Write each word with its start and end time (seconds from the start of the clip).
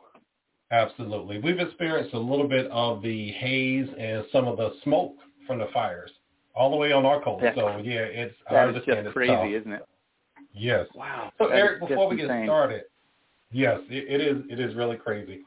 Absolutely, 0.71 1.41
we've 1.41 1.59
experienced 1.59 2.15
a 2.15 2.19
little 2.19 2.47
bit 2.47 2.67
of 2.71 3.03
the 3.03 3.33
haze 3.33 3.89
and 3.99 4.25
some 4.31 4.47
of 4.47 4.59
the 4.59 4.75
smoke 4.85 5.17
from 5.45 5.59
the 5.59 5.69
fires 5.75 6.11
all 6.55 6.71
the 6.71 6.77
way 6.77 6.93
on 6.93 7.05
our 7.05 7.21
coast. 7.21 7.43
That's, 7.43 7.57
so 7.57 7.79
yeah, 7.79 8.01
it's 8.03 8.35
that 8.49 8.57
I 8.57 8.67
understand 8.67 8.99
just 8.99 9.07
it's 9.07 9.13
crazy, 9.13 9.33
tough. 9.33 9.61
isn't 9.61 9.73
it? 9.73 9.83
Yes. 10.55 10.87
Wow. 10.95 11.33
So 11.39 11.49
Eric, 11.49 11.81
before 11.81 12.09
we 12.09 12.17
get 12.17 12.27
insane. 12.27 12.47
started, 12.47 12.83
yes, 13.51 13.81
it, 13.91 14.21
it 14.21 14.21
is. 14.21 14.45
It 14.49 14.61
is 14.61 14.77
really 14.77 14.97
crazy. 14.97 15.41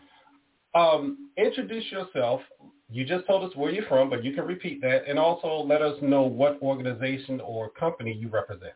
Um, 0.75 1.29
introduce 1.37 1.89
yourself. 1.93 2.41
You 2.91 3.05
just 3.05 3.27
told 3.27 3.49
us 3.49 3.55
where 3.55 3.71
you're 3.71 3.85
from, 3.85 4.09
but 4.09 4.23
you 4.23 4.33
can 4.33 4.45
repeat 4.45 4.81
that, 4.81 5.07
and 5.07 5.19
also 5.19 5.63
let 5.63 5.81
us 5.81 5.95
know 6.01 6.23
what 6.23 6.59
organization 6.61 7.39
or 7.41 7.69
company 7.69 8.13
you 8.13 8.29
represent. 8.29 8.73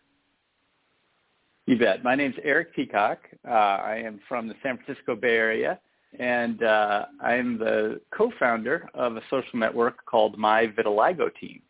You 1.66 1.80
bet. 1.80 2.04
My 2.04 2.14
name's 2.14 2.36
Eric 2.44 2.76
Peacock. 2.76 3.20
Uh, 3.48 3.52
I 3.52 4.04
am 4.06 4.20
from 4.28 4.48
the 4.48 4.54
San 4.62 4.78
Francisco 4.78 5.16
Bay 5.16 5.36
Area, 5.36 5.80
and 6.20 6.62
uh, 6.62 7.06
I 7.22 7.34
am 7.36 7.58
the 7.58 8.02
co-founder 8.16 8.88
of 8.94 9.18
a 9.18 9.22
social 9.32 9.58
network 9.58 10.06
called 10.06 10.38
My 10.38 10.68
Vitiligo 10.68 11.34
Team. 11.40 11.62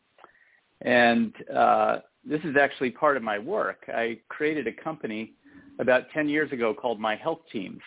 And 0.81 1.33
uh, 1.55 1.99
this 2.25 2.41
is 2.43 2.57
actually 2.59 2.91
part 2.91 3.15
of 3.15 3.23
my 3.23 3.39
work. 3.39 3.85
I 3.87 4.19
created 4.27 4.67
a 4.67 4.73
company 4.73 5.33
about 5.79 6.09
10 6.13 6.27
years 6.27 6.51
ago 6.51 6.73
called 6.73 6.99
My 6.99 7.15
Health 7.15 7.41
Teams. 7.51 7.79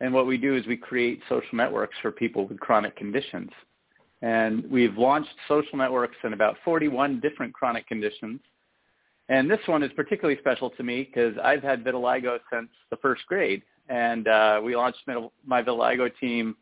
And 0.00 0.12
what 0.12 0.26
we 0.26 0.36
do 0.36 0.56
is 0.56 0.66
we 0.66 0.76
create 0.76 1.20
social 1.28 1.54
networks 1.56 1.96
for 2.02 2.10
people 2.10 2.48
with 2.48 2.58
chronic 2.58 2.96
conditions. 2.96 3.50
And 4.24 4.64
we've 4.70 4.96
launched 4.96 5.34
social 5.48 5.76
networks 5.76 6.16
in 6.24 6.32
about 6.32 6.56
41 6.64 7.20
different 7.20 7.52
chronic 7.52 7.86
conditions. 7.86 8.40
And 9.28 9.50
this 9.50 9.60
one 9.66 9.82
is 9.82 9.90
particularly 9.94 10.40
special 10.40 10.70
to 10.70 10.82
me 10.82 11.02
because 11.02 11.34
I've 11.44 11.62
had 11.62 11.84
vitiligo 11.84 12.38
since 12.50 12.70
the 12.90 12.96
first 13.02 13.26
grade. 13.26 13.62
And 13.90 14.26
uh, 14.26 14.62
we 14.64 14.76
launched 14.76 15.00
my 15.46 15.62
vitiligo 15.62 16.10
team 16.18 16.56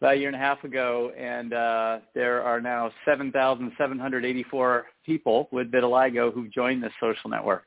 about 0.00 0.14
a 0.14 0.16
year 0.16 0.28
and 0.28 0.36
a 0.36 0.38
half 0.38 0.62
ago, 0.62 1.10
and 1.18 1.52
uh, 1.52 1.98
there 2.14 2.40
are 2.44 2.60
now 2.60 2.92
7,784 3.04 4.86
people 5.04 5.48
with 5.50 5.72
vitiligo 5.72 6.32
who've 6.32 6.52
joined 6.52 6.84
this 6.84 6.92
social 7.00 7.28
network. 7.28 7.64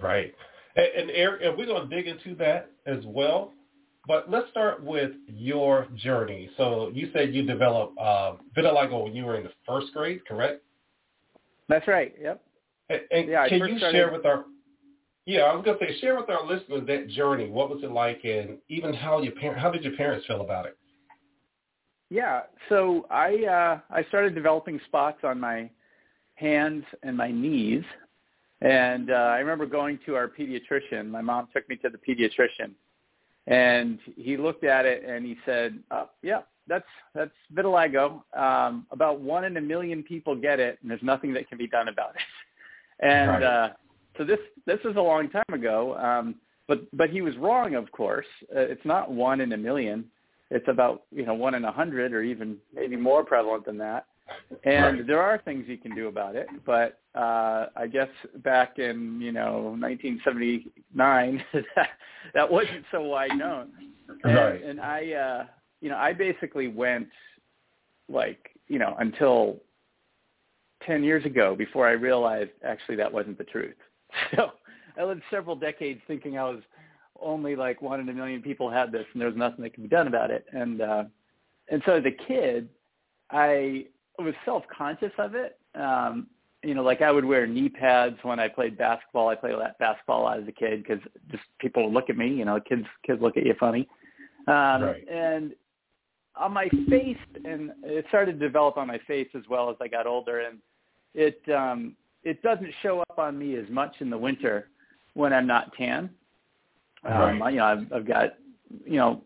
Right. 0.00 0.32
And, 0.76 0.86
and 0.86 1.10
Eric, 1.10 1.42
and 1.44 1.58
we're 1.58 1.66
going 1.66 1.90
to 1.90 1.96
dig 1.96 2.06
into 2.06 2.36
that 2.36 2.70
as 2.86 2.98
well. 3.06 3.54
But 4.06 4.30
let's 4.30 4.48
start 4.50 4.82
with 4.82 5.12
your 5.28 5.86
journey. 5.96 6.50
So 6.56 6.90
you 6.94 7.10
said 7.12 7.34
you 7.34 7.44
developed 7.44 7.98
uh, 7.98 8.32
vitiligo 8.56 9.04
when 9.04 9.14
you 9.14 9.24
were 9.24 9.36
in 9.36 9.44
the 9.44 9.52
first 9.66 9.92
grade, 9.92 10.26
correct? 10.26 10.62
That's 11.68 11.86
right. 11.86 12.14
Yep. 12.20 12.42
And, 12.88 13.00
and 13.10 13.28
Yeah, 13.28 13.48
can 13.48 13.58
you 13.58 13.78
started- 13.78 13.92
share 13.96 14.10
with 14.12 14.26
our 14.26 14.44
yeah, 15.26 15.42
I 15.42 15.54
was 15.54 15.64
gonna 15.64 15.78
say 15.78 15.96
share 16.00 16.16
with 16.16 16.28
our 16.30 16.44
listeners 16.44 16.84
that 16.88 17.08
journey. 17.08 17.48
What 17.50 17.68
was 17.70 17.84
it 17.84 17.90
like, 17.92 18.24
and 18.24 18.56
even 18.68 18.92
how 18.92 19.20
your 19.20 19.32
parent, 19.32 19.60
how 19.60 19.70
did 19.70 19.84
your 19.84 19.94
parents 19.96 20.26
feel 20.26 20.40
about 20.40 20.66
it? 20.66 20.76
Yeah. 22.08 22.40
So 22.68 23.06
I 23.10 23.44
uh, 23.44 23.80
I 23.94 24.02
started 24.08 24.34
developing 24.34 24.80
spots 24.86 25.18
on 25.22 25.38
my 25.38 25.70
hands 26.34 26.84
and 27.04 27.16
my 27.16 27.30
knees, 27.30 27.84
and 28.62 29.10
uh, 29.10 29.14
I 29.14 29.38
remember 29.38 29.66
going 29.66 30.00
to 30.06 30.16
our 30.16 30.26
pediatrician. 30.26 31.08
My 31.10 31.20
mom 31.20 31.48
took 31.54 31.68
me 31.68 31.76
to 31.76 31.90
the 31.90 31.98
pediatrician, 31.98 32.72
and 33.46 33.98
he 34.16 34.36
looked 34.36 34.64
at 34.64 34.86
it 34.86 35.04
and 35.04 35.24
he 35.24 35.36
said, 35.44 35.78
oh, 35.90 36.10
"Yeah, 36.22 36.42
that's 36.66 36.84
that's 37.14 37.30
vitiligo. 37.54 38.22
Um, 38.36 38.86
about 38.90 39.20
one 39.20 39.44
in 39.44 39.56
a 39.56 39.60
million 39.60 40.02
people 40.02 40.34
get 40.34 40.60
it, 40.60 40.78
and 40.82 40.90
there's 40.90 41.02
nothing 41.02 41.32
that 41.34 41.48
can 41.48 41.58
be 41.58 41.66
done 41.68 41.88
about 41.88 42.10
it." 42.16 42.22
And 43.02 43.30
Right. 43.30 43.42
uh, 43.42 43.68
so 44.18 44.24
this 44.24 44.40
this 44.66 44.78
is 44.84 44.94
a 44.96 45.00
long 45.00 45.30
time 45.30 45.54
ago, 45.54 45.96
um, 45.96 46.34
but 46.68 46.80
but 46.94 47.08
he 47.08 47.22
was 47.22 47.34
wrong, 47.38 47.74
of 47.74 47.90
course. 47.92 48.26
Uh, 48.54 48.60
it's 48.60 48.84
not 48.84 49.10
one 49.10 49.40
in 49.40 49.54
a 49.54 49.56
million 49.56 50.04
it's 50.50 50.66
about 50.68 51.04
you 51.12 51.24
know 51.24 51.34
one 51.34 51.54
in 51.54 51.64
a 51.64 51.72
hundred 51.72 52.12
or 52.12 52.22
even 52.22 52.56
maybe 52.74 52.96
more 52.96 53.24
prevalent 53.24 53.64
than 53.64 53.78
that 53.78 54.06
and 54.64 54.98
Right. 54.98 55.06
there 55.06 55.20
are 55.22 55.38
things 55.38 55.64
you 55.68 55.78
can 55.78 55.94
do 55.94 56.08
about 56.08 56.36
it 56.36 56.48
but 56.66 57.00
uh 57.14 57.66
i 57.76 57.86
guess 57.90 58.08
back 58.38 58.78
in 58.78 59.20
you 59.20 59.32
know 59.32 59.74
1979 59.78 61.44
that, 61.52 61.88
that 62.34 62.50
wasn't 62.50 62.84
so 62.90 63.02
wide 63.02 63.36
known 63.36 63.68
and, 64.24 64.34
Right. 64.34 64.62
and 64.64 64.80
i 64.80 65.12
uh 65.12 65.44
you 65.80 65.88
know 65.88 65.96
i 65.96 66.12
basically 66.12 66.68
went 66.68 67.08
like 68.08 68.50
you 68.68 68.78
know 68.78 68.96
until 68.98 69.60
10 70.86 71.02
years 71.04 71.24
ago 71.24 71.54
before 71.56 71.86
i 71.86 71.92
realized 71.92 72.50
actually 72.64 72.96
that 72.96 73.12
wasn't 73.12 73.38
the 73.38 73.44
truth 73.44 73.76
so 74.36 74.50
i 74.98 75.04
lived 75.04 75.22
several 75.30 75.56
decades 75.56 76.00
thinking 76.06 76.38
i 76.38 76.44
was 76.44 76.60
only 77.22 77.54
like 77.54 77.82
one 77.82 78.00
in 78.00 78.08
a 78.08 78.12
million 78.12 78.40
people 78.42 78.70
had 78.70 78.90
this 78.90 79.04
and 79.12 79.20
there 79.20 79.28
was 79.28 79.36
nothing 79.36 79.62
that 79.62 79.74
could 79.74 79.82
be 79.82 79.88
done 79.88 80.06
about 80.06 80.30
it 80.30 80.44
and 80.52 80.80
uh 80.80 81.04
and 81.68 81.82
so 81.86 81.92
as 81.92 82.04
a 82.04 82.24
kid 82.26 82.68
i 83.30 83.84
was 84.24 84.34
self 84.44 84.64
conscious 84.76 85.12
of 85.18 85.34
it. 85.34 85.58
Um 85.74 86.26
you 86.62 86.74
know 86.74 86.82
like 86.82 87.00
i 87.00 87.10
would 87.10 87.24
wear 87.24 87.46
knee 87.46 87.70
pads 87.70 88.16
when 88.22 88.38
i 88.38 88.46
played 88.46 88.76
basketball. 88.76 89.28
I 89.28 89.34
played 89.34 89.52
basketball 89.52 89.60
a 89.60 89.62
lot 89.62 89.78
basketball 89.78 90.28
as 90.28 90.48
a 90.48 90.52
kid 90.52 90.82
because 90.82 91.00
just 91.30 91.42
people 91.58 91.84
would 91.84 91.94
look 91.94 92.10
at 92.10 92.18
me 92.18 92.28
you 92.28 92.44
know 92.44 92.60
kids 92.60 92.84
kids 93.06 93.20
look 93.22 93.36
at 93.36 93.46
you 93.46 93.54
funny. 93.58 93.88
Um 94.46 94.82
Right. 94.82 95.08
and 95.08 95.54
on 96.36 96.52
my 96.52 96.68
face 96.88 97.16
and 97.44 97.72
it 97.82 98.04
started 98.08 98.38
to 98.38 98.46
develop 98.46 98.76
on 98.76 98.86
my 98.88 98.98
face 99.06 99.28
as 99.34 99.42
well 99.48 99.70
as 99.70 99.76
i 99.80 99.88
got 99.88 100.06
older 100.06 100.40
and 100.40 100.58
it 101.14 101.40
um 101.48 101.96
it 102.24 102.42
doesn't 102.42 102.72
show 102.82 103.00
up 103.00 103.18
on 103.18 103.38
me 103.38 103.56
as 103.56 103.68
much 103.70 103.94
in 104.00 104.10
the 104.10 104.18
winter 104.18 104.68
when 105.14 105.32
i'm 105.32 105.46
not 105.46 105.72
tan. 105.76 106.10
Um, 107.02 107.42
you 107.50 107.56
know, 107.56 107.64
I've, 107.64 107.92
I've 107.92 108.06
got, 108.06 108.34
you 108.84 108.98
know, 108.98 109.22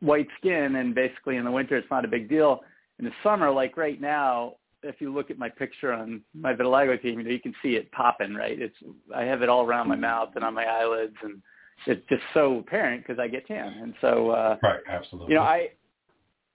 white 0.00 0.28
skin 0.38 0.76
and 0.76 0.94
basically 0.94 1.36
in 1.36 1.44
the 1.44 1.50
winter 1.50 1.76
it's 1.76 1.90
not 1.90 2.04
a 2.04 2.08
big 2.08 2.28
deal. 2.28 2.60
In 2.98 3.04
the 3.04 3.12
summer, 3.22 3.50
like 3.50 3.76
right 3.76 4.00
now, 4.00 4.54
if 4.82 5.00
you 5.00 5.12
look 5.12 5.30
at 5.30 5.38
my 5.38 5.48
picture 5.48 5.92
on 5.92 6.20
my 6.34 6.52
vitiligo 6.54 7.00
team, 7.00 7.18
you 7.18 7.24
know, 7.24 7.30
you 7.30 7.40
can 7.40 7.54
see 7.62 7.70
it 7.76 7.90
popping, 7.92 8.34
right? 8.34 8.60
It's, 8.60 8.76
I 9.14 9.22
have 9.22 9.42
it 9.42 9.48
all 9.48 9.64
around 9.64 9.88
my 9.88 9.96
mouth 9.96 10.30
and 10.34 10.44
on 10.44 10.54
my 10.54 10.64
eyelids 10.64 11.16
and 11.22 11.42
it's 11.86 12.06
just 12.08 12.22
so 12.32 12.58
apparent 12.58 13.02
because 13.04 13.18
I 13.18 13.28
get 13.28 13.46
tan. 13.46 13.74
And 13.82 13.94
so, 14.00 14.30
uh, 14.30 14.56
Right. 14.62 14.80
Absolutely. 14.88 15.32
you 15.32 15.38
know, 15.38 15.44
I, 15.44 15.70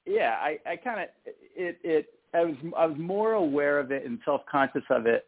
yeah, 0.06 0.38
I, 0.40 0.60
I 0.66 0.76
kind 0.78 1.02
of, 1.02 1.08
it, 1.56 1.78
it, 1.84 2.08
I 2.34 2.46
was, 2.46 2.56
I 2.78 2.86
was 2.86 2.98
more 2.98 3.34
aware 3.34 3.80
of 3.80 3.92
it 3.92 4.06
and 4.06 4.20
self-conscious 4.24 4.84
of 4.90 5.06
it 5.06 5.26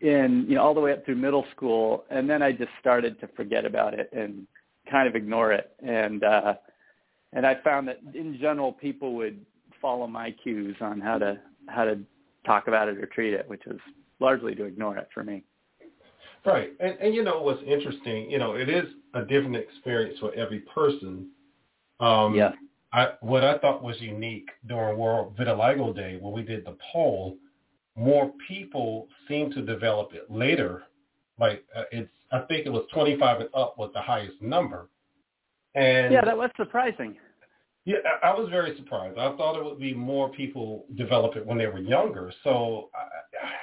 in, 0.00 0.46
you 0.48 0.54
know, 0.54 0.62
all 0.62 0.74
the 0.74 0.80
way 0.80 0.92
up 0.92 1.04
through 1.04 1.16
middle 1.16 1.44
school. 1.54 2.04
And 2.10 2.28
then 2.28 2.42
I 2.42 2.52
just 2.52 2.70
started 2.80 3.20
to 3.20 3.28
forget 3.28 3.64
about 3.64 3.94
it 3.94 4.10
and 4.12 4.46
kind 4.90 5.08
of 5.08 5.14
ignore 5.14 5.52
it. 5.52 5.72
And, 5.84 6.24
uh, 6.24 6.54
and 7.32 7.46
I 7.46 7.56
found 7.62 7.88
that 7.88 8.00
in 8.14 8.38
general, 8.40 8.72
people 8.72 9.14
would 9.16 9.44
follow 9.80 10.06
my 10.06 10.30
cues 10.42 10.76
on 10.80 11.00
how 11.00 11.18
to, 11.18 11.38
how 11.68 11.84
to 11.84 11.98
talk 12.44 12.68
about 12.68 12.88
it 12.88 12.98
or 12.98 13.06
treat 13.06 13.34
it, 13.34 13.48
which 13.48 13.62
was 13.66 13.78
largely 14.20 14.54
to 14.54 14.64
ignore 14.64 14.96
it 14.96 15.08
for 15.12 15.24
me. 15.24 15.44
Right. 16.44 16.72
And, 16.78 16.96
and 17.00 17.14
you 17.14 17.24
know 17.24 17.42
what's 17.42 17.62
interesting, 17.66 18.30
you 18.30 18.38
know, 18.38 18.54
it 18.54 18.68
is 18.68 18.84
a 19.14 19.22
different 19.22 19.56
experience 19.56 20.18
for 20.20 20.32
every 20.34 20.60
person. 20.60 21.30
Um, 22.00 22.34
Yeah. 22.34 22.52
I, 22.92 23.08
what 23.20 23.44
I 23.44 23.58
thought 23.58 23.82
was 23.82 24.00
unique 24.00 24.48
during 24.66 24.96
World 24.96 25.36
Vitiligo 25.36 25.94
Day 25.94 26.18
when 26.20 26.32
we 26.32 26.42
did 26.42 26.64
the 26.64 26.76
poll, 26.92 27.36
more 27.96 28.32
people 28.46 29.08
seem 29.28 29.50
to 29.52 29.62
develop 29.62 30.14
it 30.14 30.30
later. 30.30 30.84
Like 31.38 31.64
uh, 31.76 31.82
it's, 31.90 32.10
I 32.30 32.40
think 32.40 32.64
it 32.64 32.70
was 32.70 32.84
25 32.94 33.40
and 33.40 33.50
up 33.54 33.76
was 33.76 33.90
the 33.92 34.00
highest 34.00 34.40
number. 34.40 34.88
And 35.74 36.12
yeah, 36.12 36.24
that 36.24 36.36
was 36.36 36.50
surprising. 36.56 37.16
Yeah, 37.86 37.98
I 38.20 38.34
was 38.34 38.48
very 38.50 38.76
surprised. 38.76 39.16
I 39.16 39.34
thought 39.36 39.56
it 39.56 39.64
would 39.64 39.78
be 39.78 39.94
more 39.94 40.28
people 40.30 40.86
develop 40.96 41.36
it 41.36 41.46
when 41.46 41.56
they 41.56 41.68
were 41.68 41.78
younger. 41.78 42.32
So, 42.42 42.90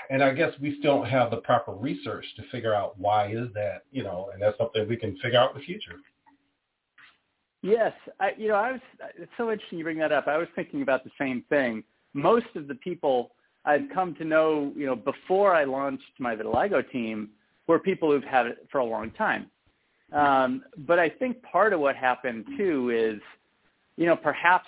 and 0.09 0.23
I 0.23 0.33
guess 0.33 0.53
we 0.61 0.77
still 0.79 0.99
don't 0.99 1.09
have 1.09 1.29
the 1.29 1.37
proper 1.37 1.73
research 1.73 2.25
to 2.37 2.43
figure 2.49 2.73
out 2.73 2.97
why 2.97 3.33
is 3.33 3.49
that, 3.53 3.83
you 3.91 4.01
know, 4.01 4.29
and 4.33 4.41
that's 4.41 4.57
something 4.57 4.87
we 4.87 4.95
can 4.95 5.17
figure 5.17 5.37
out 5.37 5.53
in 5.53 5.59
the 5.59 5.65
future. 5.65 5.95
Yes, 7.61 7.91
I, 8.21 8.31
you 8.37 8.47
know, 8.47 8.55
I 8.55 8.71
was. 8.71 8.81
It's 9.17 9.31
so 9.35 9.51
interesting 9.51 9.77
you 9.77 9.83
bring 9.83 9.99
that 9.99 10.13
up. 10.13 10.27
I 10.27 10.37
was 10.37 10.47
thinking 10.55 10.83
about 10.83 11.03
the 11.03 11.11
same 11.19 11.43
thing. 11.49 11.83
Most 12.13 12.47
of 12.55 12.69
the 12.69 12.75
people 12.75 13.31
I've 13.65 13.89
come 13.93 14.15
to 14.15 14.23
know, 14.23 14.71
you 14.75 14.85
know, 14.85 14.95
before 14.95 15.53
I 15.53 15.65
launched 15.65 16.03
my 16.17 16.33
vitiligo 16.33 16.89
team, 16.91 17.29
were 17.67 17.79
people 17.79 18.09
who've 18.09 18.23
had 18.23 18.47
it 18.47 18.67
for 18.71 18.77
a 18.77 18.85
long 18.85 19.11
time. 19.11 19.49
Um, 20.13 20.63
but 20.79 20.97
I 20.99 21.09
think 21.09 21.41
part 21.41 21.73
of 21.73 21.81
what 21.81 21.95
happened 21.97 22.45
too 22.57 22.89
is 22.89 23.21
you 23.97 24.05
know, 24.05 24.15
perhaps 24.15 24.67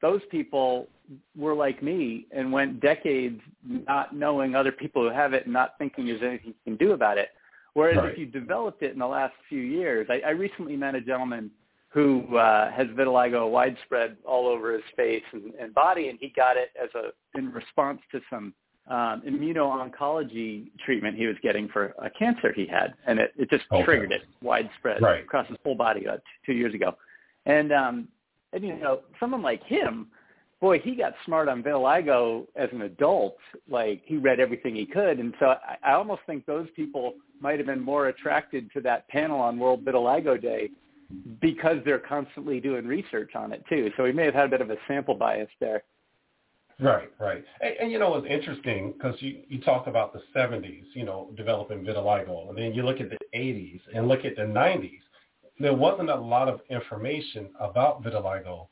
those 0.00 0.20
people 0.30 0.88
were 1.36 1.54
like 1.54 1.82
me 1.82 2.26
and 2.30 2.52
went 2.52 2.80
decades 2.80 3.40
not 3.66 4.14
knowing 4.14 4.54
other 4.54 4.72
people 4.72 5.02
who 5.02 5.14
have 5.14 5.32
it 5.34 5.44
and 5.44 5.52
not 5.52 5.74
thinking 5.78 6.06
there's 6.06 6.22
anything 6.22 6.48
you 6.48 6.54
can 6.64 6.76
do 6.76 6.92
about 6.92 7.18
it. 7.18 7.30
Whereas 7.74 7.96
right. 7.96 8.12
if 8.12 8.18
you 8.18 8.26
developed 8.26 8.82
it 8.82 8.92
in 8.92 8.98
the 8.98 9.06
last 9.06 9.34
few 9.48 9.60
years, 9.60 10.06
I, 10.08 10.20
I 10.26 10.30
recently 10.30 10.76
met 10.76 10.94
a 10.94 11.00
gentleman 11.00 11.50
who 11.88 12.36
uh, 12.36 12.70
has 12.72 12.86
vitiligo 12.88 13.50
widespread 13.50 14.16
all 14.24 14.46
over 14.46 14.72
his 14.72 14.82
face 14.96 15.22
and, 15.32 15.52
and 15.60 15.72
body, 15.74 16.08
and 16.08 16.18
he 16.20 16.28
got 16.28 16.56
it 16.56 16.70
as 16.80 16.90
a 16.94 17.38
in 17.38 17.52
response 17.52 18.00
to 18.10 18.20
some 18.28 18.52
um, 18.88 19.22
immuno-oncology 19.26 20.70
treatment 20.84 21.16
he 21.16 21.26
was 21.26 21.36
getting 21.42 21.68
for 21.68 21.94
a 22.02 22.10
cancer 22.10 22.52
he 22.52 22.66
had, 22.66 22.94
and 23.06 23.18
it, 23.18 23.32
it 23.36 23.48
just 23.48 23.64
okay. 23.72 23.84
triggered 23.84 24.12
it 24.12 24.22
widespread 24.42 25.00
right. 25.00 25.22
across 25.22 25.46
his 25.48 25.56
whole 25.64 25.76
body 25.76 26.04
about 26.04 26.20
two 26.44 26.52
years 26.52 26.74
ago. 26.74 26.96
And 27.46 27.72
um, 27.72 28.08
and 28.54 28.64
you 28.64 28.76
know, 28.76 29.00
someone 29.20 29.42
like 29.42 29.62
him, 29.64 30.06
boy, 30.60 30.78
he 30.78 30.94
got 30.94 31.12
smart 31.26 31.48
on 31.48 31.62
vitiligo 31.62 32.46
as 32.56 32.68
an 32.72 32.82
adult. 32.82 33.36
Like 33.68 34.02
he 34.04 34.16
read 34.16 34.40
everything 34.40 34.76
he 34.76 34.86
could, 34.86 35.18
and 35.18 35.34
so 35.38 35.46
I, 35.46 35.76
I 35.82 35.92
almost 35.94 36.22
think 36.26 36.46
those 36.46 36.68
people 36.74 37.14
might 37.40 37.58
have 37.58 37.66
been 37.66 37.80
more 37.80 38.08
attracted 38.08 38.70
to 38.72 38.80
that 38.82 39.08
panel 39.08 39.40
on 39.40 39.58
World 39.58 39.84
Vitiligo 39.84 40.40
Day 40.40 40.70
because 41.40 41.76
they're 41.84 41.98
constantly 41.98 42.60
doing 42.60 42.86
research 42.86 43.32
on 43.34 43.52
it 43.52 43.62
too. 43.68 43.90
So 43.96 44.04
he 44.04 44.12
may 44.12 44.24
have 44.24 44.34
had 44.34 44.46
a 44.46 44.48
bit 44.48 44.60
of 44.60 44.70
a 44.70 44.76
sample 44.88 45.14
bias 45.14 45.50
there. 45.60 45.82
Right, 46.80 47.10
right. 47.20 47.44
And, 47.60 47.74
and 47.82 47.92
you 47.92 47.98
know, 47.98 48.16
it's 48.16 48.26
interesting 48.28 48.92
because 48.92 49.14
you, 49.20 49.42
you 49.48 49.60
talk 49.60 49.86
about 49.86 50.12
the 50.12 50.22
70s, 50.34 50.84
you 50.94 51.04
know, 51.04 51.30
developing 51.36 51.84
vitiligo, 51.84 52.48
and 52.48 52.58
then 52.58 52.72
you 52.74 52.82
look 52.82 53.00
at 53.00 53.10
the 53.10 53.18
80s 53.34 53.80
and 53.94 54.08
look 54.08 54.24
at 54.24 54.36
the 54.36 54.42
90s 54.42 55.00
there 55.58 55.74
wasn't 55.74 56.10
a 56.10 56.16
lot 56.16 56.48
of 56.48 56.60
information 56.70 57.50
about 57.60 58.02
vitiligo. 58.02 58.66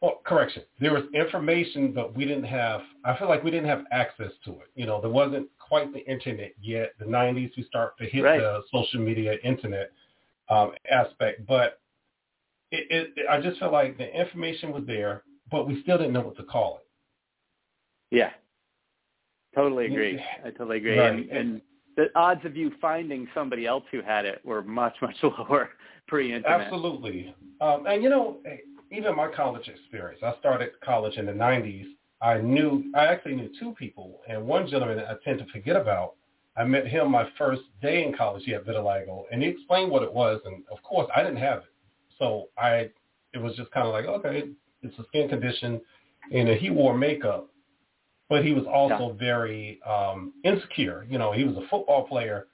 Well, 0.00 0.20
correction, 0.24 0.64
there 0.80 0.92
was 0.92 1.04
information, 1.14 1.92
but 1.92 2.14
we 2.14 2.24
didn't 2.24 2.44
have, 2.44 2.82
I 3.04 3.16
feel 3.16 3.28
like 3.28 3.42
we 3.42 3.50
didn't 3.50 3.68
have 3.68 3.84
access 3.90 4.32
to 4.44 4.50
it. 4.52 4.70
You 4.74 4.86
know, 4.86 5.00
there 5.00 5.10
wasn't 5.10 5.48
quite 5.58 5.92
the 5.92 6.04
internet 6.06 6.52
yet. 6.60 6.92
The 6.98 7.06
90s, 7.06 7.52
we 7.56 7.64
start 7.64 7.96
to 7.98 8.04
hit 8.04 8.22
right. 8.22 8.38
the 8.38 8.62
social 8.70 9.00
media 9.00 9.36
internet 9.42 9.90
um, 10.50 10.72
aspect. 10.90 11.46
But 11.46 11.80
it, 12.70 13.12
it, 13.16 13.26
I 13.30 13.40
just 13.40 13.58
felt 13.58 13.72
like 13.72 13.96
the 13.96 14.12
information 14.14 14.72
was 14.72 14.84
there, 14.86 15.22
but 15.50 15.66
we 15.66 15.80
still 15.82 15.96
didn't 15.96 16.12
know 16.12 16.20
what 16.20 16.36
to 16.36 16.44
call 16.44 16.80
it. 16.80 18.16
Yeah, 18.16 18.30
totally 19.54 19.86
agree. 19.86 20.22
I 20.44 20.50
totally 20.50 20.76
agree. 20.78 20.98
Right. 20.98 21.12
And, 21.12 21.30
and 21.30 21.62
the 21.96 22.06
odds 22.14 22.44
of 22.44 22.56
you 22.56 22.72
finding 22.80 23.28
somebody 23.34 23.66
else 23.66 23.84
who 23.90 24.02
had 24.02 24.24
it 24.24 24.40
were 24.44 24.62
much, 24.62 24.94
much 25.00 25.16
lower 25.22 25.70
pre-internet. 26.06 26.60
Absolutely. 26.60 27.34
Um, 27.60 27.86
and 27.86 28.02
you 28.02 28.08
know, 28.08 28.38
even 28.90 29.16
my 29.16 29.28
college 29.28 29.68
experience, 29.68 30.20
I 30.22 30.34
started 30.38 30.70
college 30.82 31.16
in 31.16 31.26
the 31.26 31.32
90s. 31.32 31.86
I 32.22 32.38
knew, 32.38 32.90
I 32.94 33.06
actually 33.06 33.36
knew 33.36 33.50
two 33.58 33.72
people, 33.72 34.20
and 34.28 34.46
one 34.46 34.66
gentleman 34.66 34.98
I 35.00 35.14
tend 35.24 35.38
to 35.40 35.46
forget 35.46 35.76
about. 35.76 36.14
I 36.56 36.64
met 36.64 36.86
him 36.86 37.10
my 37.10 37.28
first 37.36 37.62
day 37.82 38.04
in 38.04 38.16
college. 38.16 38.44
He 38.44 38.52
had 38.52 38.64
vitiligo, 38.64 39.24
and 39.32 39.42
he 39.42 39.48
explained 39.48 39.90
what 39.90 40.04
it 40.04 40.12
was. 40.12 40.40
And 40.44 40.62
of 40.70 40.82
course, 40.82 41.10
I 41.14 41.22
didn't 41.22 41.38
have 41.38 41.58
it, 41.58 41.72
so 42.18 42.48
I, 42.56 42.90
it 43.32 43.42
was 43.42 43.56
just 43.56 43.70
kind 43.72 43.86
of 43.86 43.92
like, 43.92 44.06
okay, 44.06 44.44
it's 44.82 44.98
a 44.98 45.04
skin 45.08 45.28
condition, 45.28 45.80
and 46.32 46.48
he 46.48 46.70
wore 46.70 46.96
makeup, 46.96 47.48
but 48.28 48.44
he 48.44 48.52
was 48.52 48.64
also 48.66 49.12
yeah. 49.12 49.18
very 49.18 49.80
um, 49.86 50.32
insecure. 50.44 51.06
You 51.08 51.18
know, 51.18 51.32
he 51.32 51.44
was 51.44 51.56
a 51.56 51.68
football 51.68 52.06
player, 52.06 52.46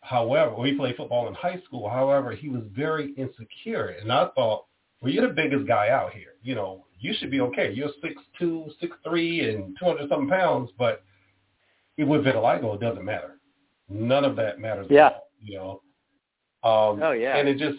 However, 0.00 0.54
we 0.54 0.74
played 0.74 0.96
football 0.96 1.28
in 1.28 1.34
high 1.34 1.60
school. 1.64 1.88
However, 1.88 2.32
he 2.32 2.48
was 2.48 2.62
very 2.74 3.12
insecure, 3.14 3.96
and 4.00 4.12
I 4.12 4.28
thought, 4.34 4.64
well, 5.00 5.12
you're 5.12 5.28
the 5.28 5.34
biggest 5.34 5.66
guy 5.66 5.88
out 5.90 6.12
here. 6.12 6.34
You 6.42 6.54
know, 6.54 6.86
you 6.98 7.14
should 7.18 7.30
be 7.30 7.40
okay. 7.40 7.72
You're 7.72 7.90
six 8.02 8.14
two, 8.38 8.70
six 8.80 8.96
three, 9.04 9.48
and 9.50 9.76
two 9.78 9.84
hundred 9.84 10.08
something 10.08 10.28
pounds, 10.28 10.70
but 10.78 11.02
with 11.98 12.24
vitiligo, 12.24 12.74
it 12.74 12.80
doesn't 12.80 13.04
matter. 13.04 13.38
None 13.88 14.24
of 14.24 14.36
that 14.36 14.60
matters. 14.60 14.86
Yeah. 14.88 15.10
All, 15.10 15.28
you 15.40 15.58
know. 15.58 15.70
Um, 16.64 17.02
oh 17.02 17.12
yeah. 17.12 17.36
And 17.36 17.48
it 17.48 17.58
just, 17.58 17.78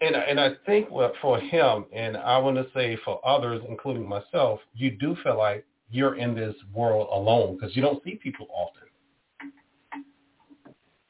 and 0.00 0.14
and 0.14 0.40
I 0.40 0.52
think 0.64 0.90
what 0.90 1.12
for 1.20 1.38
him, 1.38 1.86
and 1.92 2.16
I 2.16 2.38
want 2.38 2.56
to 2.56 2.66
say 2.72 2.96
for 3.04 3.20
others, 3.26 3.62
including 3.68 4.08
myself, 4.08 4.60
you 4.74 4.92
do 4.92 5.16
feel 5.22 5.36
like 5.36 5.66
you're 5.92 6.16
in 6.16 6.34
this 6.34 6.56
world 6.74 7.08
alone 7.12 7.56
because 7.56 7.76
you 7.76 7.82
don't 7.82 8.02
see 8.02 8.16
people 8.16 8.48
often. 8.52 8.88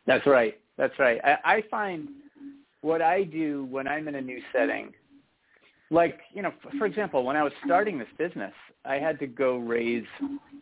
That's 0.06 0.26
right. 0.26 0.58
That's 0.76 0.98
right. 0.98 1.20
I, 1.24 1.38
I 1.44 1.64
find 1.70 2.08
what 2.80 3.00
I 3.00 3.22
do 3.22 3.66
when 3.70 3.86
I'm 3.86 4.08
in 4.08 4.16
a 4.16 4.20
new 4.20 4.40
setting, 4.52 4.92
like, 5.90 6.20
you 6.34 6.42
know, 6.42 6.52
for 6.78 6.86
example, 6.86 7.24
when 7.24 7.36
I 7.36 7.42
was 7.42 7.52
starting 7.64 7.98
this 7.98 8.08
business, 8.18 8.52
I 8.84 8.96
had 8.96 9.20
to 9.20 9.26
go 9.26 9.58
raise 9.58 10.04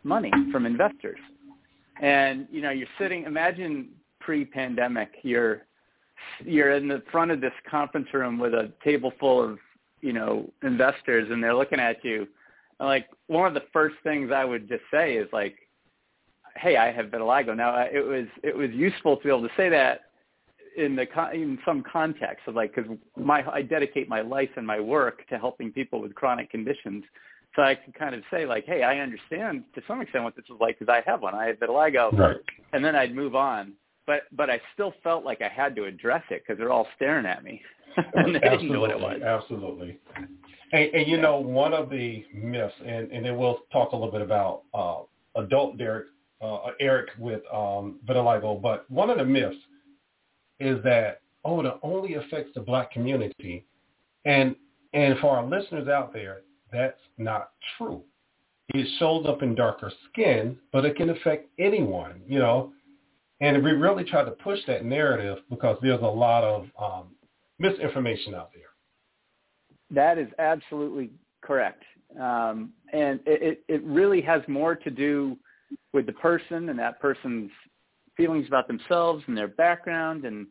money 0.03 0.31
from 0.51 0.65
investors. 0.65 1.19
And, 2.01 2.47
you 2.51 2.61
know, 2.61 2.69
you're 2.69 2.87
sitting, 2.99 3.23
imagine 3.23 3.89
pre-pandemic, 4.19 5.09
you're, 5.23 5.63
you're 6.45 6.71
in 6.71 6.87
the 6.87 7.01
front 7.11 7.31
of 7.31 7.41
this 7.41 7.53
conference 7.69 8.07
room 8.13 8.37
with 8.37 8.53
a 8.53 8.71
table 8.83 9.11
full 9.19 9.43
of, 9.43 9.57
you 10.01 10.13
know, 10.13 10.47
investors 10.61 11.27
and 11.31 11.43
they're 11.43 11.55
looking 11.55 11.79
at 11.79 12.03
you. 12.03 12.27
And 12.81 12.89
like 12.89 13.07
one 13.27 13.47
of 13.47 13.53
the 13.53 13.67
first 13.71 13.95
things 14.03 14.31
I 14.33 14.43
would 14.43 14.67
just 14.67 14.81
say 14.91 15.13
is 15.13 15.29
like, 15.31 15.55
hey, 16.57 16.77
I 16.77 16.91
have 16.91 17.05
vitiligo. 17.05 17.55
Now 17.55 17.79
it 17.79 18.03
was 18.03 18.25
it 18.43 18.57
was 18.57 18.71
useful 18.71 19.17
to 19.17 19.23
be 19.23 19.29
able 19.29 19.43
to 19.43 19.53
say 19.55 19.69
that 19.69 20.01
in 20.75 20.95
the 20.95 21.05
in 21.31 21.59
some 21.63 21.83
context 21.83 22.47
of 22.47 22.55
like 22.55 22.75
because 22.75 22.91
my 23.15 23.45
I 23.51 23.61
dedicate 23.61 24.09
my 24.09 24.21
life 24.21 24.49
and 24.57 24.65
my 24.65 24.79
work 24.79 25.27
to 25.27 25.37
helping 25.37 25.71
people 25.71 26.01
with 26.01 26.15
chronic 26.15 26.49
conditions. 26.49 27.03
So 27.55 27.61
I 27.61 27.75
can 27.75 27.93
kind 27.93 28.15
of 28.15 28.23
say 28.31 28.47
like, 28.47 28.65
hey, 28.65 28.81
I 28.81 28.97
understand 28.97 29.65
to 29.75 29.81
some 29.87 30.01
extent 30.01 30.23
what 30.23 30.35
this 30.35 30.45
is 30.45 30.59
like 30.59 30.79
because 30.79 30.91
I 30.91 31.07
have 31.07 31.21
one. 31.21 31.35
I 31.35 31.47
have 31.47 31.57
vitiligo, 31.57 32.17
right. 32.17 32.37
and 32.73 32.83
then 32.83 32.95
I'd 32.95 33.13
move 33.13 33.35
on. 33.35 33.73
But 34.11 34.23
but 34.33 34.49
I 34.49 34.59
still 34.73 34.93
felt 35.03 35.23
like 35.23 35.41
I 35.41 35.47
had 35.47 35.73
to 35.77 35.85
address 35.85 36.23
it 36.31 36.43
because 36.45 36.59
they're 36.59 36.73
all 36.73 36.85
staring 36.97 37.25
at 37.25 37.45
me, 37.45 37.61
and 38.13 38.35
they 38.35 38.39
didn't 38.39 38.69
know 38.69 38.81
what 38.81 38.91
it 38.91 38.99
was. 38.99 39.21
Absolutely. 39.21 39.99
And, 40.73 40.93
and 40.93 41.07
you 41.07 41.15
know, 41.15 41.37
one 41.37 41.73
of 41.73 41.89
the 41.89 42.25
myths, 42.33 42.73
and, 42.85 43.09
and 43.09 43.25
then 43.25 43.37
we'll 43.37 43.59
talk 43.71 43.93
a 43.93 43.95
little 43.95 44.11
bit 44.11 44.21
about 44.21 44.63
uh, 44.73 45.03
adult 45.41 45.77
Derek 45.77 46.07
uh, 46.41 46.57
Eric 46.81 47.11
with 47.19 47.41
um, 47.53 47.99
vitiligo, 48.05 48.61
but 48.61 48.83
one 48.91 49.09
of 49.09 49.17
the 49.17 49.23
myths 49.23 49.55
is 50.59 50.83
that 50.83 51.21
oh, 51.45 51.61
it 51.61 51.73
only 51.81 52.15
affects 52.15 52.51
the 52.53 52.59
black 52.59 52.91
community, 52.91 53.65
and 54.25 54.57
and 54.91 55.17
for 55.19 55.37
our 55.37 55.45
listeners 55.45 55.87
out 55.87 56.11
there, 56.11 56.41
that's 56.69 56.99
not 57.17 57.51
true. 57.77 58.03
It 58.73 58.85
shows 58.99 59.25
up 59.25 59.41
in 59.41 59.55
darker 59.55 59.89
skin, 60.09 60.57
but 60.73 60.83
it 60.83 60.97
can 60.97 61.11
affect 61.11 61.47
anyone, 61.57 62.21
you 62.27 62.39
know. 62.39 62.73
And 63.41 63.63
we 63.63 63.71
really 63.71 64.03
try 64.03 64.23
to 64.23 64.31
push 64.31 64.59
that 64.67 64.85
narrative 64.85 65.39
because 65.49 65.77
there's 65.81 66.01
a 66.01 66.05
lot 66.05 66.43
of 66.43 66.67
um, 66.79 67.07
misinformation 67.57 68.35
out 68.35 68.51
there. 68.53 68.61
That 69.89 70.17
is 70.17 70.29
absolutely 70.39 71.09
correct, 71.41 71.83
um, 72.19 72.71
and 72.93 73.19
it, 73.25 73.63
it 73.67 73.83
really 73.83 74.21
has 74.21 74.41
more 74.47 74.75
to 74.75 74.89
do 74.89 75.35
with 75.91 76.05
the 76.05 76.13
person 76.13 76.69
and 76.69 76.79
that 76.79 77.01
person's 77.01 77.51
feelings 78.15 78.47
about 78.47 78.67
themselves 78.67 79.23
and 79.27 79.35
their 79.37 79.47
background 79.47 80.25
and 80.25 80.47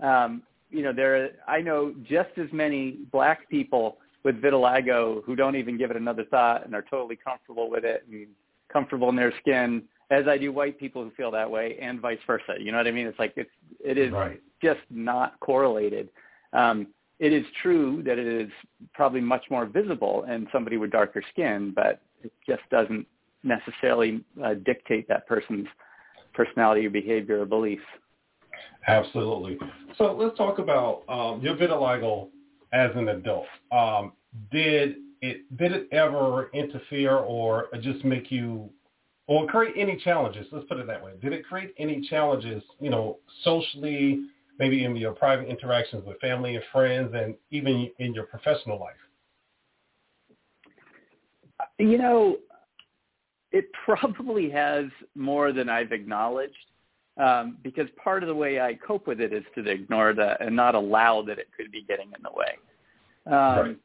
um, 0.00 0.42
you 0.70 0.82
know 0.82 0.92
there 0.92 1.30
I 1.46 1.60
know 1.60 1.94
just 2.02 2.30
as 2.38 2.48
many 2.52 2.98
black 3.12 3.48
people 3.48 3.98
with 4.24 4.40
vitiligo 4.42 5.22
who 5.24 5.36
don't 5.36 5.56
even 5.56 5.76
give 5.76 5.90
it 5.90 5.96
another 5.96 6.24
thought 6.24 6.64
and 6.64 6.74
are 6.74 6.84
totally 6.90 7.16
comfortable 7.16 7.70
with 7.70 7.84
it 7.84 8.04
and 8.10 8.26
comfortable 8.72 9.08
in 9.10 9.16
their 9.16 9.32
skin 9.40 9.82
as 10.12 10.28
I 10.28 10.36
do 10.36 10.52
white 10.52 10.78
people 10.78 11.02
who 11.02 11.10
feel 11.12 11.30
that 11.30 11.50
way 11.50 11.78
and 11.80 11.98
vice 11.98 12.18
versa. 12.26 12.54
You 12.60 12.70
know 12.70 12.76
what 12.76 12.86
I 12.86 12.90
mean? 12.90 13.06
It's 13.06 13.18
like 13.18 13.32
it's 13.36 13.50
it 13.82 13.96
is 13.96 14.12
right. 14.12 14.40
just 14.62 14.80
not 14.90 15.40
correlated. 15.40 16.10
Um, 16.52 16.88
it 17.18 17.32
is 17.32 17.44
true 17.62 18.02
that 18.04 18.18
it 18.18 18.26
is 18.26 18.50
probably 18.92 19.22
much 19.22 19.44
more 19.50 19.64
visible 19.64 20.24
in 20.28 20.46
somebody 20.52 20.76
with 20.76 20.90
darker 20.90 21.22
skin, 21.32 21.72
but 21.74 22.02
it 22.22 22.32
just 22.46 22.62
doesn't 22.70 23.06
necessarily 23.42 24.22
uh, 24.44 24.54
dictate 24.66 25.08
that 25.08 25.26
person's 25.26 25.66
personality 26.34 26.86
or 26.86 26.90
behavior 26.90 27.40
or 27.40 27.46
beliefs. 27.46 27.82
Absolutely. 28.86 29.58
So 29.96 30.14
let's 30.14 30.36
talk 30.36 30.58
about 30.58 31.04
um, 31.08 31.40
your 31.40 31.56
vitiligo 31.56 32.28
as 32.74 32.90
an 32.96 33.08
adult. 33.08 33.46
Um, 33.70 34.12
did 34.50 34.96
it 35.22 35.56
did 35.56 35.72
it 35.72 35.88
ever 35.90 36.50
interfere 36.52 37.16
or 37.16 37.68
just 37.80 38.04
make 38.04 38.30
you 38.30 38.68
or 39.26 39.46
create 39.46 39.74
any 39.76 39.96
challenges? 39.96 40.46
Let's 40.52 40.66
put 40.66 40.78
it 40.78 40.86
that 40.86 41.02
way. 41.02 41.12
Did 41.20 41.32
it 41.32 41.46
create 41.46 41.74
any 41.78 42.06
challenges, 42.08 42.62
you 42.80 42.90
know, 42.90 43.18
socially, 43.44 44.26
maybe 44.58 44.84
in 44.84 44.96
your 44.96 45.12
private 45.12 45.48
interactions 45.48 46.04
with 46.06 46.18
family 46.20 46.56
and 46.56 46.64
friends, 46.72 47.12
and 47.14 47.34
even 47.50 47.90
in 47.98 48.14
your 48.14 48.24
professional 48.24 48.78
life? 48.78 48.96
You 51.78 51.98
know, 51.98 52.38
it 53.52 53.66
probably 53.84 54.50
has 54.50 54.86
more 55.14 55.52
than 55.52 55.68
I've 55.68 55.92
acknowledged. 55.92 56.56
Um, 57.18 57.58
because 57.62 57.86
part 58.02 58.22
of 58.22 58.28
the 58.30 58.34
way 58.34 58.58
I 58.58 58.74
cope 58.74 59.06
with 59.06 59.20
it 59.20 59.34
is 59.34 59.44
to 59.54 59.68
ignore 59.68 60.14
that 60.14 60.40
and 60.40 60.56
not 60.56 60.74
allow 60.74 61.20
that 61.22 61.38
it 61.38 61.48
could 61.54 61.70
be 61.70 61.82
getting 61.82 62.06
in 62.06 62.22
the 62.22 62.30
way. 62.34 62.56
Um, 63.26 63.32
right. 63.34 63.78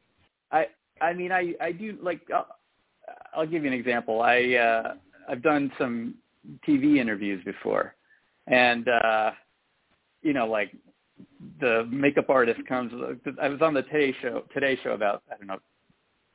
I 0.50 0.66
I 1.04 1.12
mean 1.12 1.30
I 1.30 1.52
I 1.60 1.72
do 1.72 1.98
like 2.00 2.22
I'll, 2.34 2.56
I'll 3.34 3.46
give 3.46 3.64
you 3.64 3.68
an 3.68 3.78
example. 3.78 4.22
I 4.22 4.54
uh, 4.54 4.94
I've 5.28 5.42
done 5.42 5.70
some 5.78 6.14
TV 6.66 6.96
interviews 6.98 7.42
before, 7.44 7.94
and 8.46 8.88
uh, 8.88 9.30
you 10.22 10.32
know 10.32 10.46
like 10.46 10.74
the 11.60 11.86
makeup 11.90 12.30
artist 12.30 12.60
comes. 12.68 12.92
I 13.40 13.48
was 13.48 13.60
on 13.62 13.74
the 13.74 13.82
Today 13.82 14.14
Show 14.22 14.44
Today 14.54 14.78
Show 14.82 14.92
about 14.92 15.22
I 15.30 15.36
don't 15.36 15.46
know 15.46 15.58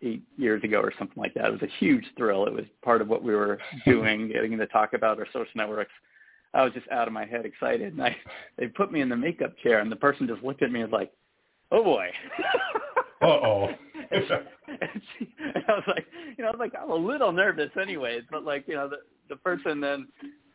eight 0.04 0.24
years 0.38 0.64
ago 0.64 0.80
or 0.80 0.94
something 0.98 1.22
like 1.22 1.34
that. 1.36 1.46
It 1.46 1.52
was 1.52 1.62
a 1.62 1.80
huge 1.80 2.06
thrill. 2.18 2.46
It 2.46 2.54
was 2.54 2.66
part 2.84 3.02
of 3.02 3.08
what 3.08 3.24
we 3.24 3.34
were 3.34 3.60
doing, 3.86 4.30
getting 4.30 4.58
to 4.58 4.68
talk 4.68 4.94
about 4.94 5.18
our 5.20 5.28
social 5.28 5.52
networks. 5.56 5.92
I 6.54 6.64
was 6.64 6.74
just 6.74 6.88
out 6.92 7.08
of 7.08 7.14
my 7.14 7.26
head 7.26 7.46
excited. 7.46 7.94
And 7.94 8.04
I, 8.04 8.16
they 8.58 8.68
put 8.68 8.92
me 8.92 9.02
in 9.02 9.10
the 9.10 9.16
makeup 9.16 9.56
chair, 9.64 9.80
and 9.80 9.92
the 9.92 9.96
person 9.96 10.28
just 10.28 10.44
looked 10.44 10.62
at 10.62 10.72
me 10.72 10.82
and 10.82 10.92
was 10.92 11.00
like, 11.00 11.12
"Oh 11.72 11.84
boy." 11.84 12.10
uh 13.22 13.26
oh. 13.26 13.70
and, 14.68 15.02
she, 15.18 15.34
and 15.56 15.64
I 15.68 15.72
was 15.74 15.84
like, 15.88 16.06
you 16.38 16.44
know, 16.44 16.50
I 16.50 16.52
was 16.52 16.60
like, 16.60 16.74
I'm 16.80 16.92
a 16.92 16.96
little 16.96 17.32
nervous, 17.32 17.70
anyways. 17.80 18.24
But 18.30 18.44
like, 18.44 18.68
you 18.68 18.76
know, 18.76 18.90
the 18.90 18.98
the 19.30 19.36
person 19.38 19.80
then 19.80 20.08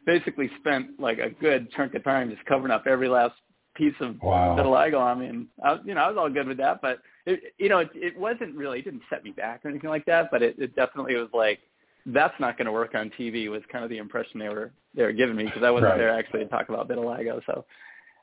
basically 0.07 0.50
spent 0.61 0.99
like 0.99 1.19
a 1.19 1.31
good 1.31 1.71
chunk 1.73 1.95
of 1.95 2.05
time 2.05 2.31
just 2.31 2.45
covering 2.47 2.73
up 2.73 2.85
every 2.87 3.09
last 3.09 3.35
piece 3.75 3.95
of 4.00 4.21
wow. 4.23 4.57
vitiligo 4.59 4.99
on 4.99 5.21
me, 5.21 5.26
and 5.26 5.47
I, 5.64 5.78
you 5.85 5.95
know, 5.95 6.00
I 6.00 6.09
was 6.09 6.17
all 6.19 6.31
good 6.31 6.49
with 6.49 6.59
that. 6.59 6.81
But 6.83 7.00
it, 7.26 7.55
you 7.59 7.69
know, 7.69 7.78
it, 7.78 7.90
it 7.95 8.19
wasn't 8.19 8.57
really, 8.57 8.81
it 8.81 8.85
didn't 8.85 9.02
set 9.09 9.25
me 9.25 9.31
back 9.31 9.64
or 9.64 9.69
anything 9.69 9.90
like 9.90 10.05
that. 10.07 10.31
But 10.31 10.43
it, 10.43 10.59
it 10.59 10.75
definitely 10.75 11.14
was 11.14 11.28
like, 11.33 11.61
that's 12.07 12.35
not 12.40 12.57
going 12.57 12.67
to 12.67 12.73
work 12.73 12.95
on 12.95 13.11
TV. 13.19 13.49
Was 13.50 13.62
kind 13.71 13.85
of 13.85 13.90
the 13.90 13.99
impression 13.99 14.40
they 14.40 14.49
were 14.49 14.73
they 14.95 15.02
were 15.02 15.12
giving 15.12 15.37
me 15.37 15.45
because 15.45 15.62
I 15.62 15.71
wasn't 15.71 15.90
right. 15.90 15.99
there 15.99 16.11
actually 16.11 16.40
to 16.40 16.47
talk 16.47 16.69
about 16.69 16.88
vitiligo. 16.88 17.40
So, 17.47 17.64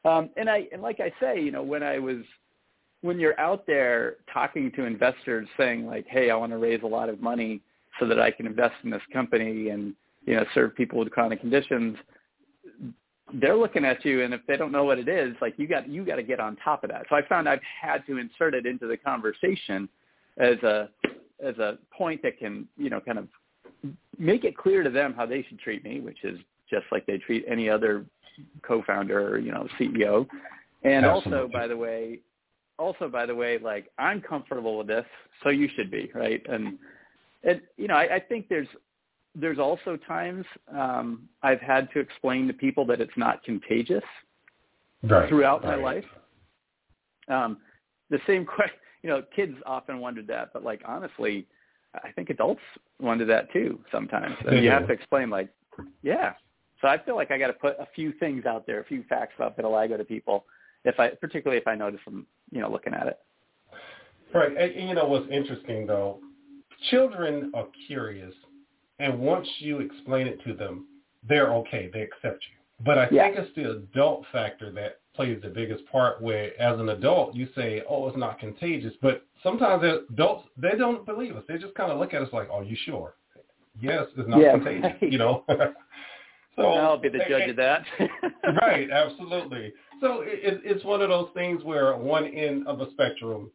um, 0.10 0.30
and 0.38 0.50
I 0.50 0.68
and 0.72 0.82
like 0.82 1.00
I 1.00 1.14
say, 1.20 1.42
you 1.42 1.52
know, 1.52 1.64
when 1.64 1.84
I 1.84 2.00
was 2.00 2.18
when 3.06 3.20
you're 3.20 3.40
out 3.40 3.66
there 3.68 4.16
talking 4.34 4.72
to 4.76 4.86
investors 4.86 5.48
saying 5.58 5.86
like, 5.86 6.06
hey, 6.08 6.32
I 6.32 6.36
want 6.36 6.52
to 6.52 6.58
raise 6.58 6.82
a 6.84 6.88
lot 6.88 7.08
of 7.08 7.22
money 7.22 7.62
so 8.00 8.08
that 8.08 8.20
I 8.20 8.32
can 8.32 8.46
invest 8.48 8.76
in 8.84 8.90
this 8.90 9.02
company 9.14 9.70
and 9.70 9.94
you 10.26 10.36
know 10.36 10.46
serve 10.54 10.76
people 10.76 11.00
with 11.00 11.12
chronic 11.12 11.40
conditions 11.40 11.98
they're 13.34 13.56
looking 13.56 13.86
at 13.86 14.04
you 14.06 14.24
and 14.24 14.34
if 14.34 14.42
they 14.48 14.58
don't 14.58 14.72
know 14.72 14.84
what 14.84 15.00
it 15.00 15.08
is 15.08 15.36
like 15.42 15.54
you 15.58 15.68
got 15.68 15.88
you 15.90 16.06
got 16.06 16.16
to 16.16 16.24
get 16.24 16.40
on 16.40 16.56
top 16.58 16.84
of 16.84 16.90
that 16.90 17.06
so 17.10 17.16
i 17.16 17.28
found 17.28 17.48
i've 17.48 17.60
had 17.82 18.06
to 18.06 18.18
insert 18.18 18.54
it 18.54 18.66
into 18.66 18.88
the 18.88 18.98
conversation 18.98 19.90
as 20.38 20.58
a 20.64 20.90
as 21.44 21.58
a 21.58 21.78
point 21.96 22.22
that 22.22 22.38
can 22.38 22.68
you 22.78 22.90
know 22.90 23.00
kind 23.00 23.18
of 23.18 23.28
make 24.18 24.44
it 24.44 24.58
clear 24.58 24.84
to 24.84 24.90
them 24.90 25.14
how 25.14 25.26
they 25.26 25.44
should 25.44 25.60
treat 25.60 25.84
me 25.84 26.00
which 26.00 26.24
is 26.24 26.40
just 26.70 26.86
like 26.92 27.06
they 27.06 27.18
treat 27.18 27.46
any 27.48 27.70
other 27.70 28.06
co-founder 28.62 29.28
or 29.28 29.40
you 29.40 29.52
know 29.52 29.68
ceo 29.80 30.28
and 30.84 31.06
Absolutely. 31.06 31.40
also 31.40 31.50
by 31.52 31.68
the 31.68 31.78
way 31.78 32.20
also 32.78 33.08
by 33.08 33.26
the 33.26 33.36
way 33.36 33.58
like 33.58 33.90
i'm 33.98 34.22
comfortable 34.22 34.78
with 34.78 34.88
this 34.88 35.06
so 35.44 35.50
you 35.50 35.70
should 35.76 35.90
be 35.90 36.12
right 36.14 36.46
and 36.50 36.78
and 37.44 37.62
you 37.78 37.88
know 37.88 37.96
i, 37.96 38.16
I 38.16 38.20
think 38.20 38.48
there's 38.50 38.68
there's 39.36 39.60
also 39.60 39.98
times 40.08 40.46
um, 40.74 41.28
I've 41.44 41.60
had 41.60 41.92
to 41.92 42.00
explain 42.00 42.48
to 42.48 42.54
people 42.54 42.86
that 42.86 43.02
it's 43.02 43.16
not 43.18 43.44
contagious 43.44 44.04
right, 45.04 45.28
throughout 45.28 45.64
right. 45.64 45.78
my 45.78 45.84
life. 45.84 46.06
Um, 47.28 47.58
the 48.10 48.20
same 48.26 48.46
question, 48.56 48.78
you 49.04 49.10
know, 49.10 49.24
kids 49.36 49.56
often 49.66 50.00
wondered 50.00 50.28
that, 50.28 50.52
but 50.54 50.64
like 50.64 50.82
honestly, 50.86 51.46
I 51.94 52.12
think 52.12 52.30
adults 52.30 52.62
wonder 53.00 53.26
that 53.26 53.52
too 53.52 53.80
sometimes. 53.92 54.36
And 54.48 54.64
you 54.64 54.70
have 54.70 54.88
to 54.88 54.94
explain 54.94 55.30
like, 55.30 55.50
yeah. 56.02 56.34
So 56.82 56.88
I 56.88 56.98
feel 56.98 57.16
like 57.16 57.32
I 57.32 57.38
got 57.38 57.48
to 57.48 57.54
put 57.54 57.78
a 57.80 57.88
few 57.96 58.12
things 58.14 58.46
out 58.46 58.66
there, 58.68 58.82
a 58.82 58.86
few 58.86 59.04
facts 59.08 59.34
about 59.38 59.58
vitiligo 59.58 59.98
to 59.98 60.04
people, 60.04 60.46
if 60.86 61.00
I, 61.00 61.10
particularly 61.10 61.60
if 61.60 61.68
I 61.68 61.76
notice 61.76 62.00
them, 62.06 62.26
you 62.52 62.62
know, 62.62 62.72
looking 62.72 62.94
at 62.94 63.08
it. 63.08 63.20
Right. 64.34 64.56
And, 64.56 64.90
you 64.90 64.96
know 64.96 65.08
what's 65.08 65.30
interesting 65.32 65.86
though, 65.88 66.20
children 66.90 67.52
are 67.54 67.68
curious 67.88 68.34
and 69.00 69.20
once 69.20 69.48
you 69.60 69.80
explain 69.80 70.28
it 70.28 70.42
to 70.46 70.54
them, 70.54 70.86
they're 71.28 71.54
okay. 71.54 71.90
They 71.92 72.02
accept 72.02 72.44
you. 72.44 72.58
But 72.84 72.98
I 72.98 73.10
Yeah. 73.10 73.24
think 73.24 73.38
it's 73.38 73.56
the 73.56 73.72
adult 73.72 74.26
factor 74.32 74.72
that 74.72 75.00
plays 75.14 75.42
the 75.42 75.50
biggest 75.50 75.86
part 75.88 76.22
where 76.22 76.60
as 76.62 76.80
an 76.80 76.90
adult 76.90 77.34
you 77.34 77.48
say, 77.56 77.84
oh, 77.90 78.08
it's 78.08 78.18
not 78.18 78.38
contagious. 78.38 78.94
But 79.02 79.24
sometimes 79.42 79.84
adults, 79.84 80.48
they 80.58 80.76
don't 80.78 81.06
believe 81.06 81.36
us. 81.36 81.44
They 81.48 81.58
just 81.58 81.74
kind 81.76 81.92
of 81.92 82.00
look 82.00 82.14
at 82.14 82.22
us 82.22 82.32
like, 82.34 82.50
are 82.50 82.64
you 82.64 82.76
sure? 82.76 83.16
Yes, 83.80 84.06
it's 84.18 84.30
not 84.30 84.40
Yeah, 84.40 84.52
contagious, 84.52 84.92
you 85.02 85.18
know? 85.18 85.44
so 86.56 86.64
I'll 86.64 86.98
be 86.98 87.10
the 87.10 87.20
judge 87.30 87.50
of 87.50 87.56
that. 87.58 87.84
right, 88.62 88.90
absolutely. 88.90 89.74
So 90.02 90.22
it, 90.22 90.62
it's 90.64 90.84
one 90.84 91.02
of 91.02 91.10
those 91.10 91.30
things 91.34 91.64
where 91.64 91.96
one 91.96 92.26
end 92.28 92.68
of 92.68 92.80
the 92.80 92.90
spectrum, 92.92 93.52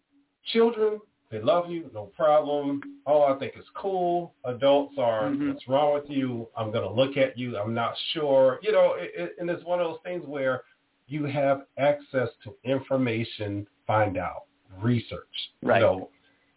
children, 0.52 1.00
they 1.30 1.40
love 1.40 1.70
you, 1.70 1.90
no 1.94 2.06
problem. 2.16 2.80
Oh, 3.06 3.22
I 3.22 3.38
think 3.38 3.52
it's 3.56 3.68
cool. 3.76 4.34
Adults 4.44 4.94
are, 4.98 5.30
Mhm. 5.30 5.52
what's 5.52 5.68
wrong 5.68 5.94
with 5.94 6.10
you? 6.10 6.48
I'm 6.56 6.72
going 6.72 6.82
to 6.82 6.90
look 6.92 7.16
at 7.16 7.38
you. 7.38 7.56
I'm 7.56 7.72
not 7.72 7.96
sure. 8.12 8.58
You 8.62 8.72
know, 8.72 8.94
it, 8.94 9.12
it, 9.14 9.36
and 9.38 9.48
it's 9.48 9.64
one 9.64 9.80
of 9.80 9.86
those 9.86 10.00
things 10.04 10.24
where 10.26 10.64
you 11.06 11.24
have 11.24 11.66
access 11.78 12.28
to 12.44 12.56
information, 12.64 13.66
find 13.86 14.16
out, 14.16 14.44
research. 14.80 15.26
Right. 15.62 15.80
You 15.80 15.86
know, 15.86 16.10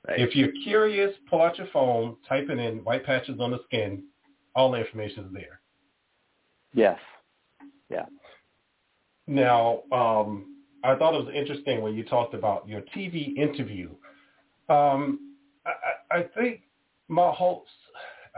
right. 0.07 0.19
if 0.19 0.35
you're 0.35 0.51
curious, 0.63 1.13
pull 1.29 1.41
out 1.43 1.57
your 1.57 1.67
phone, 1.67 2.17
type 2.27 2.49
it 2.49 2.57
in, 2.57 2.83
white 2.83 3.05
patches 3.05 3.39
on 3.39 3.51
the 3.51 3.59
skin, 3.65 4.03
all 4.55 4.71
the 4.71 4.79
information 4.79 5.25
is 5.25 5.33
there. 5.33 5.59
Yes. 6.73 6.99
Yeah. 7.89 8.05
Now, 9.27 9.83
um, 9.91 10.55
I 10.83 10.95
thought 10.95 11.13
it 11.15 11.25
was 11.25 11.33
interesting 11.33 11.81
when 11.81 11.93
you 11.95 12.03
talked 12.03 12.33
about 12.33 12.67
your 12.67 12.81
TV 12.95 13.35
interview. 13.37 13.89
Um, 14.69 15.35
I, 15.65 16.17
I 16.17 16.23
think 16.37 16.61
my 17.07 17.31
hopes, 17.31 17.69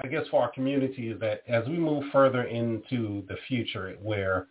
I 0.04 0.08
guess, 0.08 0.24
for 0.30 0.42
our 0.44 0.52
community 0.52 1.10
is 1.10 1.20
that 1.22 1.42
as 1.48 1.68
we 1.68 1.78
move 1.78 2.04
further 2.12 2.44
into 2.44 3.24
the 3.28 3.36
future, 3.48 3.96
where 4.02 4.48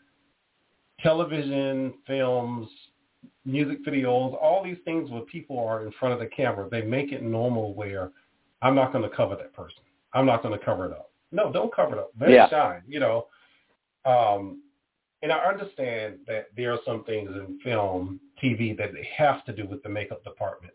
television, 1.01 1.95
films, 2.07 2.69
music 3.45 3.85
videos, 3.85 4.35
all 4.41 4.63
these 4.65 4.79
things 4.85 5.11
where 5.11 5.23
people 5.23 5.59
are 5.59 5.85
in 5.85 5.93
front 5.93 6.15
of 6.15 6.21
the 6.21 6.27
camera, 6.27 6.69
they 6.71 6.83
make 6.83 7.13
it 7.13 7.23
normal 7.23 7.75
where 7.75 8.11
I'm 8.63 8.75
not 8.75 8.93
going 8.93 9.09
to 9.09 9.15
cover 9.15 9.37
that 9.37 9.53
person. 9.53 9.83
I'm 10.15 10.27
not 10.27 10.43
going 10.43 10.59
to 10.59 10.65
cover 10.65 10.87
it 10.87 10.93
up. 10.93 11.11
No, 11.33 11.53
don't 11.53 11.75
cover 11.75 11.95
it 11.95 11.99
up. 11.99 12.11
Let 12.19 12.31
Yeah. 12.31 12.47
it 12.47 12.51
shine. 12.51 12.83
You 12.89 13.01
know. 13.01 13.27
Um, 14.05 14.63
and 15.23 15.33
I 15.33 15.39
understand 15.39 16.19
that 16.27 16.49
there 16.57 16.73
are 16.73 16.81
some 16.85 17.05
things 17.05 17.31
in 17.31 17.59
film, 17.65 18.21
TV 18.43 18.77
that 18.77 18.93
they 18.93 19.09
have 19.17 19.45
to 19.47 19.53
do 19.53 19.67
with 19.67 19.83
the 19.83 19.89
makeup 19.89 20.23
department. 20.23 20.75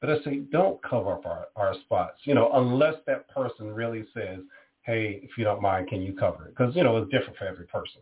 But 0.00 0.10
I 0.10 0.22
say, 0.24 0.36
don't 0.50 0.82
cover 0.82 1.12
up 1.12 1.26
our, 1.26 1.46
our 1.56 1.74
spots, 1.80 2.18
you 2.24 2.34
know, 2.34 2.50
unless 2.54 2.94
that 3.06 3.28
person 3.28 3.72
really 3.72 4.04
says, 4.14 4.40
hey, 4.82 5.20
if 5.22 5.36
you 5.36 5.44
don't 5.44 5.62
mind, 5.62 5.88
can 5.88 6.02
you 6.02 6.14
cover 6.14 6.46
it? 6.46 6.56
Because, 6.56 6.74
you 6.74 6.82
know, 6.82 6.96
it's 6.96 7.10
different 7.10 7.36
for 7.36 7.46
every 7.46 7.66
person. 7.66 8.00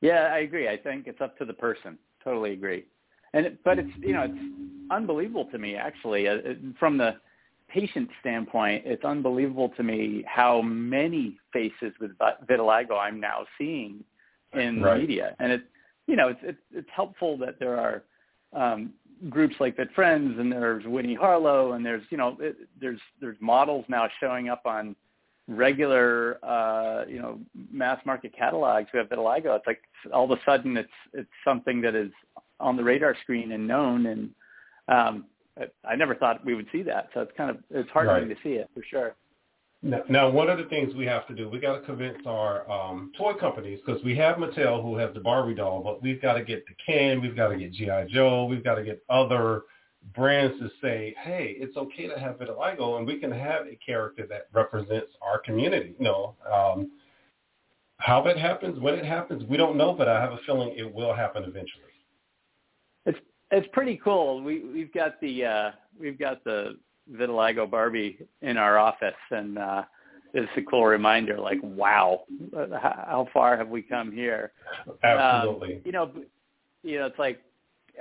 Yeah, 0.00 0.30
I 0.32 0.40
agree. 0.40 0.68
I 0.68 0.76
think 0.76 1.06
it's 1.06 1.20
up 1.20 1.38
to 1.38 1.44
the 1.44 1.52
person. 1.52 1.98
Totally 2.22 2.52
agree. 2.52 2.84
And 3.32 3.58
but 3.64 3.78
it's 3.78 3.90
you 4.00 4.12
know 4.12 4.22
it's 4.22 4.88
unbelievable 4.90 5.46
to 5.46 5.58
me 5.58 5.76
actually 5.76 6.28
uh, 6.28 6.36
from 6.78 6.98
the 6.98 7.16
patient 7.74 8.08
standpoint. 8.20 8.84
It's 8.86 9.04
unbelievable 9.04 9.70
to 9.76 9.82
me 9.82 10.24
how 10.26 10.62
many 10.62 11.38
faces 11.52 11.92
with 12.00 12.12
vitiligo 12.48 12.96
I'm 12.96 13.20
now 13.20 13.44
seeing 13.58 14.04
in 14.52 14.80
the 14.80 14.96
media, 14.96 15.34
and 15.40 15.50
it's 15.50 15.64
you 16.06 16.14
know 16.14 16.28
it's 16.28 16.40
it's, 16.42 16.58
it's 16.72 16.88
helpful 16.94 17.36
that 17.38 17.58
there 17.58 17.76
are 17.76 18.02
um, 18.52 18.92
groups 19.28 19.56
like 19.58 19.76
VidFriends 19.76 20.38
and 20.38 20.52
there's 20.52 20.84
Winnie 20.86 21.14
Harlow 21.14 21.72
and 21.72 21.84
there's 21.84 22.04
you 22.10 22.16
know 22.16 22.36
it, 22.40 22.56
there's 22.80 23.00
there's 23.20 23.36
models 23.40 23.84
now 23.88 24.08
showing 24.20 24.48
up 24.48 24.62
on 24.64 24.94
regular 25.46 26.38
uh 26.42 27.04
you 27.06 27.20
know 27.20 27.38
mass 27.70 27.98
market 28.06 28.32
catalogs 28.36 28.88
who 28.90 28.98
have 28.98 29.08
vitiligo 29.08 29.54
it's 29.56 29.66
like 29.66 29.82
all 30.12 30.24
of 30.24 30.30
a 30.30 30.40
sudden 30.44 30.76
it's 30.76 30.88
it's 31.12 31.28
something 31.44 31.82
that 31.82 31.94
is 31.94 32.10
on 32.60 32.76
the 32.76 32.84
radar 32.84 33.14
screen 33.22 33.52
and 33.52 33.66
known 33.66 34.06
and 34.06 34.30
um, 34.88 35.24
I, 35.58 35.64
I 35.84 35.96
never 35.96 36.14
thought 36.14 36.44
we 36.44 36.54
would 36.54 36.66
see 36.72 36.82
that. 36.82 37.10
So 37.14 37.20
it's 37.20 37.32
kind 37.36 37.50
of 37.50 37.58
it's 37.70 37.88
heartening 37.90 38.28
Right. 38.28 38.36
to 38.36 38.42
see 38.42 38.54
it 38.54 38.68
for 38.74 38.82
sure. 38.88 39.14
Now, 39.82 40.00
now, 40.08 40.30
one 40.30 40.48
of 40.48 40.56
the 40.56 40.64
things 40.64 40.94
we 40.94 41.04
have 41.04 41.26
to 41.26 41.34
do, 41.34 41.46
we 41.46 41.58
got 41.58 41.78
to 41.78 41.82
convince 41.84 42.16
our 42.24 42.68
um, 42.70 43.12
toy 43.18 43.34
companies 43.34 43.80
because 43.84 44.02
we 44.02 44.16
have 44.16 44.36
Mattel 44.36 44.82
who 44.82 44.96
has 44.96 45.12
the 45.12 45.20
Barbie 45.20 45.54
doll, 45.54 45.82
but 45.82 46.02
we've 46.02 46.22
got 46.22 46.34
to 46.34 46.42
get 46.42 46.64
the 46.66 46.74
Ken, 46.86 47.20
we've 47.20 47.36
got 47.36 47.48
to 47.48 47.58
get 47.58 47.72
GI 47.72 48.06
Joe, 48.10 48.46
we've 48.46 48.64
got 48.64 48.76
to 48.76 48.82
get 48.82 49.02
other 49.10 49.62
brands 50.14 50.58
to 50.58 50.70
say, 50.80 51.14
hey, 51.22 51.54
it's 51.58 51.76
okay 51.76 52.06
to 52.08 52.18
have 52.18 52.36
vitiligo, 52.38 52.96
and 52.96 53.06
we 53.06 53.18
can 53.20 53.30
have 53.30 53.66
a 53.66 53.78
character 53.84 54.26
that 54.26 54.48
represents 54.54 55.12
our 55.20 55.38
community. 55.38 55.94
You 55.98 56.04
know, 56.04 56.34
um, 56.50 56.90
how 57.98 58.22
that 58.22 58.38
happens, 58.38 58.80
when 58.80 58.94
it 58.94 59.04
happens, 59.04 59.44
we 59.50 59.58
don't 59.58 59.76
know, 59.76 59.92
but 59.92 60.08
I 60.08 60.18
have 60.18 60.32
a 60.32 60.38
feeling 60.46 60.74
it 60.78 60.94
will 60.94 61.14
happen 61.14 61.42
eventually. 61.42 61.83
It's 63.56 63.68
pretty 63.72 64.00
cool. 64.02 64.42
We 64.42 64.64
we've 64.64 64.92
got 64.92 65.20
the 65.20 65.44
uh, 65.44 65.70
we've 65.98 66.18
got 66.18 66.42
the 66.42 66.76
vitiligo 67.12 67.70
Barbie 67.70 68.18
in 68.42 68.56
our 68.56 68.78
office, 68.78 69.14
and 69.30 69.58
uh, 69.58 69.82
it's 70.32 70.50
a 70.56 70.62
cool 70.62 70.84
reminder. 70.84 71.38
Like, 71.38 71.60
wow, 71.62 72.24
how, 72.52 73.04
how 73.06 73.28
far 73.32 73.56
have 73.56 73.68
we 73.68 73.82
come 73.82 74.10
here? 74.10 74.52
Absolutely. 75.04 75.74
Um, 75.76 75.80
you 75.84 75.92
know, 75.92 76.10
you 76.82 76.98
know, 76.98 77.06
it's 77.06 77.18
like 77.18 77.40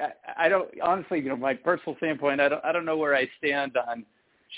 I, 0.02 0.46
I 0.46 0.50
don't 0.50 0.70
honestly, 0.82 1.20
you 1.20 1.30
know, 1.30 1.38
my 1.38 1.54
personal 1.54 1.96
standpoint, 1.98 2.42
I 2.42 2.50
don't 2.50 2.66
I 2.66 2.72
don't 2.72 2.86
know 2.86 2.98
where 2.98 3.16
I 3.16 3.30
stand 3.38 3.78
on 3.78 4.06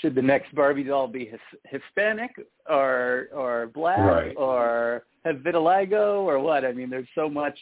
should 0.00 0.14
the 0.14 0.22
next 0.22 0.54
Barbie 0.54 0.84
doll 0.84 1.08
be 1.08 1.26
his, 1.26 1.40
Hispanic 1.64 2.30
or 2.68 3.28
or 3.34 3.70
black 3.74 3.98
Right. 3.98 4.34
or 4.36 5.04
have 5.24 5.36
vitiligo 5.36 6.22
or 6.22 6.38
what? 6.38 6.64
I 6.64 6.72
mean, 6.72 6.88
there's 6.90 7.08
so 7.14 7.28
much, 7.28 7.58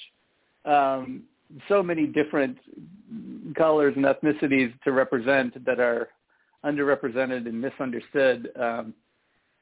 um, 0.65 1.23
so 1.69 1.83
many 1.83 2.07
different 2.07 2.59
colors 3.57 3.95
and 3.97 4.05
ethnicities 4.05 4.73
to 4.83 4.93
represent 4.93 5.65
that 5.65 5.81
are 5.81 6.09
underrepresented 6.65 7.47
and 7.47 7.61
misunderstood. 7.61 8.51
Um, 8.61 8.95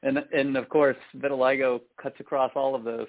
and 0.01 0.17
and 0.33 0.57
of 0.57 0.69
course, 0.69 0.97
vitiligo 1.17 1.81
cuts 2.01 2.15
across 2.19 2.51
all 2.55 2.75
of 2.75 2.83
those. 2.83 3.07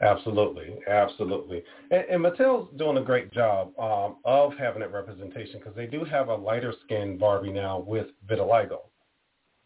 Absolutely, 0.00 0.76
absolutely. 0.86 1.62
And, 1.90 2.04
and 2.10 2.24
Mattel's 2.24 2.68
doing 2.76 2.98
a 2.98 3.02
great 3.02 3.32
job 3.32 3.72
um, 3.78 4.16
of 4.24 4.52
having 4.58 4.80
that 4.80 4.92
representation 4.92 5.58
because 5.58 5.74
they 5.74 5.86
do 5.86 6.04
have 6.04 6.28
a 6.28 6.34
lighter 6.34 6.74
skinned 6.84 7.18
Barbie 7.18 7.52
now 7.52 7.78
with 7.78 8.08
vitiligo. 8.28 8.80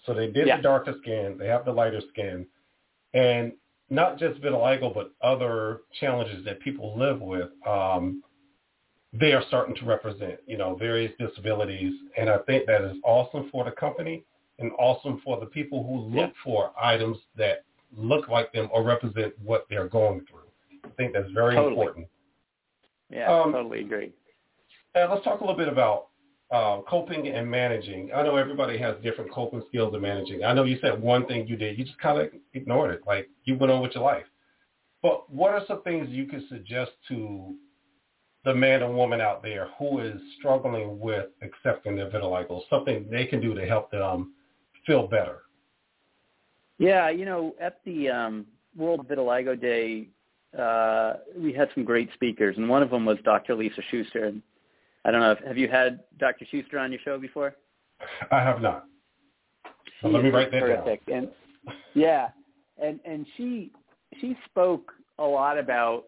So 0.04 0.14
they 0.14 0.30
did 0.30 0.46
Yeah. 0.46 0.58
the 0.58 0.62
darker 0.62 0.94
skin, 1.02 1.36
they 1.38 1.48
have 1.48 1.64
the 1.64 1.72
lighter 1.72 2.00
skin, 2.12 2.46
and 3.14 3.52
not 3.90 4.18
just 4.18 4.40
vitiligo, 4.40 4.92
but 4.92 5.12
other 5.22 5.80
challenges 6.00 6.44
that 6.44 6.60
people 6.60 6.98
live 6.98 7.20
with. 7.20 7.50
Um, 7.66 8.22
they 9.12 9.32
are 9.32 9.42
starting 9.48 9.74
to 9.76 9.84
represent, 9.84 10.38
you 10.46 10.58
know, 10.58 10.74
various 10.74 11.12
disabilities, 11.18 11.92
and 12.18 12.28
I 12.28 12.38
think 12.38 12.66
that 12.66 12.82
is 12.82 12.96
awesome 13.04 13.48
for 13.50 13.64
the 13.64 13.70
company 13.70 14.24
and 14.58 14.72
awesome 14.78 15.20
for 15.24 15.38
the 15.38 15.46
people 15.46 15.84
who 15.84 16.18
look 16.18 16.32
for 16.42 16.72
items 16.80 17.18
that 17.36 17.64
look 17.96 18.28
like 18.28 18.52
them 18.52 18.68
or 18.72 18.82
represent 18.82 19.32
what 19.42 19.66
they're 19.70 19.88
going 19.88 20.26
through. 20.28 20.40
I 20.84 20.88
think 20.96 21.12
that's 21.12 21.30
very 21.32 21.54
Totally. 21.54 21.72
important. 21.72 22.08
Yeah, 23.10 23.32
Um, 23.32 23.52
totally 23.52 23.80
agree. 23.80 24.12
And 24.94 25.10
let's 25.10 25.24
talk 25.24 25.40
a 25.40 25.44
little 25.44 25.56
bit 25.56 25.68
about 25.68 26.08
uh, 26.50 26.80
coping 26.88 27.28
and 27.28 27.50
managing. 27.50 28.10
I 28.14 28.22
know 28.22 28.36
everybody 28.36 28.78
has 28.78 28.96
different 29.02 29.32
coping 29.32 29.62
skills 29.68 29.94
in 29.94 30.00
managing. 30.00 30.44
I 30.44 30.52
know 30.52 30.64
you 30.64 30.78
said 30.80 31.00
one 31.00 31.26
thing 31.26 31.46
you 31.46 31.56
did, 31.56 31.78
you 31.78 31.84
just 31.84 31.98
kind 31.98 32.20
of 32.20 32.28
ignored 32.54 32.92
it, 32.92 33.02
like 33.06 33.28
you 33.44 33.56
went 33.56 33.72
on 33.72 33.82
with 33.82 33.92
your 33.94 34.04
life. 34.04 34.26
But 35.02 35.30
what 35.30 35.52
are 35.52 35.62
some 35.66 35.82
things 35.82 36.08
you 36.08 36.26
could 36.26 36.42
suggest 36.48 36.92
to 37.08 37.54
the 38.44 38.54
man 38.54 38.82
or 38.82 38.92
woman 38.92 39.20
out 39.20 39.42
there 39.42 39.68
who 39.78 39.98
is 39.98 40.20
struggling 40.38 41.00
with 41.00 41.26
accepting 41.42 41.96
their 41.96 42.10
vitiligo, 42.10 42.60
something 42.70 43.06
they 43.10 43.26
can 43.26 43.40
do 43.40 43.54
to 43.54 43.66
help 43.66 43.90
them 43.90 44.34
feel 44.86 45.06
better? 45.08 45.42
Yeah, 46.78 47.10
you 47.10 47.24
know, 47.24 47.54
at 47.60 47.80
the 47.84 48.08
um, 48.08 48.46
World 48.76 49.08
Vitiligo 49.08 49.60
Day, 49.60 50.08
uh, 50.56 51.14
we 51.36 51.52
had 51.52 51.68
some 51.74 51.84
great 51.84 52.08
speakers, 52.14 52.56
and 52.56 52.68
one 52.68 52.82
of 52.82 52.90
them 52.90 53.04
was 53.04 53.18
Dr. 53.24 53.54
Lisa 53.54 53.82
Schuster. 53.90 54.26
And 54.26 54.42
I 55.06 55.12
don't 55.12 55.20
know, 55.20 55.30
if, 55.30 55.38
have 55.46 55.56
you 55.56 55.68
had 55.68 56.00
Dr. 56.18 56.44
Schuster 56.50 56.80
on 56.80 56.90
your 56.90 57.00
show 57.04 57.16
before? 57.16 57.54
I 58.32 58.40
have 58.40 58.60
not. 58.60 58.86
So 60.02 60.08
let 60.08 60.24
me 60.24 60.30
write 60.30 60.50
that 60.50 60.60
down. 60.60 60.68
terrific. 60.68 61.02
And 61.06 61.28
yeah, 61.94 62.28
and 62.82 62.98
and 63.04 63.24
she 63.36 63.70
she 64.20 64.36
spoke 64.46 64.92
a 65.18 65.24
lot 65.24 65.58
about 65.58 66.06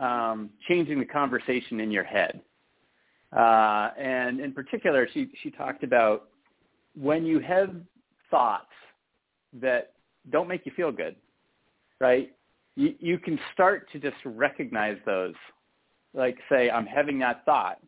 um, 0.00 0.50
changing 0.68 0.98
the 0.98 1.04
conversation 1.04 1.80
in 1.80 1.90
your 1.90 2.04
head, 2.04 2.40
uh, 3.36 3.90
and 3.96 4.40
in 4.40 4.52
particular, 4.52 5.08
she 5.14 5.30
she 5.42 5.50
talked 5.50 5.84
about 5.84 6.28
when 7.00 7.24
you 7.24 7.38
have 7.38 7.74
thoughts 8.30 8.66
that 9.54 9.92
don't 10.30 10.48
make 10.48 10.66
you 10.66 10.72
feel 10.76 10.92
good, 10.92 11.14
right? 12.00 12.32
You 12.74 12.94
you 12.98 13.18
can 13.18 13.38
start 13.54 13.90
to 13.92 13.98
just 13.98 14.16
recognize 14.24 14.98
those, 15.06 15.34
like 16.14 16.36
say 16.50 16.68
I'm 16.68 16.86
having 16.86 17.18
that 17.20 17.44
thought, 17.44 17.78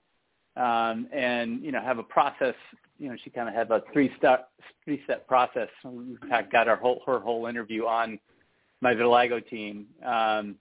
um, 0.57 1.09
and 1.12 1.62
you 1.62 1.73
know 1.73 1.81
have 1.81 1.99
a 1.99 2.03
process. 2.03 2.55
You 2.99 3.09
know, 3.09 3.17
she 3.23 3.31
kind 3.31 3.49
of 3.49 3.55
had 3.55 3.71
a 3.71 3.83
three 3.93 4.12
step 4.17 4.51
three 4.85 5.01
step 5.05 5.27
process. 5.27 5.69
In 5.85 6.19
fact, 6.29 6.53
got 6.53 6.67
her 6.67 6.77
whole 6.77 7.03
her 7.07 7.19
whole 7.21 7.47
interview 7.47 7.87
on 7.87 8.19
my 8.81 8.95
vitiligo 8.95 9.47
team 9.49 9.87
um, 10.05 10.57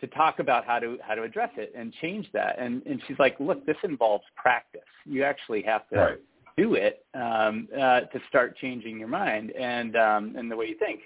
to 0.00 0.06
talk 0.08 0.38
about 0.38 0.64
how 0.64 0.78
to 0.78 0.98
how 1.02 1.14
to 1.14 1.22
address 1.22 1.50
it 1.56 1.72
and 1.76 1.92
change 2.00 2.28
that. 2.32 2.58
And 2.58 2.82
and 2.86 3.00
she's 3.06 3.18
like, 3.18 3.38
look, 3.40 3.64
this 3.66 3.76
involves 3.84 4.24
practice. 4.36 4.80
You 5.04 5.24
actually 5.24 5.62
have 5.62 5.88
to 5.90 5.96
Right. 5.96 6.18
do 6.56 6.74
it 6.74 7.04
um, 7.14 7.68
uh, 7.74 8.00
to 8.00 8.20
start 8.28 8.56
changing 8.56 8.98
your 8.98 9.08
mind 9.08 9.52
and 9.52 9.96
um, 9.96 10.34
and 10.36 10.50
the 10.50 10.56
way 10.56 10.66
you 10.66 10.78
think. 10.78 11.02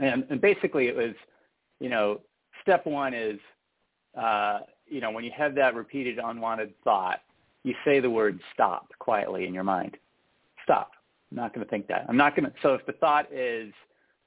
And, 0.00 0.24
and 0.30 0.40
basically, 0.40 0.88
it 0.88 0.96
was, 0.96 1.14
you 1.80 1.88
know, 1.88 2.20
step 2.62 2.86
one 2.86 3.14
is, 3.14 3.38
uh, 4.18 4.60
you 4.92 5.00
know, 5.00 5.10
when 5.10 5.24
you 5.24 5.30
have 5.36 5.54
that 5.54 5.74
repeated 5.74 6.18
unwanted 6.22 6.74
thought, 6.84 7.20
you 7.64 7.74
say 7.84 7.98
the 7.98 8.10
word 8.10 8.38
stop 8.52 8.92
quietly 8.98 9.46
in 9.46 9.54
your 9.54 9.64
mind. 9.64 9.96
Stop. 10.64 10.92
I'm 11.30 11.36
not 11.36 11.54
going 11.54 11.64
to 11.64 11.70
think 11.70 11.88
that. 11.88 12.04
I'm 12.08 12.16
not 12.16 12.36
going 12.36 12.44
to. 12.44 12.52
So 12.62 12.74
if 12.74 12.84
the 12.84 12.92
thought 12.92 13.32
is, 13.32 13.72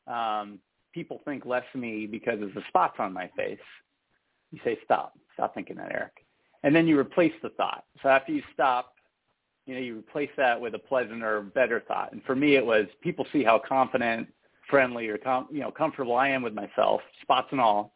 um, 0.08 0.60
people 0.94 1.22
think 1.24 1.46
less 1.46 1.64
of 1.74 1.80
me 1.80 2.08
because 2.08 2.42
of 2.42 2.54
the 2.54 2.64
spots 2.68 2.96
on 2.98 3.14
my 3.14 3.30
face, 3.38 3.60
you 4.52 4.60
say 4.64 4.78
stop. 4.84 5.14
Stop 5.36 5.54
thinking 5.54 5.76
that, 5.78 5.92
Eric. 5.92 6.26
And 6.64 6.76
then 6.76 6.88
you 6.88 6.98
replace 6.98 7.34
the 7.44 7.50
thought. 7.50 7.84
So 8.02 8.10
after 8.10 8.32
you 8.32 8.42
stop, 8.54 8.96
you 9.68 9.76
know, 9.76 9.82
you 9.82 10.00
replace 10.00 10.30
that 10.38 10.60
with 10.60 10.74
a 10.74 10.80
pleasant 10.80 11.24
or 11.24 11.42
better 11.42 11.84
thought. 11.88 12.12
And 12.12 12.24
for 12.24 12.36
me, 12.36 12.56
it 12.56 12.66
was 12.66 12.86
people 13.02 13.28
see 13.32 13.44
how 13.44 13.60
confident, 13.60 14.28
friendly, 14.70 15.08
or 15.10 15.18
com- 15.18 15.48
you 15.52 15.60
know, 15.60 15.70
comfortable 15.70 16.16
I 16.16 16.30
am 16.30 16.42
with 16.42 16.54
myself, 16.54 17.02
spots 17.22 17.50
and 17.52 17.62
all, 17.62 17.95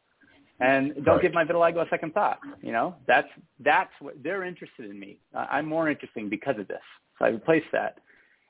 and 0.59 0.93
don't 1.05 1.15
Right. 1.15 1.21
give 1.21 1.33
my 1.33 1.45
vitiligo 1.45 1.85
a 1.85 1.89
second 1.89 2.13
thought. 2.13 2.39
You 2.61 2.71
know, 2.71 2.95
that's 3.07 3.29
that's 3.59 3.91
what 3.99 4.21
they're 4.21 4.43
interested 4.43 4.89
in 4.89 4.99
me. 4.99 5.17
I'm 5.33 5.65
more 5.65 5.89
interesting 5.89 6.29
because 6.29 6.57
of 6.59 6.67
this. 6.67 6.81
So 7.17 7.25
I 7.25 7.29
replace 7.29 7.63
that. 7.71 7.99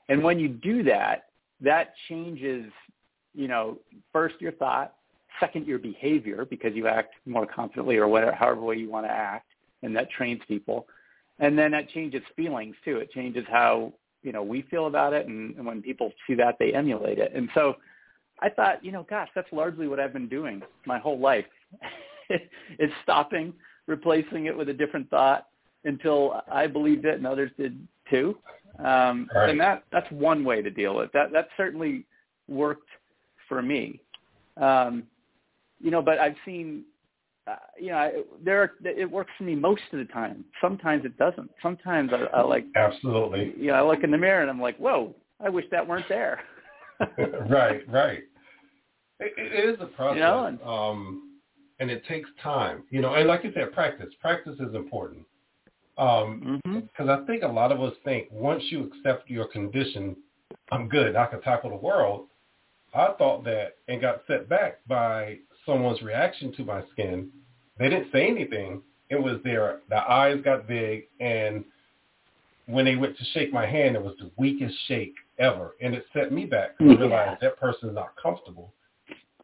And 0.08 0.22
when 0.22 0.38
you 0.38 0.48
do 0.48 0.82
that, 0.84 1.26
that 1.60 1.94
changes, 2.08 2.72
you 3.34 3.46
know, 3.48 3.78
first 4.12 4.40
your 4.40 4.52
thought, 4.52 4.94
second 5.38 5.66
your 5.66 5.78
behavior 5.78 6.44
because 6.44 6.74
you 6.74 6.88
act 6.88 7.14
more 7.26 7.46
confidently 7.46 7.96
or 7.96 8.08
whatever, 8.08 8.32
however 8.32 8.60
way 8.62 8.76
you 8.76 8.90
want 8.90 9.06
to 9.06 9.12
act, 9.12 9.46
and 9.82 9.94
that 9.94 10.10
trains 10.10 10.40
people. 10.48 10.86
And 11.38 11.56
then 11.56 11.70
that 11.72 11.88
changes 11.90 12.22
feelings 12.34 12.74
too. 12.84 12.98
It 12.98 13.10
changes 13.12 13.44
how 13.48 13.92
you 14.22 14.32
know 14.32 14.42
we 14.42 14.62
feel 14.62 14.86
about 14.86 15.12
it, 15.12 15.26
and, 15.26 15.56
and 15.56 15.64
when 15.64 15.80
people 15.80 16.12
see 16.26 16.34
that, 16.34 16.56
they 16.58 16.74
emulate 16.74 17.18
it. 17.18 17.32
And 17.34 17.48
so, 17.54 17.76
I 18.42 18.48
thought, 18.48 18.84
you 18.84 18.90
know, 18.90 19.06
gosh, 19.08 19.28
that's 19.34 19.50
largely 19.52 19.86
what 19.86 20.00
I've 20.00 20.12
been 20.12 20.28
doing 20.28 20.62
my 20.86 20.98
whole 20.98 21.18
life. 21.18 21.46
it's 22.28 22.92
stopping, 23.02 23.52
replacing 23.86 24.46
it 24.46 24.56
with 24.56 24.68
a 24.68 24.74
different 24.74 25.08
thought 25.10 25.46
until 25.84 26.42
I 26.50 26.66
believed 26.66 27.04
it 27.04 27.14
and 27.16 27.26
others 27.26 27.50
did 27.58 27.86
too. 28.08 28.36
Um, 28.78 29.28
Right. 29.34 29.50
And 29.50 29.60
that 29.60 29.84
that's 29.92 30.10
one 30.10 30.44
way 30.44 30.62
to 30.62 30.70
deal 30.70 30.96
with 30.96 31.06
it. 31.06 31.12
that. 31.14 31.32
That 31.32 31.48
certainly 31.56 32.06
worked 32.48 32.88
for 33.48 33.62
me. 33.62 34.00
Um, 34.56 35.04
you 35.80 35.90
know, 35.90 36.02
but 36.02 36.18
I've 36.18 36.36
seen, 36.44 36.84
uh, 37.46 37.56
you 37.78 37.88
know, 37.88 37.96
I, 37.96 38.12
there 38.44 38.62
are, 38.62 38.72
it 38.84 39.10
works 39.10 39.30
for 39.38 39.44
me 39.44 39.54
most 39.54 39.82
of 39.92 39.98
the 39.98 40.04
time. 40.06 40.44
Sometimes 40.60 41.04
it 41.04 41.16
doesn't. 41.18 41.50
Sometimes 41.62 42.10
I, 42.12 42.24
I 42.36 42.42
like, 42.42 42.66
Absolutely. 42.76 43.54
you 43.58 43.68
know, 43.68 43.74
I 43.74 43.82
look 43.82 44.04
in 44.04 44.10
the 44.10 44.18
mirror 44.18 44.42
and 44.42 44.50
I'm 44.50 44.60
like, 44.60 44.76
whoa, 44.76 45.14
I 45.44 45.48
wish 45.48 45.64
that 45.70 45.86
weren't 45.86 46.08
there. 46.08 46.40
right, 47.48 47.80
right. 47.90 48.20
It, 49.22 49.34
it 49.36 49.68
is 49.74 49.76
a 49.82 49.86
process, 49.86 50.16
You 50.16 50.20
know, 50.22 50.44
and- 50.46 50.60
um, 50.62 51.29
and 51.80 51.90
it 51.90 52.04
takes 52.06 52.28
time. 52.42 52.84
You 52.90 53.00
know, 53.00 53.14
and 53.14 53.26
like 53.26 53.42
you 53.42 53.52
said, 53.52 53.72
practice. 53.72 54.14
Practice 54.20 54.60
is 54.60 54.74
important. 54.74 55.24
Um, 55.98 56.60
hmm 56.64 56.80
because 56.80 57.08
I 57.08 57.24
think 57.26 57.42
a 57.42 57.48
lot 57.48 57.72
of 57.72 57.80
us 57.80 57.94
think 58.04 58.28
once 58.30 58.62
you 58.70 58.84
accept 58.84 59.28
your 59.28 59.46
condition, 59.46 60.16
I'm 60.72 60.88
good. 60.88 61.14
I 61.14 61.26
can 61.26 61.40
tackle 61.40 61.70
the 61.70 61.76
world. 61.76 62.26
I 62.94 63.12
thought 63.18 63.44
that 63.44 63.76
and 63.88 64.00
got 64.00 64.22
set 64.26 64.48
back 64.48 64.80
by 64.86 65.38
someone's 65.66 66.02
reaction 66.02 66.52
to 66.54 66.64
my 66.64 66.82
skin. 66.92 67.30
They 67.78 67.88
didn't 67.88 68.12
say 68.12 68.26
anything. 68.28 68.82
It 69.08 69.22
was 69.22 69.40
their 69.44 69.80
the 69.88 69.96
eyes 69.96 70.40
got 70.42 70.66
big 70.66 71.04
and 71.20 71.64
when 72.66 72.84
they 72.84 72.96
went 72.96 73.16
to 73.18 73.24
shake 73.32 73.52
my 73.52 73.66
hand, 73.66 73.96
it 73.96 74.02
was 74.02 74.14
the 74.18 74.30
weakest 74.36 74.74
shake 74.86 75.14
ever, 75.38 75.74
and 75.80 75.94
it 75.94 76.04
set 76.12 76.32
me 76.32 76.46
back. 76.46 76.76
I 76.80 76.84
realized 76.84 77.40
that 77.40 77.58
person 77.58 77.88
is 77.88 77.94
not 77.94 78.14
comfortable. 78.20 78.72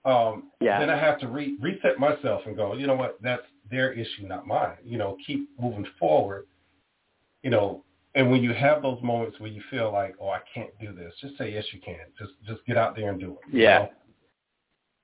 Um, 0.07 0.51
Yeah. 0.61 0.79
Then 0.81 0.89
I 0.89 0.97
have 0.99 1.19
to 1.21 1.29
re- 1.29 1.57
reset 1.61 1.99
myself 1.99 2.43
and 2.47 2.57
go, 2.57 2.75
you 2.75 2.87
know 2.87 2.95
what? 2.95 3.19
That's 3.23 3.43
their 3.71 3.93
issue, 3.93 4.27
not 4.27 4.47
mine. 4.47 4.79
You 4.85 4.99
know, 4.99 5.17
keep 5.27 5.49
moving 5.61 5.87
forward. 5.99 6.47
You 7.43 7.51
know, 7.51 7.85
and 8.15 8.31
when 8.31 8.43
you 8.43 8.55
have 8.55 8.83
those 8.83 9.03
moments 9.03 9.39
where 9.41 9.51
you 9.51 9.63
feel 9.71 9.93
like, 9.93 10.15
oh, 10.21 10.31
I 10.31 10.41
can't 10.55 10.71
do 10.81 10.93
this, 10.93 11.13
just 11.21 11.37
say 11.37 11.53
yes, 11.53 11.65
you 11.73 11.81
can. 11.81 11.99
Just 12.19 12.33
just 12.47 12.65
get 12.67 12.77
out 12.79 12.97
there 12.97 13.11
and 13.11 13.21
do 13.21 13.33
it. 13.33 13.39
you 13.53 13.63
Yeah. 13.63 13.89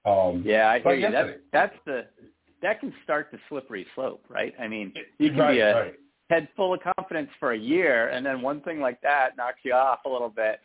know? 0.05 0.31
Um, 0.31 0.43
Yeah, 0.45 0.71
I 0.71 0.81
hear 0.81 0.95
you. 0.95 1.11
That's 1.11 1.31
that's 1.53 1.77
the 1.85 2.07
that 2.63 2.79
can 2.81 2.95
start 3.05 3.29
the 3.33 3.39
slippery 3.49 3.87
slope, 3.95 4.25
right? 4.29 4.55
I 4.59 4.69
mean, 4.69 4.95
you 5.19 5.31
can 5.31 5.39
right, 5.41 5.53
be 5.55 5.61
a 5.61 5.75
right. 5.75 5.95
head 6.31 6.49
full 6.57 6.73
of 6.75 6.81
confidence 6.81 7.29
for 7.41 7.53
a 7.53 7.59
year, 7.59 8.09
and 8.09 8.25
then 8.25 8.41
one 8.41 8.61
thing 8.63 8.81
like 8.81 9.01
that 9.03 9.37
knocks 9.37 9.59
you 9.65 9.73
off 9.75 10.01
a 10.07 10.09
little 10.09 10.29
bit, 10.29 10.61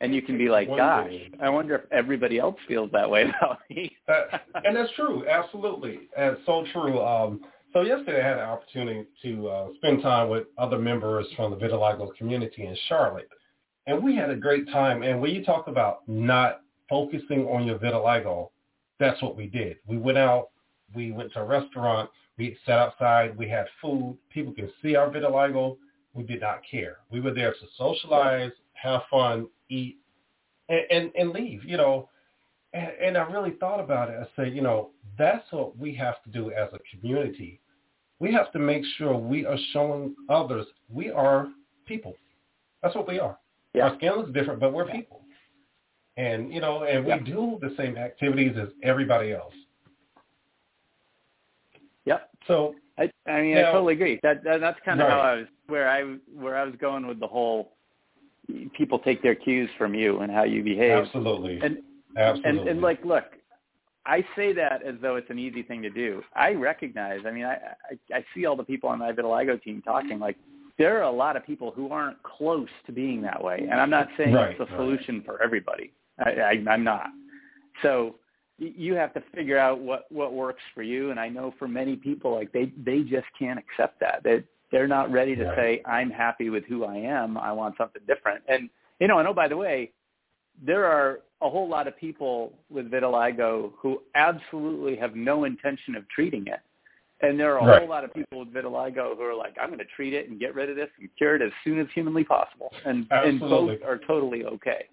and 0.00 0.14
you 0.14 0.22
can 0.22 0.38
be 0.38 0.48
like, 0.48 0.68
"Gosh. 0.68 1.12
I 1.40 1.48
wonder 1.48 1.76
if 1.76 1.82
everybody 1.92 2.38
else 2.38 2.56
feels 2.66 2.90
that 2.92 3.08
way 3.08 3.24
about 3.24 3.58
me." 3.70 3.96
Uh, 4.08 4.38
and 4.64 4.76
that's 4.76 4.92
true, 4.94 5.26
absolutely, 5.28 6.08
and 6.16 6.36
so 6.46 6.64
true. 6.72 7.00
Um, 7.00 7.40
so 7.72 7.82
yesterday 7.82 8.22
I 8.22 8.26
had 8.26 8.38
an 8.38 8.44
opportunity 8.44 9.06
to 9.22 9.48
uh, 9.48 9.68
spend 9.76 10.02
time 10.02 10.30
with 10.30 10.46
other 10.56 10.78
members 10.78 11.26
from 11.36 11.50
the 11.50 11.56
vitiligo 11.56 12.14
community 12.16 12.64
in 12.66 12.76
Charlotte, 12.88 13.28
and 13.86 14.02
we 14.02 14.16
had 14.16 14.30
a 14.30 14.36
great 14.36 14.68
time. 14.70 15.02
And 15.02 15.20
when 15.20 15.32
you 15.32 15.44
talk 15.44 15.68
about 15.68 16.08
not 16.08 16.62
focusing 16.88 17.46
on 17.46 17.66
your 17.66 17.78
vitiligo, 17.78 18.50
that's 18.98 19.20
what 19.22 19.36
we 19.36 19.46
did. 19.46 19.76
We 19.86 19.98
went 19.98 20.18
out, 20.18 20.48
we 20.94 21.12
went 21.12 21.32
to 21.34 21.40
a 21.40 21.44
restaurant, 21.44 22.10
we 22.38 22.56
sat 22.64 22.78
outside, 22.78 23.36
we 23.36 23.48
had 23.48 23.66
food. 23.82 24.16
People 24.30 24.54
can 24.54 24.70
see 24.80 24.94
our 24.94 25.10
vitiligo. 25.10 25.76
We 26.14 26.22
did 26.22 26.40
not 26.40 26.60
care. 26.68 26.98
We 27.10 27.20
were 27.20 27.34
there 27.34 27.52
to 27.52 27.66
socialize, 27.76 28.52
have 28.82 29.02
fun, 29.10 29.48
eat, 29.68 29.98
and, 30.68 30.80
and, 30.90 31.12
and 31.18 31.30
leave. 31.30 31.64
You 31.64 31.76
know, 31.76 32.08
and, 32.72 32.90
and 33.02 33.18
I 33.18 33.22
really 33.30 33.52
thought 33.60 33.80
about 33.80 34.10
it. 34.10 34.18
I 34.20 34.26
said, 34.36 34.54
you 34.54 34.62
know, 34.62 34.90
that's 35.16 35.50
what 35.50 35.76
we 35.76 35.94
have 35.94 36.22
to 36.24 36.30
do 36.30 36.50
as 36.50 36.68
a 36.72 36.78
community. 36.96 37.60
We 38.20 38.32
have 38.32 38.52
to 38.52 38.58
make 38.58 38.82
sure 38.96 39.16
we 39.16 39.46
are 39.46 39.58
showing 39.72 40.14
others 40.28 40.66
we 40.88 41.10
are 41.10 41.48
people. 41.86 42.14
That's 42.82 42.94
what 42.94 43.08
we 43.08 43.18
are. 43.18 43.38
Yeah. 43.74 43.88
Our 43.88 43.96
skin 43.96 44.12
looks 44.16 44.32
different, 44.32 44.60
but 44.60 44.72
we're 44.72 44.86
Yeah. 44.86 44.92
people. 44.96 45.22
And 46.16 46.52
you 46.52 46.60
know, 46.60 46.82
and 46.82 47.04
we 47.04 47.10
Yeah. 47.10 47.20
do 47.20 47.58
the 47.60 47.74
same 47.76 47.96
activities 47.96 48.56
as 48.56 48.68
everybody 48.82 49.32
else. 49.32 49.54
Yep. 52.06 52.30
So 52.46 52.74
I, 52.98 53.10
I 53.26 53.40
mean, 53.40 53.54
Now- 53.54 53.68
I 53.68 53.72
totally 53.72 53.94
agree. 53.94 54.18
That, 54.22 54.42
that 54.44 54.60
that's 54.60 54.80
kind 54.84 55.00
of 55.00 55.08
how 55.08 55.20
I 55.20 55.34
was 55.36 55.46
where 55.68 55.88
I 55.88 56.02
where 56.34 56.56
I 56.56 56.64
was 56.64 56.74
going 56.80 57.06
with 57.06 57.20
the 57.20 57.26
whole 57.26 57.76
people 58.76 58.98
take 58.98 59.22
their 59.22 59.34
cues 59.34 59.70
from 59.76 59.94
you 59.94 60.20
and 60.20 60.30
how 60.32 60.44
you 60.44 60.62
behave. 60.62 61.04
absolutely, 61.04 61.60
And 61.62 61.78
absolutely, 62.16 62.60
and 62.60 62.68
and 62.68 62.80
like, 62.80 63.04
look, 63.04 63.24
I 64.06 64.24
say 64.36 64.52
that 64.54 64.82
as 64.82 64.94
though 65.02 65.16
it's 65.16 65.30
an 65.30 65.38
easy 65.38 65.62
thing 65.62 65.82
to 65.82 65.90
do. 65.90 66.22
I 66.34 66.52
recognize. 66.52 67.20
I 67.26 67.30
mean, 67.30 67.44
I 67.44 67.58
I, 68.12 68.16
I 68.18 68.24
see 68.34 68.46
all 68.46 68.56
the 68.56 68.64
people 68.64 68.88
on 68.88 68.98
my 68.98 69.12
vitiligo 69.12 69.60
team 69.62 69.82
talking 69.82 70.18
like. 70.18 70.36
There 70.78 70.96
are 70.98 71.02
a 71.02 71.10
lot 71.10 71.36
of 71.36 71.44
people 71.44 71.72
who 71.72 71.90
aren't 71.90 72.22
close 72.22 72.68
to 72.86 72.92
being 72.92 73.20
that 73.22 73.42
way, 73.42 73.66
and 73.68 73.80
I'm 73.80 73.90
not 73.90 74.06
saying 74.16 74.32
Right, 74.32 74.52
it's 74.52 74.60
a 74.60 74.64
right. 74.72 74.76
solution 74.76 75.22
for 75.26 75.42
everybody. 75.42 75.92
I, 76.24 76.30
I, 76.30 76.64
I'm 76.70 76.84
not. 76.84 77.08
So 77.82 78.14
you 78.58 78.94
have 78.94 79.14
to 79.14 79.22
figure 79.34 79.58
out 79.58 79.80
what 79.80 80.10
what 80.10 80.32
works 80.34 80.62
for 80.74 80.82
you 80.82 81.10
and 81.10 81.20
i 81.20 81.28
know 81.28 81.54
for 81.58 81.68
many 81.68 81.94
people 81.96 82.34
like 82.34 82.50
they 82.52 82.72
they 82.84 83.02
just 83.02 83.26
can't 83.38 83.58
accept 83.58 84.00
that 84.00 84.20
they 84.24 84.42
they're 84.70 84.88
not 84.88 85.10
ready 85.12 85.34
to 85.36 85.44
Right. 85.44 85.56
say 85.56 85.82
i'm 85.86 86.10
happy 86.10 86.50
with 86.50 86.64
who 86.66 86.84
i 86.84 86.96
am 86.96 87.36
i 87.38 87.52
want 87.52 87.76
something 87.76 88.02
different 88.06 88.42
and 88.48 88.70
you 89.00 89.08
know 89.08 89.18
and 89.18 89.28
oh 89.28 89.34
by 89.34 89.48
the 89.48 89.56
way 89.56 89.92
there 90.62 90.84
are 90.86 91.20
a 91.40 91.48
whole 91.48 91.68
lot 91.68 91.86
of 91.86 91.96
people 91.96 92.52
with 92.68 92.90
vitiligo 92.90 93.72
who 93.80 94.02
absolutely 94.14 94.96
have 94.96 95.14
no 95.14 95.44
intention 95.44 95.94
of 95.94 96.08
treating 96.08 96.46
it 96.46 96.60
and 97.20 97.38
there 97.38 97.54
are 97.56 97.58
a 97.58 97.64
Right. 97.64 97.80
whole 97.80 97.88
lot 97.88 98.04
of 98.04 98.12
people 98.14 98.40
with 98.40 98.52
vitiligo 98.52 99.16
who 99.16 99.22
are 99.22 99.34
like 99.34 99.54
i'm 99.60 99.68
going 99.68 99.78
to 99.78 99.84
treat 99.96 100.14
it 100.14 100.28
and 100.28 100.38
get 100.40 100.54
rid 100.54 100.68
of 100.70 100.76
this 100.76 100.90
and 100.98 101.08
cure 101.16 101.36
it 101.36 101.42
as 101.42 101.52
soon 101.64 101.78
as 101.80 101.86
humanly 101.94 102.24
possible 102.24 102.72
and 102.84 103.06
and 103.10 103.40
both 103.40 103.70
are 103.84 103.98
totally 103.98 104.44
okay 104.44 104.86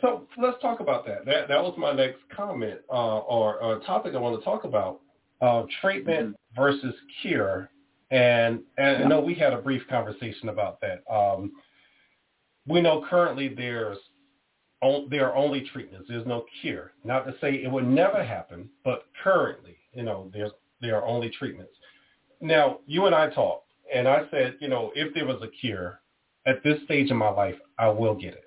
So 0.00 0.26
let's 0.36 0.60
talk 0.60 0.80
about 0.80 1.06
that. 1.06 1.24
That 1.24 1.48
that 1.48 1.62
was 1.62 1.74
my 1.78 1.92
next 1.92 2.18
comment 2.34 2.80
uh, 2.90 3.18
or, 3.20 3.58
or 3.62 3.80
topic 3.80 4.14
I 4.14 4.18
want 4.18 4.38
to 4.38 4.44
talk 4.44 4.64
about: 4.64 5.00
uh, 5.40 5.62
treatment 5.80 6.36
versus 6.54 6.94
cure. 7.22 7.70
And 8.10 8.60
and 8.78 9.04
I 9.04 9.08
know 9.08 9.20
we 9.20 9.34
had 9.34 9.52
a 9.52 9.58
brief 9.60 9.82
conversation 9.88 10.48
about 10.48 10.80
that. 10.80 11.02
Um, 11.12 11.52
we 12.66 12.80
know 12.80 13.04
currently 13.08 13.48
there's 13.48 13.98
on, 14.80 15.08
there 15.10 15.28
are 15.28 15.36
only 15.36 15.68
treatments. 15.72 16.06
There's 16.08 16.26
no 16.26 16.44
cure. 16.60 16.92
Not 17.04 17.26
to 17.26 17.34
say 17.40 17.54
it 17.54 17.70
would 17.70 17.86
never 17.86 18.22
happen, 18.22 18.68
but 18.84 19.06
currently, 19.22 19.76
you 19.92 20.04
know, 20.04 20.30
there's 20.32 20.52
there 20.80 20.96
are 20.96 21.04
only 21.04 21.30
treatments. 21.30 21.72
Now, 22.40 22.80
you 22.86 23.06
and 23.06 23.14
I 23.14 23.30
talked, 23.30 23.70
and 23.92 24.06
I 24.06 24.24
said, 24.30 24.56
you 24.60 24.68
know, 24.68 24.92
if 24.94 25.12
there 25.14 25.26
was 25.26 25.42
a 25.42 25.48
cure 25.48 26.00
at 26.46 26.62
this 26.62 26.78
stage 26.84 27.10
in 27.10 27.16
my 27.16 27.30
life, 27.30 27.56
I 27.78 27.88
will 27.88 28.14
get 28.14 28.34
it 28.34 28.46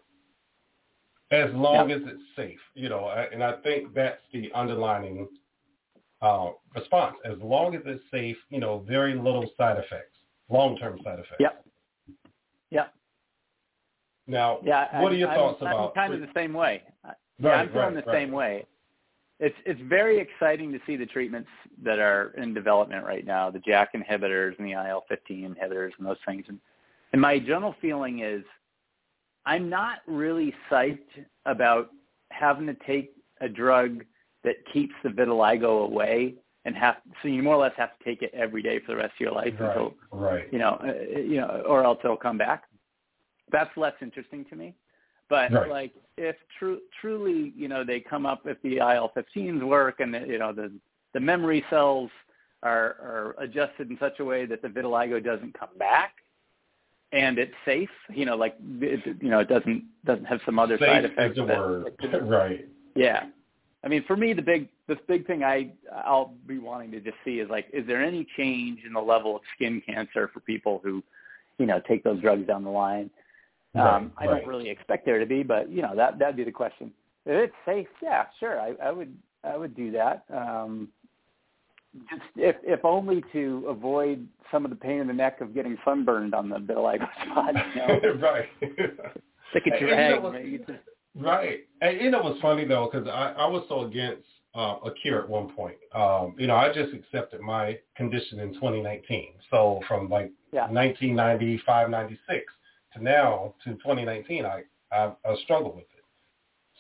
as 1.32 1.54
long 1.54 1.92
as 1.92 2.02
it's 2.06 2.22
safe, 2.36 2.60
you 2.74 2.90
know, 2.90 3.10
and 3.10 3.44
I 3.44 3.54
think 3.62 3.94
that's 3.94 4.22
the 4.34 4.52
underlining 4.54 5.28
uh, 6.22 6.50
response. 6.76 7.16
As 7.26 7.38
long 7.42 7.76
as 7.76 7.82
it's 7.86 8.04
safe, 8.12 8.38
you 8.50 8.60
know, 8.60 8.80
very 8.88 9.16
little 9.16 9.50
side 9.58 9.78
effects, 9.78 10.18
long-term 10.50 11.00
side 11.04 11.20
effects. 11.20 11.36
Yep. 11.40 11.66
Yep. 12.72 12.94
Now, 14.28 14.60
Yeah. 14.64 15.02
what 15.02 15.12
I- 15.12 15.16
are 15.16 15.18
your 15.18 15.30
I'm, 15.30 15.36
thoughts 15.38 15.62
I'm 15.62 15.68
about? 15.68 15.96
kind 15.96 16.14
of 16.14 16.22
the 16.22 16.32
same 16.34 16.54
way. 16.54 16.84
I- 17.04 17.14
Yeah, 17.38 17.50
Right, 17.50 17.60
I'm 17.62 17.70
feeling 17.70 17.96
right, 17.96 18.06
the 18.06 18.12
right. 18.12 18.16
same 18.22 18.32
way. 18.32 18.66
It's 19.40 19.56
it's 19.66 19.80
very 19.82 20.20
exciting 20.20 20.74
to 20.74 20.80
see 20.86 20.98
the 20.98 21.06
treatments 21.06 21.50
that 21.82 21.98
are 22.00 22.32
in 22.36 22.54
development 22.54 23.06
right 23.06 23.26
now, 23.26 23.50
the 23.50 23.60
JAK 23.60 23.94
inhibitors 23.94 24.58
and 24.60 24.68
the 24.68 24.74
IL-15 24.74 25.56
inhibitors 25.56 25.98
and 25.98 26.06
those 26.06 26.20
things. 26.26 26.44
And, 26.50 26.60
and 27.14 27.22
my 27.22 27.40
general 27.40 27.72
feeling 27.80 28.20
is, 28.20 28.44
I'm 29.46 29.70
not 29.70 30.00
really 30.06 30.54
psyched 30.70 31.26
about 31.46 31.92
having 32.32 32.68
to 32.68 32.74
take 32.86 33.14
a 33.40 33.48
drug 33.48 34.04
that 34.44 34.56
keeps 34.72 34.94
the 35.04 35.10
vitiligo 35.10 35.86
away 35.86 36.36
and 36.66 36.76
have 36.76 36.98
so 37.22 37.28
you 37.28 37.42
more 37.44 37.56
or 37.56 37.62
less 37.62 37.74
have 37.78 37.98
to 37.98 38.04
take 38.04 38.22
it 38.22 38.32
every 38.34 38.62
day 38.62 38.80
for 38.80 38.92
the 38.94 38.98
rest 38.98 39.14
of 39.16 39.20
your 39.20 39.32
life 39.32 39.54
Right, 39.60 39.70
until 39.70 39.94
right. 40.12 40.48
you 40.54 40.60
know, 40.60 40.80
uh, 40.84 41.20
you 41.20 41.38
know, 41.38 41.64
or 41.68 41.84
else 41.84 42.00
it'll 42.04 42.18
come 42.18 42.38
back. 42.38 42.64
That's 43.52 43.76
less 43.78 43.94
interesting 44.02 44.46
to 44.50 44.56
me. 44.56 44.74
But 45.30 45.52
Right. 45.52 45.70
like, 45.70 45.94
if 46.18 46.36
true, 46.58 46.80
truly, 47.00 47.54
you 47.56 47.68
know, 47.68 47.84
they 47.84 48.00
come 48.00 48.26
up 48.26 48.46
if 48.46 48.62
the 48.62 48.78
IL-15s 48.78 49.64
work 49.64 50.00
and 50.00 50.14
the, 50.14 50.20
you 50.28 50.38
know 50.40 50.52
the 50.54 50.72
the 51.14 51.20
memory 51.20 51.64
cells 51.70 52.10
are 52.64 52.98
are 53.02 53.36
adjusted 53.40 53.90
in 53.90 53.98
such 54.00 54.20
a 54.20 54.26
way 54.26 54.46
that 54.46 54.62
the 54.62 54.68
vitiligo 54.68 55.24
doesn't 55.24 55.58
come 55.58 55.70
back, 55.78 56.16
and 57.12 57.38
it's 57.40 57.54
safe, 57.64 57.90
you 58.14 58.26
know, 58.26 58.36
like 58.36 58.56
it, 58.82 59.18
you 59.22 59.30
know, 59.30 59.40
it 59.40 59.48
doesn't 59.50 59.84
doesn't 60.06 60.26
have 60.26 60.42
some 60.46 60.60
other 60.60 60.78
side 60.78 61.06
effects. 61.06 61.38
that- 61.38 61.48
word. 61.48 61.94
right. 62.24 62.68
yeah. 62.96 63.28
I 63.84 63.88
mean, 63.88 64.04
for 64.06 64.18
me, 64.18 64.34
the 64.34 64.42
big 64.42 64.68
the 64.88 64.98
big 65.08 65.26
thing 65.26 65.44
I 65.44 65.72
I'll 66.06 66.34
be 66.48 66.58
wanting 66.58 66.92
to 66.92 67.00
just 67.00 67.16
see 67.24 67.40
is 67.40 67.50
like, 67.50 67.68
is 67.72 67.88
there 67.88 68.04
any 68.04 68.28
change 68.38 68.80
in 68.86 68.94
the 68.94 69.00
level 69.00 69.36
of 69.38 69.42
skin 69.56 69.82
cancer 69.86 70.30
for 70.34 70.42
people 70.42 70.82
who, 70.84 71.02
you 71.58 71.66
know, 71.66 71.82
take 71.88 72.04
those 72.04 72.20
drugs 72.22 72.46
down 72.46 72.64
the 72.64 72.70
line? 72.70 73.10
Um, 73.76 73.84
Right, 73.84 74.12
I 74.20 74.26
don't 74.26 74.48
really 74.48 74.70
expect 74.70 75.06
there 75.06 75.20
to 75.20 75.26
be, 75.26 75.44
but 75.44 75.70
you 75.70 75.82
know, 75.82 75.96
that 75.96 76.20
that'd 76.20 76.36
be 76.36 76.44
the 76.44 76.52
question. 76.52 76.92
If 77.26 77.50
it's 77.50 77.54
safe, 77.66 77.88
yeah, 78.02 78.26
sure, 78.40 78.60
I, 78.60 78.74
I 78.84 78.92
would 78.92 79.16
I 79.44 79.56
would 79.56 79.76
do 79.76 79.92
that. 79.92 80.24
Um, 80.34 80.90
just 82.10 82.22
if 82.36 82.56
if 82.64 82.84
only 82.84 83.24
to 83.34 83.66
avoid 83.70 84.28
some 84.52 84.66
of 84.66 84.72
the 84.72 84.76
pain 84.78 85.00
in 85.00 85.08
the 85.08 85.14
neck 85.14 85.42
of 85.42 85.54
getting 85.54 85.78
sunburned 85.86 86.34
on 86.34 86.50
the 86.50 86.58
vitiligo 86.58 87.08
spot. 87.26 87.54
You 87.76 87.82
know, 87.82 88.14
right. 88.22 88.50
stick 89.52 89.64
it 89.68 89.80
to 89.80 89.86
your 89.86 89.94
And 89.94 90.46
you 90.52 90.58
head. 90.60 90.68
know 90.68 90.76
what- 91.14 91.24
man. 91.24 91.44
You 91.44 91.50
just- 91.50 91.60
Right. 91.60 91.68
And 91.82 92.02
you 92.02 92.12
know 92.12 92.22
what's 92.24 92.42
funny 92.42 92.66
though, 92.66 92.90
because 92.92 93.08
I, 93.08 93.34
I 93.34 93.46
was 93.48 93.66
so 93.68 93.82
against 93.82 94.28
uh, 94.56 94.78
a 94.84 94.92
cure 94.92 95.22
at 95.22 95.30
one 95.30 95.54
point. 95.56 95.78
Um, 95.94 96.36
you 96.38 96.48
know, 96.48 96.56
I 96.56 96.74
just 96.74 96.92
accepted 96.94 97.40
my 97.40 97.78
condition 97.96 98.40
in 98.40 98.54
2019. 98.56 99.34
So 99.52 99.80
from 99.88 100.10
like 100.10 100.32
Yeah. 100.52 100.68
1995, 100.72 101.90
96 101.90 102.54
to 102.94 103.04
now 103.04 103.54
to 103.64 103.74
2019, 103.76 104.46
I, 104.46 104.64
I, 104.92 105.12
I 105.24 105.36
struggled 105.44 105.76
with 105.76 105.84
it. 105.96 106.04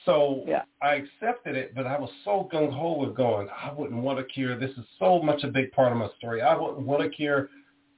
So 0.06 0.44
Yeah. 0.48 0.64
I 0.82 0.96
accepted 0.96 1.56
it, 1.56 1.76
but 1.76 1.86
I 1.86 2.00
was 2.00 2.10
so 2.26 2.50
gung 2.52 2.72
ho 2.74 2.98
with 2.98 3.16
going, 3.16 3.48
I 3.50 3.72
wouldn't 3.72 4.02
want 4.02 4.18
a 4.20 4.24
cure. 4.24 4.58
This 4.58 4.72
is 4.72 4.86
so 4.98 5.22
much 5.22 5.44
a 5.44 5.48
big 5.48 5.72
part 5.72 5.92
of 5.92 5.98
my 6.00 6.10
story. 6.18 6.42
I 6.42 6.56
wouldn't 6.58 6.88
want 6.88 7.04
a 7.04 7.10
cure. 7.10 7.50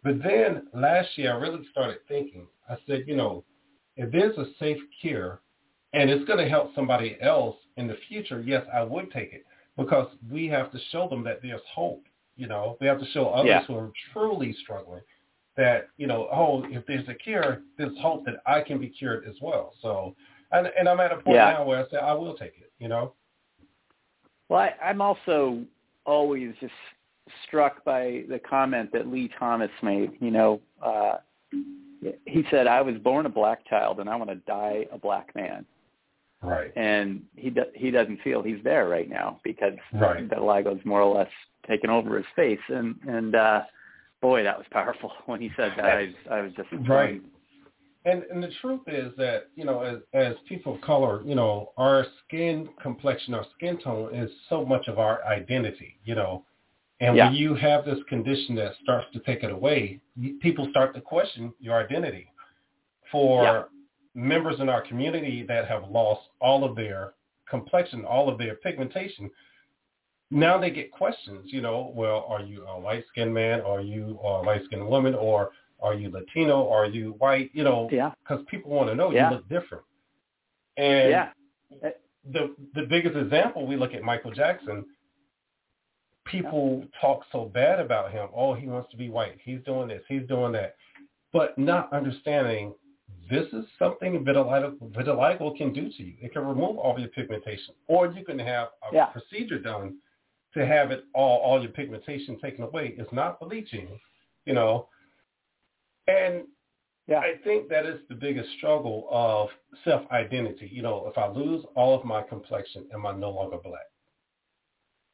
But 0.03 0.21
then 0.21 0.67
last 0.73 1.17
year, 1.17 1.33
I 1.33 1.37
really 1.37 1.65
started 1.71 1.99
thinking. 2.09 2.45
I 2.67 2.75
said, 2.87 3.03
you 3.07 3.15
know, 3.15 3.45
if 3.95 4.11
there's 4.11 4.37
a 4.37 4.47
safe 4.59 4.79
cure 4.99 5.41
and 5.93 6.09
it's 6.09 6.25
going 6.25 6.39
to 6.39 6.49
help 6.49 6.73
somebody 6.73 7.17
else 7.21 7.57
in 7.77 7.87
the 7.87 7.97
future, 8.07 8.41
yes, 8.45 8.65
I 8.73 8.83
would 8.83 9.11
take 9.11 9.33
it 9.33 9.45
because 9.77 10.07
we 10.31 10.47
have 10.47 10.71
to 10.71 10.79
show 10.91 11.07
them 11.09 11.23
that 11.23 11.41
there's 11.41 11.61
hope. 11.73 12.05
You 12.37 12.47
know, 12.47 12.77
we 12.79 12.87
have 12.87 12.99
to 12.99 13.05
show 13.07 13.27
others 13.29 13.47
Yeah. 13.49 13.63
who 13.65 13.75
are 13.77 13.91
truly 14.13 14.53
struggling 14.63 15.01
that 15.57 15.89
you 15.97 16.07
know, 16.07 16.29
oh, 16.31 16.63
if 16.69 16.85
there's 16.85 17.07
a 17.09 17.13
cure, 17.13 17.61
there's 17.77 17.97
hope 17.99 18.25
that 18.25 18.35
I 18.45 18.61
can 18.61 18.79
be 18.79 18.87
cured 18.87 19.25
as 19.27 19.35
well. 19.41 19.73
So, 19.81 20.15
and 20.51 20.67
and 20.79 20.87
I'm 20.87 20.99
at 20.99 21.11
a 21.11 21.17
point 21.17 21.35
Yeah. 21.35 21.51
now 21.51 21.65
where 21.65 21.85
I 21.85 21.89
say 21.89 21.97
I 21.97 22.13
will 22.13 22.35
take 22.35 22.53
it. 22.57 22.71
You 22.79 22.87
know. 22.87 23.13
Well, 24.49 24.61
I, 24.61 24.73
I'm 24.83 25.01
also 25.01 25.63
always 26.05 26.53
just 26.59 26.73
struck 27.47 27.83
by 27.83 28.23
the 28.29 28.39
comment 28.39 28.91
that 28.93 29.07
Lee 29.07 29.29
Thomas 29.37 29.71
made. 29.83 30.11
You 30.19 30.31
know, 30.31 30.61
uh, 30.81 31.17
he 32.25 32.43
said, 32.49 32.65
"I 32.67 32.81
was 32.81 32.95
born 32.97 33.25
a 33.25 33.29
black 33.29 33.65
child, 33.67 33.99
and 33.99 34.09
I 34.09 34.15
want 34.15 34.29
to 34.29 34.37
die 34.37 34.87
a 34.91 34.97
black 34.97 35.35
man." 35.35 35.65
Right. 36.41 36.71
And 36.75 37.23
he 37.35 37.49
do, 37.51 37.63
he 37.75 37.91
doesn't 37.91 38.21
feel 38.21 38.41
he's 38.41 38.63
there 38.63 38.87
right 38.87 39.09
now 39.09 39.39
because 39.43 39.73
Right. 39.93 40.27
vitiligo's 40.27 40.83
more 40.85 41.01
or 41.01 41.15
less 41.15 41.29
taken 41.67 41.89
over 41.89 42.17
his 42.17 42.25
face. 42.35 42.59
And 42.69 42.95
and 43.07 43.35
uh, 43.35 43.61
boy, 44.21 44.43
that 44.43 44.57
was 44.57 44.65
powerful 44.71 45.11
when 45.27 45.39
he 45.41 45.51
said 45.55 45.73
that. 45.77 45.85
I, 45.85 46.13
I 46.29 46.41
was 46.41 46.51
just 46.53 46.69
Right. 46.87 47.21
And 48.05 48.23
and 48.31 48.41
the 48.41 48.49
truth 48.61 48.81
is 48.87 49.13
that 49.17 49.49
you 49.55 49.65
know, 49.65 49.81
as 49.81 49.99
as 50.13 50.35
people 50.49 50.75
of 50.75 50.81
color, 50.81 51.21
you 51.23 51.35
know, 51.35 51.71
our 51.77 52.05
skin 52.25 52.69
complexion, 52.81 53.35
our 53.35 53.45
skin 53.55 53.77
tone 53.77 54.13
is 54.15 54.31
so 54.49 54.65
much 54.65 54.87
of 54.87 54.97
our 54.97 55.23
identity. 55.25 55.97
You 56.05 56.15
know, 56.15 56.43
and 56.99 57.15
Yeah. 57.15 57.27
when 57.27 57.35
you 57.35 57.53
have 57.53 57.85
this 57.85 57.99
condition 58.09 58.55
that 58.55 58.73
starts 58.81 59.05
to 59.13 59.19
take 59.19 59.43
it 59.43 59.51
away, 59.51 59.99
people 60.41 60.67
start 60.71 60.95
to 60.95 61.01
question 61.01 61.53
your 61.59 61.75
identity. 61.75 62.31
For 63.11 63.43
Yeah. 63.43 63.63
Members 64.13 64.59
in 64.59 64.69
our 64.69 64.81
community 64.81 65.43
that 65.47 65.67
have 65.67 65.89
lost 65.89 66.27
all 66.39 66.63
of 66.63 66.75
their 66.75 67.13
complexion, 67.49 68.05
all 68.05 68.29
of 68.29 68.37
their 68.37 68.55
pigmentation, 68.55 69.29
now 70.29 70.57
they 70.57 70.69
get 70.69 70.91
questions. 70.91 71.51
You 71.51 71.61
know, 71.61 71.91
well, 71.95 72.25
are 72.27 72.41
you 72.41 72.65
a 72.67 72.77
light 72.79 73.03
skinned 73.09 73.33
man? 73.33 73.61
Are 73.61 73.81
you 73.81 74.19
a 74.23 74.41
light 74.41 74.61
skinned 74.65 74.87
woman? 74.87 75.13
Or 75.13 75.51
are 75.81 75.93
you 75.93 76.09
Latino? 76.09 76.69
Are 76.69 76.85
you 76.85 77.15
white? 77.17 77.49
You 77.53 77.63
know, 77.63 77.89
Yeah. 77.91 78.11
because 78.23 78.43
people 78.45 78.71
want 78.71 78.89
to 78.89 78.95
know 78.95 79.11
Yeah. 79.11 79.29
you 79.29 79.35
look 79.35 79.49
different. 79.49 79.83
And 80.77 81.09
Yeah. 81.09 81.31
the 82.23 82.55
the 82.75 82.83
biggest 82.83 83.15
example 83.17 83.65
we 83.65 83.75
look 83.75 83.93
at 83.93 84.03
Michael 84.03 84.31
Jackson. 84.31 84.85
People 86.25 86.85
talk 87.01 87.25
so 87.31 87.45
bad 87.45 87.79
about 87.79 88.11
him. 88.11 88.29
Oh, 88.33 88.53
he 88.53 88.67
wants 88.67 88.89
to 88.91 88.97
be 88.97 89.09
white. 89.09 89.39
He's 89.43 89.59
doing 89.63 89.87
this. 89.87 90.03
He's 90.07 90.25
doing 90.27 90.51
that, 90.53 90.75
but 91.33 91.57
not 91.57 91.91
understanding 91.91 92.75
this 93.31 93.47
is 93.53 93.65
something 93.79 94.23
vitiligo, 94.25 94.77
vitiligo 94.91 95.57
can 95.57 95.71
do 95.73 95.89
to 95.89 96.03
you. 96.03 96.13
It 96.21 96.33
can 96.33 96.45
remove 96.45 96.77
all 96.77 96.99
your 96.99 97.09
pigmentation, 97.09 97.73
or 97.87 98.07
you 98.11 98.23
can 98.25 98.37
have 98.37 98.67
a 98.91 98.93
Yeah. 98.93 99.05
procedure 99.07 99.57
done 99.57 99.97
to 100.53 100.65
have 100.65 100.91
it 100.91 101.05
all 101.15 101.39
all 101.39 101.61
your 101.61 101.71
pigmentation 101.71 102.37
taken 102.39 102.63
away. 102.65 102.89
It's 102.97 103.11
not 103.13 103.39
bleaching, 103.39 103.87
you 104.45 104.53
know. 104.53 104.89
And 106.07 106.45
Yeah. 107.07 107.21
I 107.21 107.37
think 107.37 107.69
that 107.69 107.85
is 107.85 108.05
the 108.09 108.15
biggest 108.15 108.49
struggle 108.57 109.07
of 109.09 109.49
self-identity. 109.85 110.67
You 110.67 110.81
know, 110.81 111.07
if 111.07 111.17
I 111.17 111.27
lose 111.27 111.63
all 111.75 111.93
of 111.97 112.03
my 112.03 112.21
complexion, 112.21 112.87
am 112.93 113.05
I 113.05 113.13
no 113.13 113.31
longer 113.31 113.57
black? 113.57 113.87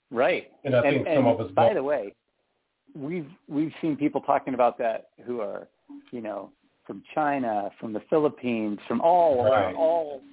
Right. 0.10 0.52
And 0.64 0.76
I 0.76 0.82
think 0.82 1.08
some 1.08 1.28
of 1.28 1.40
us 1.40 1.52
by 1.52 1.68
don't. 1.68 1.76
the 1.76 1.84
way, 1.84 2.16
we've 2.96 3.32
we've 3.48 3.74
seen 3.82 3.96
people 3.96 4.22
talking 4.22 4.54
about 4.54 4.78
that 4.80 5.10
who 5.26 5.40
are, 5.42 5.68
you 6.12 6.22
know, 6.22 6.52
from 6.88 7.04
China, 7.14 7.70
from 7.80 7.94
the 7.94 8.00
Philippines, 8.10 8.80
from 8.88 9.02
all 9.02 9.44
Right. 9.52 9.76
all 9.76 10.24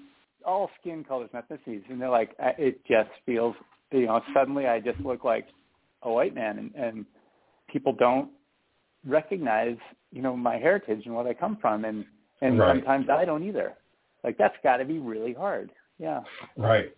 all 0.47 0.71
skin 0.79 1.03
colors 1.03 1.31
and 1.33 1.43
ethnicities, 1.43 1.83
and 1.89 1.99
they're 2.01 2.11
like, 2.11 2.35
I- 2.39 2.55
it 2.59 2.85
just 2.85 3.09
feels, 3.25 3.57
you 3.91 4.05
know, 4.05 4.23
suddenly 4.35 4.67
I 4.67 4.79
just 4.79 5.01
look 5.01 5.25
like 5.25 5.47
a 6.03 6.13
white 6.13 6.35
man, 6.35 6.59
and, 6.59 6.75
and 6.75 7.07
people 7.67 7.95
don't 7.95 8.31
recognize, 9.07 9.79
you 10.13 10.21
know, 10.21 10.37
my 10.37 10.59
heritage 10.59 11.07
and 11.07 11.15
what 11.15 11.27
I 11.27 11.35
come 11.35 11.57
from, 11.57 11.85
and 11.85 12.05
and 12.43 12.59
Right. 12.59 12.77
sometimes 12.77 13.09
I 13.09 13.25
don't 13.25 13.43
either. 13.43 13.75
Like 14.23 14.37
that's 14.39 14.57
got 14.63 14.79
to 14.79 14.85
be 14.85 14.99
really 14.99 15.33
hard. 15.33 15.71
Yeah. 15.99 16.23
Right. 16.57 16.95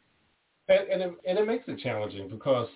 And 0.69 0.88
and 0.88 1.03
it, 1.03 1.14
and 1.27 1.38
it 1.38 1.47
makes 1.47 1.69
it 1.69 1.79
challenging 1.79 2.29
because 2.29 2.69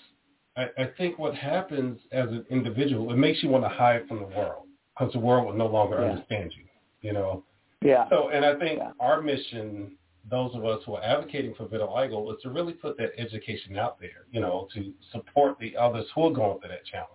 I, 0.56 0.64
I 0.78 0.84
think 0.96 1.18
what 1.18 1.34
happens 1.34 1.98
as 2.12 2.28
an 2.28 2.44
individual, 2.50 3.12
it 3.12 3.16
makes 3.16 3.42
you 3.42 3.48
want 3.48 3.64
to 3.64 3.68
hide 3.68 4.06
from 4.06 4.18
the 4.20 4.26
world 4.26 4.66
because 4.96 5.12
the 5.12 5.18
world 5.18 5.46
will 5.46 5.54
no 5.54 5.66
longer 5.66 5.96
Yeah. 6.00 6.10
understand 6.10 6.52
you. 6.56 6.64
You 7.02 7.12
know. 7.12 7.44
Yeah. 7.82 8.08
So, 8.10 8.28
and 8.30 8.44
I 8.44 8.58
think 8.58 8.78
Yeah. 8.78 8.92
our 9.00 9.22
mission, 9.22 9.96
those 10.30 10.54
of 10.54 10.64
us 10.64 10.82
who 10.84 10.96
are 10.96 11.02
advocating 11.02 11.54
for 11.54 11.66
vitiligo, 11.66 12.34
is 12.34 12.42
to 12.42 12.50
really 12.50 12.74
put 12.74 12.96
that 12.98 13.12
education 13.18 13.78
out 13.78 13.98
there. 13.98 14.26
You 14.30 14.40
know, 14.40 14.68
to 14.74 14.92
support 15.12 15.58
the 15.58 15.76
others 15.76 16.06
who 16.14 16.26
are 16.26 16.32
going 16.32 16.60
through 16.60 16.70
that 16.70 16.84
challenge. 16.84 17.08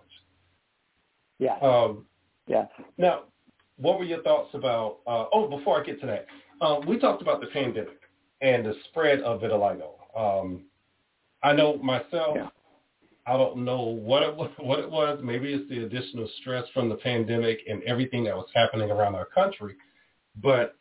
Yeah. 1.38 1.58
Um, 1.58 2.06
yeah. 2.46 2.66
Now, 2.98 3.24
what 3.76 3.98
were 3.98 4.04
your 4.04 4.22
thoughts 4.22 4.54
about? 4.54 4.98
Uh, 5.06 5.26
oh, 5.32 5.48
before 5.48 5.80
I 5.80 5.84
get 5.84 6.00
to 6.00 6.06
that, 6.06 6.26
uh, 6.60 6.80
we 6.86 6.98
talked 6.98 7.22
about 7.22 7.40
the 7.40 7.48
pandemic 7.48 8.00
and 8.40 8.64
the 8.64 8.74
spread 8.88 9.20
of 9.20 9.40
vitiligo. 9.40 9.92
Um, 10.16 10.64
I 11.42 11.52
know 11.52 11.76
myself. 11.76 12.36
Yeah. 12.36 12.48
I 13.26 13.36
don't 13.36 13.64
know 13.64 13.82
what 13.82 14.22
it 14.22 14.34
was. 14.34 14.50
What 14.60 14.78
it 14.78 14.90
was. 14.90 15.18
Maybe 15.22 15.52
it's 15.52 15.68
the 15.68 15.84
additional 15.84 16.28
stress 16.40 16.64
from 16.72 16.88
the 16.88 16.96
pandemic 16.96 17.60
and 17.68 17.82
everything 17.84 18.24
that 18.24 18.36
was 18.36 18.48
happening 18.54 18.90
around 18.90 19.14
our 19.14 19.26
country. 19.26 19.74
But 20.42 20.76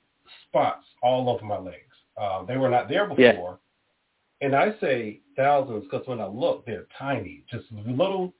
spots 0.48 0.86
all 1.02 1.30
over 1.30 1.46
my 1.46 1.58
legs. 1.58 1.80
Uh, 2.18 2.44
they 2.46 2.58
were 2.58 2.70
not 2.70 2.88
there 2.90 3.10
Yeah. 3.18 3.32
before. 3.32 3.60
And 4.42 4.56
I 4.56 4.78
say 4.80 5.22
thousands 5.36 5.86
because 5.86 6.08
when 6.08 6.20
I 6.20 6.28
look, 6.28 6.66
they're 6.66 6.88
tiny, 6.98 7.44
just 7.50 7.66
little 7.72 8.34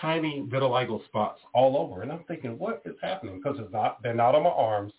tiny 0.00 0.42
vitiligo 0.48 1.04
spots 1.06 1.40
all 1.54 1.76
over. 1.76 2.02
And 2.02 2.10
I'm 2.12 2.24
thinking, 2.24 2.58
what 2.58 2.82
is 2.84 2.96
happening? 3.00 3.36
Because 3.36 3.58
it's 3.60 3.72
not, 3.72 4.02
they're 4.02 4.14
not 4.14 4.34
on 4.34 4.42
my 4.44 4.50
arms, 4.50 4.92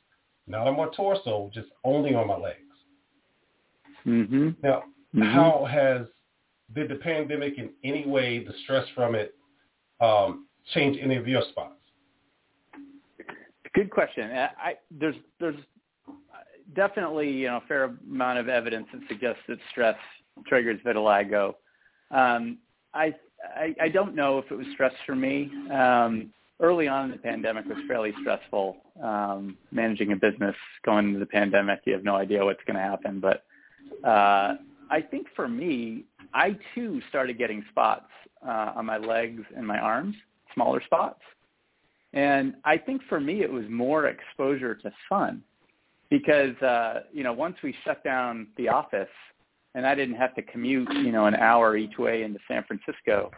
not 0.47 0.67
on 0.67 0.77
my 0.77 0.87
torso, 0.95 1.49
just 1.53 1.67
only 1.83 2.15
on 2.15 2.27
my 2.27 2.37
legs. 2.37 2.57
Mhm. 4.05 4.55
Now, 4.63 4.83
Mhm. 5.13 5.31
how 5.33 5.65
has, 5.65 6.07
did 6.73 6.89
the 6.89 6.95
pandemic 6.95 7.57
in 7.57 7.69
any 7.83 8.05
way, 8.05 8.43
the 8.43 8.53
stress 8.63 8.85
from 8.95 9.15
it, 9.15 9.35
um, 9.99 10.47
change 10.73 10.97
any 11.01 11.15
of 11.15 11.27
your 11.27 11.43
spots? 11.49 11.75
Good 13.73 13.89
question. 13.89 14.29
I, 14.31 14.75
there's 14.91 15.15
there's 15.39 15.55
definitely 16.75 17.31
you 17.31 17.47
know 17.47 17.57
a 17.57 17.67
fair 17.67 17.95
amount 18.09 18.39
of 18.39 18.49
evidence 18.49 18.87
that 18.93 19.01
suggests 19.07 19.41
that 19.47 19.57
stress 19.71 19.97
triggers 20.45 20.79
vitiligo. 20.85 21.55
Um, 22.11 22.57
I, 22.93 23.13
I 23.55 23.75
I 23.81 23.89
don't 23.89 24.13
know 24.15 24.39
if 24.39 24.51
it 24.51 24.55
was 24.55 24.67
stress 24.73 24.93
for 25.05 25.15
me. 25.15 25.49
Um, 25.71 26.31
early 26.61 26.87
on 26.87 27.05
in 27.05 27.11
the 27.11 27.17
pandemic 27.17 27.65
was 27.65 27.77
fairly 27.87 28.13
stressful. 28.21 28.77
Um, 29.01 29.57
managing 29.71 30.11
a 30.11 30.15
business 30.15 30.55
going 30.85 31.07
into 31.07 31.19
the 31.19 31.25
pandemic, 31.25 31.81
you 31.85 31.93
have 31.93 32.03
no 32.03 32.15
idea 32.15 32.43
what's 32.43 32.63
going 32.65 32.75
to 32.75 32.83
happen. 32.83 33.19
But 33.19 33.43
uh, 34.07 34.55
I 34.89 35.01
think 35.01 35.27
for 35.35 35.47
me, 35.47 36.05
I 36.33 36.57
too 36.75 37.01
started 37.09 37.37
getting 37.37 37.63
spots 37.69 38.09
uh, 38.45 38.73
on 38.75 38.85
my 38.85 38.97
legs 38.97 39.41
and 39.55 39.65
my 39.65 39.77
arms, 39.77 40.15
smaller 40.53 40.81
spots. 40.85 41.21
And 42.13 42.55
I 42.65 42.77
think 42.77 43.01
for 43.07 43.19
me, 43.19 43.41
it 43.41 43.51
was 43.51 43.65
more 43.69 44.07
exposure 44.07 44.75
to 44.75 44.91
sun 45.07 45.43
because, 46.09 46.55
uh, 46.61 47.01
you 47.13 47.23
know, 47.23 47.33
once 47.33 47.55
we 47.63 47.73
shut 47.85 48.03
down 48.03 48.47
the 48.57 48.67
office 48.67 49.07
and 49.75 49.87
I 49.87 49.95
didn't 49.95 50.15
have 50.15 50.35
to 50.35 50.41
commute, 50.41 50.91
you 50.91 51.11
know, 51.11 51.25
an 51.25 51.35
hour 51.35 51.77
each 51.77 51.97
way 51.97 52.23
into 52.23 52.39
San 52.47 52.63
Francisco, 52.65 53.31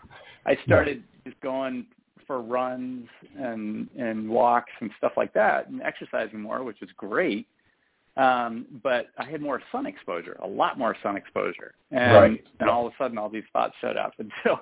I 0.45 0.57
started 0.65 1.03
just 1.23 1.39
going 1.41 1.85
for 2.25 2.41
runs 2.41 3.07
and, 3.37 3.87
and 3.97 4.27
walks 4.27 4.71
and 4.81 4.89
stuff 4.97 5.13
like 5.17 5.33
that 5.33 5.69
and 5.69 5.81
exercising 5.81 6.39
more, 6.39 6.63
which 6.63 6.79
was 6.81 6.89
great. 6.97 7.47
Um, 8.15 8.65
but 8.83 9.07
I 9.17 9.25
had 9.25 9.41
more 9.41 9.61
sun 9.71 9.85
exposure, 9.87 10.37
a 10.43 10.47
lot 10.47 10.77
more 10.77 10.95
sun 11.01 11.17
exposure. 11.17 11.73
And, 11.91 12.13
Right. 12.13 12.43
and 12.59 12.69
all 12.69 12.85
of 12.85 12.93
a 12.93 12.95
sudden 12.97 13.17
all 13.17 13.29
these 13.29 13.45
spots 13.47 13.73
showed 13.81 13.97
up. 13.97 14.13
And 14.19 14.31
so 14.43 14.59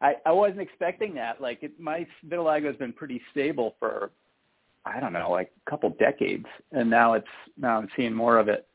I, 0.00 0.14
I 0.24 0.32
wasn't 0.32 0.60
expecting 0.60 1.14
that. 1.14 1.40
Like 1.40 1.62
it, 1.62 1.78
my 1.78 2.06
vitiligo 2.26 2.66
has 2.66 2.76
been 2.76 2.92
pretty 2.92 3.20
stable 3.30 3.74
for, 3.78 4.10
I 4.86 5.00
don't 5.00 5.12
know, 5.12 5.30
like 5.30 5.50
a 5.66 5.70
couple 5.70 5.90
decades, 5.98 6.46
and 6.72 6.88
now 6.88 7.12
it's 7.14 7.26
now 7.58 7.78
I'm 7.78 7.88
seeing 7.96 8.14
more 8.14 8.38
of 8.38 8.48
it. 8.48 8.66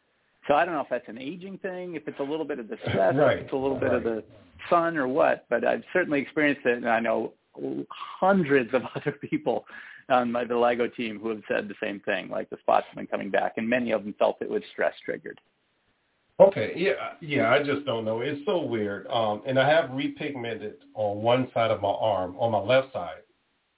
So 0.48 0.54
I 0.54 0.66
don't 0.66 0.74
know 0.76 0.82
if 0.82 0.90
that's 0.90 1.08
an 1.08 1.18
aging 1.18 1.58
thing, 1.60 1.96
if 1.96 2.08
it's 2.08 2.20
a 2.20 2.24
little 2.24 2.46
bit 2.46 2.60
of 2.60 2.68
the 2.68 2.78
stress, 2.90 3.16
Right, 3.16 3.38
if 3.38 3.44
it's 3.46 3.54
a 3.54 3.58
little 3.58 3.80
bit 3.80 3.94
of 3.94 4.04
the 4.04 4.24
sun 4.70 4.98
or 4.98 5.08
what. 5.08 5.46
But 5.50 5.66
I've 5.66 5.84
certainly 5.94 6.20
experienced 6.22 6.66
it, 6.66 6.78
and 6.78 6.90
I 6.90 7.00
know 7.00 7.34
hundreds 7.90 8.74
of 8.74 8.84
other 8.96 9.14
people 9.14 9.66
on 10.10 10.32
my 10.32 10.46
LIGO 10.46 10.94
team 10.96 11.20
who 11.20 11.30
have 11.30 11.42
said 11.48 11.68
the 11.68 11.76
same 11.82 12.00
thing. 12.02 12.30
Like 12.30 12.50
the 12.50 12.58
spots 12.62 12.86
have 12.90 12.98
been 12.98 13.08
coming 13.08 13.30
back, 13.30 13.54
and 13.58 13.68
many 13.68 13.92
of 13.92 14.04
them 14.04 14.16
felt 14.18 14.38
it 14.42 14.50
was 14.50 14.64
stress 14.72 14.94
triggered. 15.06 15.40
Okay, 16.40 16.74
yeah, 16.76 17.14
yeah, 17.22 17.52
I 17.52 17.62
just 17.62 17.86
don't 17.86 18.06
know. 18.06 18.22
It's 18.22 18.42
so 18.46 18.62
weird. 18.62 19.06
Um, 19.08 19.44
and 19.46 19.60
I 19.60 19.70
have 19.70 19.92
repigmented 19.92 20.74
on 20.96 21.22
one 21.22 21.48
side 21.54 21.70
of 21.70 21.82
my 21.82 21.90
arm, 21.90 22.36
on 22.40 22.52
my 22.52 22.60
left 22.60 22.92
side, 22.92 23.22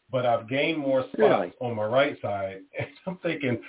but 0.09 0.25
I've 0.25 0.47
gained 0.47 0.77
more 0.79 1.01
spots 1.01 1.19
Really? 1.19 1.53
on 1.59 1.75
my 1.75 1.85
right 1.85 2.17
side. 2.21 2.61
And 2.79 2.88
I'm 3.05 3.17
thinking, 3.17 3.59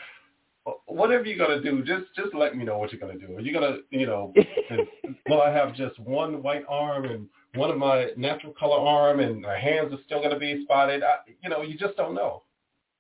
whatever 0.87 1.25
you're 1.25 1.39
gonna 1.39 1.61
do, 1.61 1.83
just 1.85 2.15
just 2.15 2.35
let 2.35 2.57
me 2.57 2.65
know 2.65 2.79
what 2.79 2.93
you're 2.93 3.01
gonna 3.01 3.19
do. 3.19 3.37
Are 3.37 3.41
you 3.41 3.53
gonna, 3.53 3.79
you 3.91 4.07
know, 4.07 4.33
will 5.29 5.43
I 5.43 5.51
have 5.51 5.75
just 5.75 5.99
one 5.99 6.43
white 6.43 6.65
arm 6.69 7.07
and 7.07 7.29
one 7.55 7.71
of 7.71 7.79
my 7.79 8.11
natural 8.17 8.53
color 8.59 8.79
arm, 8.79 9.21
and 9.21 9.43
my 9.43 9.59
hands 9.59 9.93
are 9.93 9.99
still 10.07 10.23
gonna 10.23 10.39
be 10.39 10.63
spotted? 10.65 11.03
I, 11.03 11.17
you 11.43 11.51
know, 11.51 11.63
you 11.63 11.77
just 11.77 11.97
don't 11.97 12.15
know. 12.15 12.43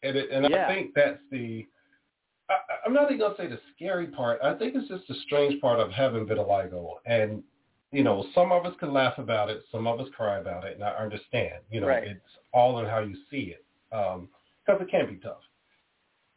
And 0.06 0.16
it, 0.16 0.30
and 0.30 0.48
Yeah. 0.48 0.66
I 0.66 0.74
think 0.74 0.94
that's 0.94 1.20
the. 1.30 1.66
I, 2.48 2.54
I'm 2.84 2.92
not 2.92 3.10
even 3.10 3.18
gonna 3.18 3.34
say 3.36 3.48
the 3.48 3.60
scary 3.74 4.06
part. 4.06 4.40
I 4.42 4.54
think 4.54 4.74
it's 4.76 4.88
just 4.88 5.06
the 5.08 5.14
strange 5.26 5.60
part 5.60 5.80
of 5.80 5.90
having 5.90 6.26
vitiligo, 6.26 6.94
and 7.04 7.42
you 7.92 8.04
know, 8.04 8.26
some 8.34 8.52
of 8.52 8.66
us 8.66 8.74
can 8.78 8.92
laugh 8.92 9.18
about 9.18 9.48
it, 9.50 9.62
some 9.70 9.86
of 9.86 10.00
us 10.00 10.08
cry 10.14 10.38
about 10.38 10.64
it, 10.64 10.74
and 10.74 10.84
I 10.84 10.90
understand. 10.90 11.60
You 11.70 11.80
know, 11.80 11.88
Right. 11.88 12.04
it's 12.04 12.20
all 12.52 12.78
in 12.80 12.86
how 12.86 13.00
you 13.00 13.16
see 13.30 13.54
it, 13.54 13.64
because 13.90 14.80
it 14.80 14.88
can 14.88 15.06
be 15.08 15.16
tough. 15.16 15.42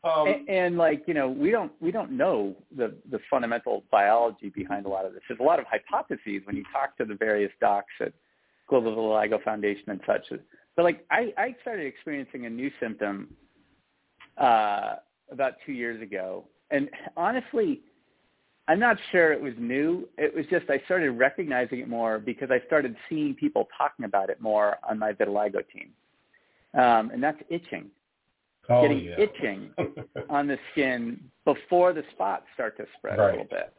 Um, 0.03 0.27
and, 0.27 0.49
and 0.49 0.77
like 0.77 1.03
you 1.07 1.13
know 1.13 1.27
we 1.27 1.51
don't 1.51 1.73
we 1.81 1.91
don't 1.91 2.11
know 2.11 2.55
the 2.75 2.95
the 3.11 3.19
fundamental 3.29 3.83
biology 3.91 4.47
behind 4.47 4.85
a 4.85 4.89
lot 4.89 5.05
of 5.05 5.11
this 5.11 5.21
there's 5.27 5.41
a 5.41 5.43
lot 5.43 5.59
of 5.59 5.65
hypotheses 5.65 6.41
when 6.45 6.55
you 6.55 6.63
talk 6.71 6.95
to 6.97 7.05
the 7.05 7.15
various 7.15 7.51
docs 7.59 7.91
at 7.99 8.13
global 8.69 8.95
vitiligo 8.95 9.43
foundation 9.43 9.83
and 9.87 9.99
such 10.07 10.21
but 10.77 10.83
like 10.83 11.05
i 11.11 11.33
i 11.37 11.53
started 11.61 11.85
experiencing 11.85 12.45
a 12.45 12.49
new 12.49 12.71
symptom 12.79 13.27
uh 14.39 14.95
about 15.31 15.53
two 15.65 15.73
years 15.73 16.01
ago 16.01 16.45
and 16.71 16.89
honestly 17.17 17.81
i'm 18.67 18.79
not 18.79 18.97
sure 19.11 19.31
it 19.31 19.41
was 19.41 19.53
new 19.57 20.07
it 20.17 20.33
was 20.35 20.45
just 20.49 20.69
i 20.69 20.79
started 20.85 21.11
recognizing 21.11 21.79
it 21.79 21.87
more 21.87 22.19
because 22.19 22.49
i 22.51 22.59
started 22.65 22.95
seeing 23.07 23.33
people 23.35 23.67
talking 23.77 24.05
about 24.05 24.29
it 24.29 24.41
more 24.41 24.77
on 24.89 24.97
my 24.97 25.11
vitiligo 25.11 25.61
team 25.73 25.89
um 26.73 27.11
and 27.11 27.21
that's 27.21 27.41
itching 27.49 27.89
oh, 28.69 28.81
getting 28.81 28.99
yeah. 28.99 29.19
itching 29.19 29.71
on 30.29 30.47
the 30.47 30.57
skin 30.71 31.19
before 31.45 31.93
the 31.93 32.03
spots 32.11 32.43
start 32.53 32.77
to 32.77 32.85
spread 32.97 33.19
a 33.19 33.25
little 33.25 33.45
bit. 33.45 33.73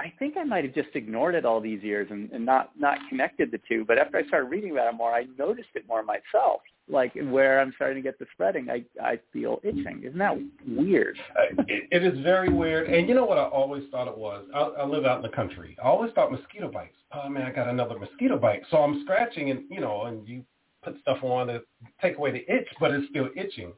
I 0.00 0.12
think 0.18 0.36
I 0.36 0.44
might 0.44 0.64
have 0.64 0.74
just 0.74 0.90
ignored 0.94 1.34
it 1.34 1.44
all 1.44 1.60
these 1.60 1.82
years 1.82 2.06
and, 2.10 2.30
and 2.30 2.46
not 2.46 2.70
not 2.78 2.98
connected 3.08 3.50
the 3.50 3.60
two. 3.68 3.84
But 3.84 3.98
after 3.98 4.16
I 4.16 4.24
started 4.26 4.46
reading 4.46 4.70
about 4.70 4.94
it 4.94 4.96
more, 4.96 5.12
I 5.12 5.26
noticed 5.36 5.70
it 5.74 5.88
more 5.88 6.04
myself. 6.04 6.60
Like 6.90 7.12
where 7.14 7.60
I'm 7.60 7.72
starting 7.76 8.02
to 8.02 8.08
get 8.08 8.18
the 8.18 8.26
spreading, 8.32 8.70
I 8.70 8.82
I 9.02 9.18
feel 9.32 9.60
itching. 9.62 10.02
Isn't 10.04 10.18
that 10.18 10.36
weird? 10.66 11.18
Uh, 11.38 11.62
it, 11.68 11.88
it 11.90 12.02
is 12.04 12.18
very 12.20 12.50
weird. 12.52 12.88
And 12.88 13.08
you 13.08 13.14
know 13.14 13.24
what 13.26 13.36
I 13.38 13.44
always 13.44 13.84
thought 13.90 14.08
it 14.08 14.16
was? 14.16 14.46
I, 14.54 14.60
I 14.60 14.86
live 14.86 15.04
out 15.04 15.16
in 15.16 15.22
the 15.22 15.36
country. 15.36 15.76
I 15.82 15.86
always 15.86 16.12
thought 16.14 16.32
mosquito 16.32 16.70
bites. 16.70 16.96
Oh 17.12 17.28
man, 17.28 17.42
I 17.46 17.52
got 17.52 17.68
another 17.68 17.98
mosquito 17.98 18.38
bite. 18.38 18.62
So 18.70 18.78
I'm 18.78 19.02
scratching 19.04 19.50
and 19.50 19.64
you 19.70 19.80
know, 19.80 20.04
and 20.04 20.26
you 20.26 20.44
put 20.82 20.98
stuff 21.02 21.18
on 21.22 21.48
to 21.48 21.62
take 22.00 22.16
away 22.16 22.30
the 22.30 22.44
itch, 22.52 22.68
but 22.80 22.90
it's 22.92 23.08
still 23.10 23.28
itching. 23.36 23.72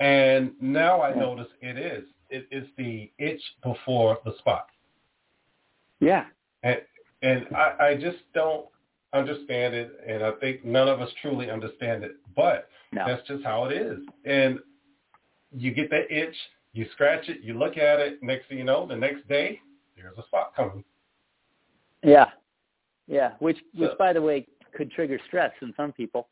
And 0.00 0.52
now 0.60 1.00
I 1.00 1.10
Yeah. 1.10 1.20
notice 1.20 1.48
it 1.60 1.78
is. 1.78 2.04
It 2.30 2.46
is 2.50 2.66
the 2.76 3.10
itch 3.18 3.42
before 3.62 4.18
the 4.24 4.32
spot. 4.38 4.66
Yeah, 6.00 6.26
And 6.62 6.80
and 7.22 7.46
I, 7.56 7.88
I 7.88 7.94
just 7.96 8.18
don't 8.34 8.66
understand 9.12 9.74
it 9.74 9.92
and 10.06 10.22
I 10.22 10.32
think 10.32 10.64
none 10.64 10.88
of 10.88 11.00
us 11.00 11.10
truly 11.22 11.50
understand 11.50 12.04
it. 12.04 12.16
But 12.34 12.68
no, 12.92 13.04
that's 13.06 13.26
just 13.26 13.44
how 13.44 13.64
it 13.64 13.72
is. 13.72 13.98
And 14.24 14.58
you 15.52 15.72
get 15.72 15.90
that 15.90 16.10
itch, 16.10 16.34
you 16.72 16.86
scratch 16.92 17.28
it, 17.28 17.40
you 17.42 17.58
look 17.58 17.76
at 17.76 18.00
it, 18.00 18.22
next 18.22 18.48
thing 18.48 18.58
you 18.58 18.64
know, 18.64 18.86
the 18.86 18.96
next 18.96 19.26
day, 19.28 19.60
there's 19.96 20.16
a 20.18 20.22
spot 20.26 20.52
coming. 20.54 20.84
yeah, 22.02 22.26
yeah. 23.06 23.32
Which 23.38 23.58
which 23.74 23.90
So- 23.90 23.96
by 23.98 24.12
the 24.12 24.22
way 24.22 24.46
could 24.72 24.90
trigger 24.90 25.18
stress 25.26 25.52
in 25.62 25.72
some 25.76 25.92
people. 25.92 26.28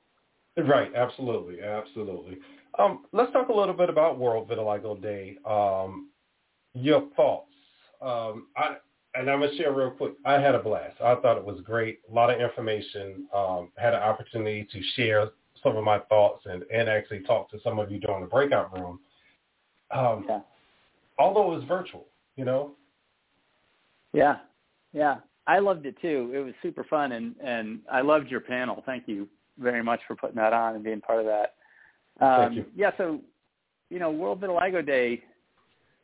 Right, 0.57 0.95
absolutely, 0.95 1.61
absolutely. 1.63 2.39
Um, 2.79 3.07
let's 3.13 3.33
talk 3.33 3.49
a 3.49 3.53
little 3.53 3.75
bit 3.75 3.89
about 3.91 4.19
World 4.19 4.49
Vitiligo 4.49 5.01
Day. 5.03 5.37
Um, 5.45 6.11
your 6.75 7.09
thoughts. 7.17 7.51
Um, 8.01 8.49
I, 8.57 8.77
and 9.15 9.31
I'm 9.31 9.39
going 9.39 9.51
to 9.51 9.57
share 9.57 9.73
real 9.73 9.91
quick. 9.91 10.15
I 10.25 10.35
had 10.35 10.55
a 10.55 10.63
blast. 10.63 11.01
I 11.03 11.15
thought 11.17 11.37
it 11.37 11.45
was 11.45 11.61
great. 11.61 12.01
A 12.11 12.15
lot 12.15 12.31
of 12.31 12.41
information. 12.41 13.27
Um, 13.35 13.71
had 13.77 13.95
an 13.95 14.03
opportunity 14.03 14.67
to 14.73 14.83
share 14.97 15.29
some 15.63 15.77
of 15.77 15.85
my 15.85 15.99
thoughts 16.01 16.45
and, 16.47 16.65
and 16.73 16.89
actually 16.89 17.21
talk 17.21 17.51
to 17.51 17.59
some 17.63 17.79
of 17.79 17.91
you 17.91 17.99
during 18.01 18.23
the 18.23 18.27
breakout 18.27 18.73
room. 18.79 18.99
Um, 19.91 20.25
Yeah. 20.29 20.41
Although 21.19 21.53
it 21.53 21.57
was 21.59 21.65
virtual, 21.69 22.07
you 22.37 22.45
know, 22.45 22.73
Yeah, 24.13 24.39
yeah. 24.93 25.19
I 25.47 25.59
loved 25.59 25.87
it 25.87 26.01
too. 26.01 26.33
It 26.35 26.39
was 26.39 26.55
super 26.63 26.85
fun, 26.85 27.13
and 27.13 27.37
and 27.41 27.81
I 27.91 28.01
loved 28.01 28.29
your 28.31 28.41
panel. 28.41 28.83
Thank 28.87 29.07
you 29.07 29.29
very 29.59 29.83
much 29.83 30.01
for 30.09 30.17
putting 30.17 30.37
that 30.37 30.53
on 30.53 30.75
and 30.75 30.83
being 30.83 31.01
part 31.01 31.21
of 31.21 31.27
that. 31.27 31.55
Um, 32.21 32.41
Thank 32.41 32.55
you. 32.57 32.67
Yeah, 32.75 32.91
so 32.97 33.21
you 33.91 33.99
know, 33.99 34.11
World 34.11 34.41
Vitiligo 34.41 34.85
Day 34.85 35.23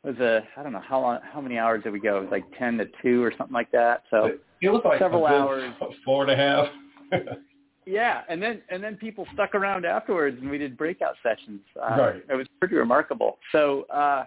was 0.03 0.17
a 0.17 0.41
I 0.57 0.63
don't 0.63 0.73
know 0.73 0.81
how 0.85 0.99
long, 1.01 1.19
how 1.21 1.41
many 1.41 1.57
hours 1.57 1.83
did 1.83 1.93
we 1.93 1.99
go? 1.99 2.17
It 2.17 2.21
was 2.21 2.31
like 2.31 2.45
ten 2.57 2.77
to 2.77 2.85
two 3.01 3.23
or 3.23 3.31
something 3.37 3.53
like 3.53 3.71
that. 3.71 4.03
So 4.09 4.31
it 4.61 4.69
was 4.69 4.81
like 4.83 4.99
several 4.99 5.25
hours. 5.25 5.73
four 6.03 6.23
and 6.27 6.31
a 6.31 6.35
half. 6.35 6.67
yeah, 7.85 8.21
and 8.29 8.41
then 8.41 8.61
and 8.69 8.83
then 8.83 8.95
people 8.95 9.27
stuck 9.33 9.53
around 9.53 9.85
afterwards, 9.85 10.37
and 10.41 10.49
we 10.49 10.57
did 10.57 10.77
breakout 10.77 11.15
sessions. 11.21 11.61
Uh, 11.75 11.95
Right. 11.97 12.23
It 12.29 12.35
was 12.35 12.47
pretty 12.59 12.75
remarkable. 12.75 13.37
So 13.51 13.83
uh, 13.83 14.25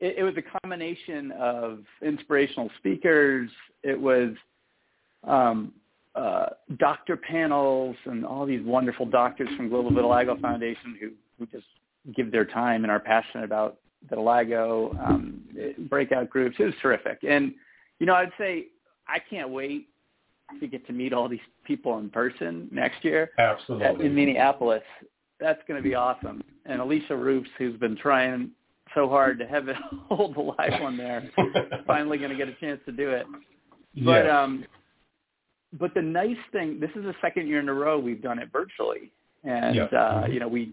it, 0.00 0.16
it 0.18 0.22
was 0.22 0.34
a 0.36 0.60
combination 0.60 1.32
of 1.32 1.80
inspirational 2.02 2.70
speakers. 2.78 3.50
It 3.82 4.00
was 4.00 4.30
um, 5.24 5.72
uh, 6.14 6.46
doctor 6.78 7.16
panels 7.16 7.96
and 8.06 8.24
all 8.24 8.46
these 8.46 8.64
wonderful 8.64 9.04
doctors 9.04 9.48
from 9.56 9.68
Global 9.68 9.90
Vitiligo 9.90 10.40
Foundation 10.40 10.96
who 10.98 11.10
who 11.38 11.46
just 11.46 11.66
give 12.14 12.32
their 12.32 12.46
time 12.46 12.84
and 12.84 12.90
are 12.90 13.00
passionate 13.00 13.44
about 13.44 13.78
vitiligo. 14.10 14.98
Um, 15.08 15.42
breakout 15.88 16.30
groups. 16.30 16.56
It 16.58 16.64
was 16.64 16.74
terrific, 16.82 17.18
and 17.28 17.54
you 17.98 18.06
know 18.06 18.14
I'd 18.14 18.32
say 18.38 18.66
I 19.08 19.18
can't 19.18 19.50
wait 19.50 19.88
to 20.60 20.66
get 20.66 20.86
to 20.86 20.92
meet 20.92 21.12
all 21.12 21.28
these 21.28 21.40
people 21.64 21.98
in 21.98 22.08
person 22.10 22.68
next 22.70 23.04
year 23.04 23.30
at, 23.38 23.56
Absolutely. 23.58 24.06
in 24.06 24.14
Minneapolis. 24.14 24.82
That's 25.40 25.60
going 25.68 25.82
to 25.82 25.86
be 25.86 25.94
awesome. 25.94 26.42
And 26.66 26.80
Alicia 26.80 27.12
Roufs, 27.14 27.48
who's 27.58 27.76
been 27.78 27.96
trying 27.96 28.50
so 28.94 29.08
hard 29.08 29.38
to 29.40 29.46
have 29.46 29.68
it 29.68 29.76
hold 30.08 30.34
the 30.36 30.40
live 30.40 30.80
one 30.80 30.96
there, 30.96 31.28
finally 31.86 32.16
going 32.18 32.30
to 32.30 32.36
get 32.36 32.48
a 32.48 32.54
chance 32.54 32.80
to 32.86 32.92
do 32.92 33.10
it. 33.10 33.26
But 34.04 34.24
Yes. 34.24 34.30
um, 34.32 34.64
but 35.78 35.92
the 35.94 36.02
nice 36.02 36.36
thing, 36.52 36.78
this 36.80 36.90
is 36.90 37.02
the 37.04 37.14
second 37.20 37.48
year 37.48 37.60
in 37.60 37.68
a 37.68 37.74
row 37.74 37.98
we've 37.98 38.22
done 38.22 38.38
it 38.38 38.50
virtually, 38.52 39.10
and 39.44 39.74
Yeah. 39.76 39.84
uh, 39.86 40.26
you 40.30 40.38
know 40.40 40.48
we 40.48 40.72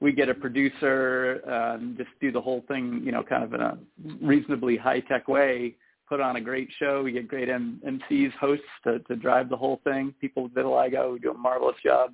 we 0.00 0.12
get 0.12 0.28
a 0.28 0.34
producer, 0.34 1.40
um, 1.50 1.94
just 1.96 2.10
do 2.20 2.32
the 2.32 2.40
whole 2.40 2.64
thing, 2.68 3.00
you 3.04 3.12
know, 3.12 3.22
kind 3.22 3.44
of 3.44 3.54
in 3.54 3.60
a 3.60 3.78
reasonably 4.20 4.76
high 4.76 5.00
tech 5.00 5.28
way. 5.28 5.76
Put 6.08 6.20
on 6.20 6.36
a 6.36 6.40
great 6.40 6.68
show. 6.78 7.02
We 7.02 7.12
get 7.12 7.28
great 7.28 7.48
M- 7.48 7.80
MCs, 7.86 8.32
hosts 8.34 8.64
to, 8.84 8.98
to 9.00 9.16
drive 9.16 9.48
the 9.48 9.56
whole 9.56 9.80
thing. 9.84 10.12
People 10.20 10.44
with 10.44 10.54
vitiligo 10.54 11.10
who 11.10 11.18
do 11.18 11.30
a 11.30 11.36
marvelous 11.36 11.76
job, 11.82 12.12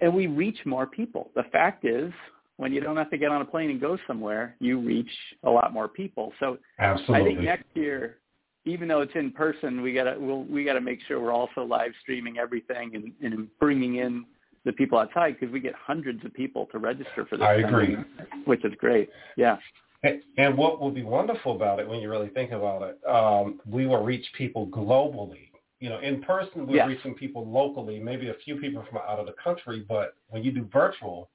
and 0.00 0.14
we 0.14 0.26
reach 0.26 0.58
more 0.66 0.86
people. 0.86 1.30
The 1.34 1.44
fact 1.44 1.84
is, 1.86 2.12
when 2.58 2.74
you 2.74 2.80
don't 2.80 2.96
have 2.98 3.10
to 3.10 3.16
get 3.16 3.30
on 3.30 3.40
a 3.40 3.44
plane 3.44 3.70
and 3.70 3.80
go 3.80 3.96
somewhere, 4.06 4.54
you 4.58 4.78
reach 4.78 5.10
a 5.44 5.50
lot 5.50 5.72
more 5.72 5.88
people. 5.88 6.32
So 6.40 6.58
Absolutely. 6.78 7.14
I 7.14 7.24
think 7.24 7.40
next 7.40 7.68
year, 7.72 8.18
even 8.66 8.86
though 8.86 9.00
it's 9.00 9.14
in 9.14 9.30
person, 9.30 9.80
we 9.80 9.94
gotta 9.94 10.16
we'll, 10.18 10.44
we 10.44 10.64
gotta 10.64 10.80
make 10.80 10.98
sure 11.08 11.20
we're 11.20 11.32
also 11.32 11.62
live 11.62 11.92
streaming 12.02 12.36
everything 12.36 12.94
and, 12.94 13.12
and 13.22 13.48
bringing 13.58 13.96
in 13.96 14.26
the 14.64 14.72
people 14.72 14.98
outside 14.98 15.36
because 15.38 15.52
we 15.52 15.60
get 15.60 15.74
hundreds 15.74 16.24
of 16.24 16.32
people 16.34 16.66
to 16.72 16.78
register 16.78 17.24
for 17.28 17.36
this. 17.36 17.46
I 17.46 17.54
agree. 17.54 17.96
which 18.44 18.64
is 18.64 18.72
great. 18.78 19.08
Yeah, 19.36 19.58
And- 20.02 20.22
And 20.38 20.56
what 20.56 20.80
will 20.80 20.90
be 20.90 21.02
wonderful 21.02 21.54
about 21.56 21.78
it, 21.78 21.86
when 21.88 22.00
you 22.00 22.10
really 22.10 22.28
think 22.30 22.52
about 22.52 22.82
it, 22.82 23.06
um, 23.06 23.60
we 23.66 23.86
will 23.86 24.02
reach 24.02 24.26
people 24.32 24.66
globally. 24.68 25.50
You 25.78 25.90
know, 25.90 25.98
in 25.98 26.22
person, 26.22 26.66
we're 26.66 26.76
Yes. 26.76 26.88
reaching 26.88 27.14
people 27.14 27.46
locally, 27.46 27.98
maybe 28.00 28.28
a 28.28 28.34
few 28.34 28.56
people 28.58 28.82
from 28.84 28.98
out 28.98 29.18
of 29.18 29.26
the 29.26 29.32
country, 29.34 29.80
but 29.88 30.14
when 30.28 30.42
you 30.42 30.52
do 30.52 30.64
virtual, 30.64 31.30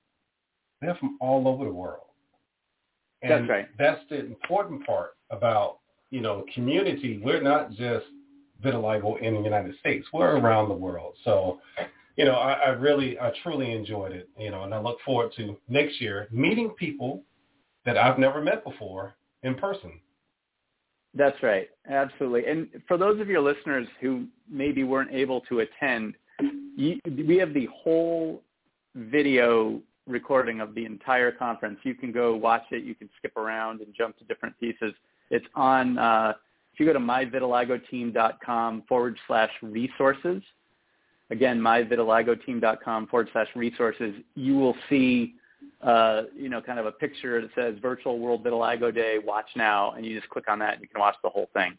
they're 0.82 0.96
from 0.96 1.18
all 1.22 1.48
over 1.48 1.64
the 1.64 1.72
world. 1.72 2.08
And 3.22 3.32
That's 3.32 3.50
right. 3.50 3.68
That's 3.78 4.04
the 4.10 4.20
important 4.26 4.86
part 4.86 5.16
about, 5.30 5.80
you 6.10 6.22
know, 6.22 6.44
community. 6.54 7.20
We're 7.20 7.42
not 7.42 7.72
just 7.72 8.06
vitiligo 8.64 9.20
in 9.20 9.36
the 9.36 9.42
United 9.42 9.78
States. 9.80 10.12
We're 10.14 10.38
around 10.38 10.70
the 10.70 10.76
world. 10.76 11.16
So, 11.24 11.60
you 12.16 12.26
know, 12.26 12.36
I, 12.36 12.54
I 12.54 12.70
really, 12.70 13.20
I 13.20 13.32
truly 13.44 13.72
enjoyed 13.72 14.12
it, 14.14 14.30
you 14.38 14.50
know, 14.52 14.64
and 14.64 14.74
I 14.74 14.80
look 14.80 14.98
forward 15.06 15.32
to 15.38 15.58
next 15.68 16.00
year 16.00 16.28
meeting 16.32 16.70
people 16.72 17.24
that 17.86 17.98
I've 17.98 18.18
never 18.18 18.42
met 18.42 18.64
before 18.64 19.16
in 19.44 19.56
person. 19.56 20.00
that's 21.14 21.42
right. 21.44 21.70
Absolutely. 21.90 22.46
And 22.48 22.68
for 22.88 22.98
those 22.98 23.20
of 23.20 23.28
your 23.28 23.42
listeners 23.42 23.88
who 24.02 24.26
maybe 24.50 24.84
weren't 24.84 25.12
able 25.12 25.42
to 25.42 25.60
attend, 25.60 26.16
you, 26.76 27.00
we 27.28 27.38
have 27.38 27.54
the 27.54 27.68
whole 27.74 28.42
video 28.96 29.82
recording 30.08 30.62
of 30.62 30.76
the 30.76 30.86
entire 30.86 31.32
conference. 31.32 31.80
You 31.84 31.96
can 31.96 32.12
go 32.12 32.36
watch 32.36 32.64
it. 32.72 32.84
You 32.84 32.96
can 32.96 33.10
skip 33.18 33.36
around 33.38 33.82
and 33.82 33.94
jump 33.96 34.18
to 34.20 34.24
different 34.26 34.60
pieces. 34.60 34.94
It's 35.30 35.46
on, 35.56 35.98
uh, 35.98 36.34
if 36.74 36.80
you 36.80 36.86
go 36.86 36.94
to 36.94 37.00
myvitiligoteam.com 37.00 38.84
forward 38.88 39.18
slash 39.28 39.52
resources, 39.62 40.44
again, 41.32 41.60
myvitiligoteam.com 41.60 43.08
forward 43.08 43.30
slash 43.34 43.48
resources, 43.56 44.14
you 44.36 44.56
will 44.56 44.76
see, 44.90 45.36
uh, 45.82 46.24
you 46.36 46.50
know, 46.50 46.62
kind 46.62 46.80
of 46.80 46.86
a 46.86 46.92
picture 46.92 47.42
that 47.42 47.50
says 47.56 47.76
Virtual 47.82 48.20
World 48.20 48.44
Vitiligo 48.44 48.94
Day, 48.94 49.18
watch 49.24 49.48
now, 49.56 49.92
and 49.92 50.06
you 50.06 50.18
just 50.18 50.30
click 50.30 50.46
on 50.48 50.60
that 50.60 50.74
and 50.74 50.82
you 50.82 50.88
can 50.88 51.00
watch 51.00 51.16
the 51.24 51.30
whole 51.30 51.50
thing. 51.54 51.78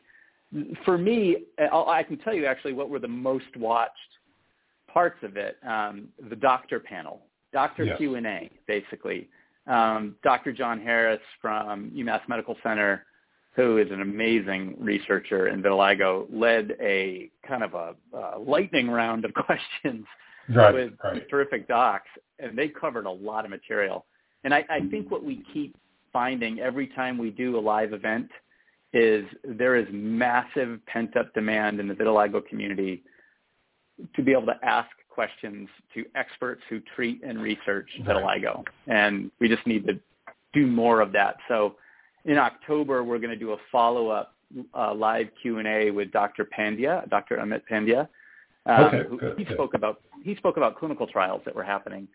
For 0.85 0.97
me, 0.97 1.45
I'll, 1.73 2.05
can 2.05 2.19
tell 2.19 2.33
you 2.35 2.47
actually 2.47 2.73
what 2.73 2.89
were 2.89 3.01
the 3.01 3.09
most 3.09 3.57
watched 3.57 3.93
parts 4.93 5.19
of 5.23 5.37
it. 5.37 5.57
Um, 5.67 6.09
the 6.31 6.37
doctor 6.37 6.81
panel, 6.81 7.23
doctor 7.53 7.85
Yes. 7.85 7.99
Q&A, 7.99 8.51
basically. 8.67 9.29
um, 9.67 10.15
Dr. 10.23 10.53
John 10.53 10.81
Harris 10.81 11.21
from 11.43 11.91
UMass 11.91 12.21
Medical 12.29 12.57
Center, 12.63 13.05
who 13.57 13.79
is 13.79 13.91
an 13.91 14.03
amazing 14.03 14.77
researcher 14.79 15.49
in 15.49 15.63
vitiligo, 15.63 16.27
led 16.31 16.77
a 16.81 17.31
kind 17.49 17.65
of 17.65 17.75
a, 17.75 17.95
a 18.15 18.39
lightning 18.39 18.89
round 18.89 19.25
of 19.25 19.33
questions 19.47 20.05
right, 20.55 20.75
with 20.75 20.93
right. 21.03 21.29
terrific 21.31 21.67
docs, 21.67 22.09
and 22.39 22.57
they 22.57 22.69
covered 22.69 23.07
a 23.07 23.11
lot 23.11 23.45
of 23.45 23.51
material. 23.51 24.05
And 24.45 24.55
I, 24.55 24.65
I 24.69 24.81
think 24.91 25.11
what 25.11 25.25
we 25.25 25.43
keep 25.53 25.75
finding 26.13 26.61
every 26.61 26.87
time 26.89 27.17
we 27.19 27.31
do 27.31 27.59
a 27.59 27.61
live 27.61 27.95
event 27.95 28.29
is 28.93 29.25
there 29.45 29.75
is 29.75 29.87
massive 29.91 30.79
pent-up 30.87 31.33
demand 31.35 31.81
in 31.81 31.89
the 31.89 31.95
vitiligo 31.95 32.47
community 32.47 33.03
to 34.15 34.23
be 34.23 34.33
able 34.33 34.47
to 34.47 34.57
ask 34.63 34.89
questions 35.09 35.67
to 35.95 36.05
experts 36.15 36.61
who 36.69 36.81
treat 36.95 37.23
and 37.25 37.41
research 37.41 37.89
vitiligo. 38.03 38.63
And 38.87 39.31
we 39.41 39.49
just 39.49 39.67
need 39.67 39.87
to 39.87 39.99
do 40.53 40.67
more 40.67 41.01
of 41.01 41.11
that. 41.13 41.37
So 41.49 41.77
in 42.27 42.39
October, 42.39 43.05
we're 43.05 43.19
going 43.19 43.31
to 43.31 43.37
do 43.37 43.53
a 43.53 43.57
follow-up 43.73 44.35
uh, 44.75 44.95
live 44.95 45.29
Q&A 45.41 45.91
with 45.91 46.11
Dr. 46.13 46.45
Pandya, 46.45 47.09
Dr. 47.09 47.37
Amit 47.37 47.63
Pandya. 47.71 48.09
Um, 48.67 48.85
okay, 48.85 49.09
who, 49.09 49.19
good, 49.19 49.39
he 49.39 49.45
good. 49.45 49.55
spoke 49.55 49.75
about 49.75 50.01
he 50.25 50.35
spoke 50.35 50.57
about 50.57 50.77
clinical 50.77 51.07
trials 51.07 51.41
that 51.45 51.55
were 51.55 51.63
happening, 51.63 52.09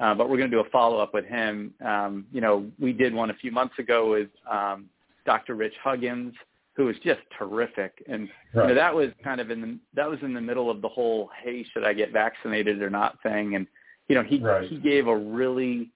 uh, 0.00 0.14
but 0.14 0.28
we're 0.28 0.36
going 0.36 0.50
to 0.50 0.56
do 0.56 0.60
a 0.60 0.68
follow-up 0.70 1.14
with 1.14 1.24
him. 1.24 1.72
Um, 1.82 2.26
you 2.30 2.42
know, 2.42 2.70
we 2.78 2.92
did 2.92 3.14
one 3.14 3.30
a 3.30 3.34
few 3.34 3.50
months 3.50 3.78
ago 3.78 4.10
with 4.10 4.28
um, 4.50 4.84
Dr. 5.24 5.54
Rich 5.54 5.72
Huggins, 5.82 6.34
who 6.74 6.84
was 6.84 6.96
just 7.02 7.20
terrific, 7.38 8.04
and 8.06 8.28
right. 8.52 8.64
you 8.64 8.68
know, 8.68 8.74
that 8.74 8.94
was 8.94 9.08
kind 9.22 9.40
of 9.40 9.50
in 9.50 9.62
the 9.62 9.78
that 9.94 10.08
was 10.08 10.18
in 10.20 10.34
the 10.34 10.42
middle 10.42 10.70
of 10.70 10.82
the 10.82 10.88
whole 10.88 11.30
"Hey, 11.42 11.64
should 11.72 11.84
I 11.84 11.94
get 11.94 12.12
vaccinated 12.12 12.82
or 12.82 12.90
not?" 12.90 13.16
thing, 13.22 13.54
and 13.54 13.66
you 14.08 14.14
know, 14.14 14.22
he 14.22 14.40
right. 14.40 14.68
he 14.68 14.76
gave 14.76 15.06
a 15.06 15.16
really, 15.16 15.90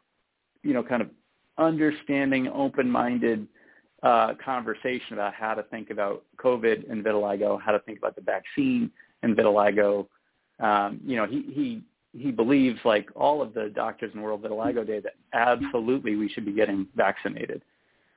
you 0.62 0.72
know, 0.72 0.82
kind 0.82 1.02
of 1.02 1.10
understanding, 1.58 2.48
open-minded 2.48 3.46
uh, 4.02 4.34
conversation 4.44 5.14
about 5.14 5.34
how 5.34 5.54
to 5.54 5.62
think 5.64 5.90
about 5.90 6.24
COVID 6.36 6.90
and 6.90 7.04
vitiligo, 7.04 7.60
how 7.60 7.72
to 7.72 7.80
think 7.80 7.98
about 7.98 8.14
the 8.14 8.22
vaccine 8.22 8.90
and 9.22 9.36
vitiligo. 9.36 10.06
Um, 10.60 11.00
you 11.04 11.16
know, 11.16 11.26
he 11.26 11.42
he 11.52 11.82
he 12.12 12.30
believes, 12.30 12.78
like 12.84 13.08
all 13.14 13.42
of 13.42 13.54
the 13.54 13.70
doctors 13.74 14.12
in 14.14 14.22
World 14.22 14.42
Vitiligo 14.42 14.86
Day, 14.86 15.00
that 15.00 15.14
absolutely 15.32 16.16
we 16.16 16.28
should 16.28 16.44
be 16.44 16.52
getting 16.52 16.86
vaccinated, 16.96 17.62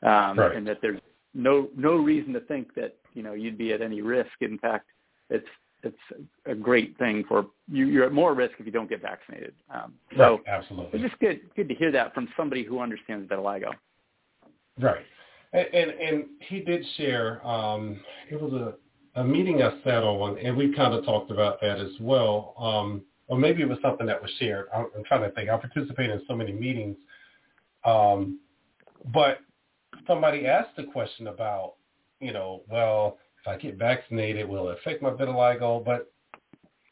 um, 0.04 0.40
right. 0.40 0.56
and 0.56 0.66
that 0.68 0.78
there's 0.82 1.00
no 1.34 1.68
no 1.76 1.96
reason 1.96 2.34
to 2.34 2.40
think 2.42 2.74
that 2.76 2.96
you 3.14 3.24
know 3.24 3.34
you'd 3.34 3.58
be 3.58 3.74
at 3.74 3.82
any 3.82 4.02
risk. 4.02 4.32
In 4.42 4.58
fact, 4.60 4.88
it's 5.30 5.48
it's 5.84 5.98
a 6.46 6.56
great 6.56 6.98
thing 6.98 7.24
for 7.28 7.48
you. 7.72 7.88
You're 7.88 8.06
at 8.06 8.14
more 8.14 8.34
risk 8.34 8.54
if 8.60 8.66
you 8.66 8.72
don't 8.72 8.90
get 8.90 9.02
vaccinated. 9.02 9.54
Um, 9.74 9.94
so 10.16 10.24
right. 10.24 10.42
absolutely, 10.48 11.00
it's 11.00 11.10
just 11.10 11.20
good 11.20 11.42
good 11.56 11.68
to 11.70 11.76
hear 11.76 11.92
that 11.92 12.14
from 12.14 12.28
somebody 12.38 12.64
who 12.64 12.80
understands 12.80 13.30
vitiligo. 13.30 13.72
Right, 14.80 15.06
and 15.54 15.92
and, 15.92 16.26
he 16.40 16.60
did 16.62 16.86
share. 16.98 17.46
Um, 17.46 18.00
it 18.30 18.42
was 18.42 18.54
a 18.54 18.74
a 19.20 19.24
meeting 19.24 19.62
I 19.62 19.72
sat 19.84 20.04
on, 20.04 20.38
and 20.38 20.56
we 20.56 20.74
kind 20.74 20.94
of 20.94 21.04
talked 21.04 21.32
about 21.32 21.60
that 21.62 21.80
as 21.80 21.92
well. 22.00 22.56
Um, 22.58 23.02
or 23.28 23.38
maybe 23.38 23.62
it 23.62 23.70
was 23.70 23.78
something 23.82 24.08
that 24.08 24.22
was 24.22 24.32
shared. 24.40 24.68
I'm, 24.74 24.88
I'm 24.96 25.04
trying 25.04 25.22
to 25.22 25.32
think. 25.32 25.50
I 25.50 25.58
participate 25.58 26.10
in 26.10 26.22
so 26.28 26.36
many 26.36 26.52
meetings, 26.52 26.98
um, 27.84 28.40
but 29.14 29.40
somebody 30.08 30.48
asked 30.48 30.76
the 30.78 30.84
question 30.84 31.28
about, 31.28 31.74
you 32.20 32.34
know, 32.34 32.64
well, 32.70 33.18
if 33.42 33.48
I 33.48 33.58
get 33.58 33.76
vaccinated, 33.76 34.48
will 34.48 34.70
it 34.70 34.78
affect 34.80 35.02
my 35.02 35.10
vitiligo? 35.10 35.84
But 35.84 36.12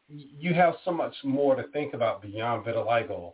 you 0.08 0.54
have 0.54 0.76
so 0.84 0.92
much 0.92 1.16
more 1.24 1.56
to 1.56 1.64
think 1.70 1.94
about 1.94 2.22
beyond 2.22 2.66
vitiligo 2.66 3.34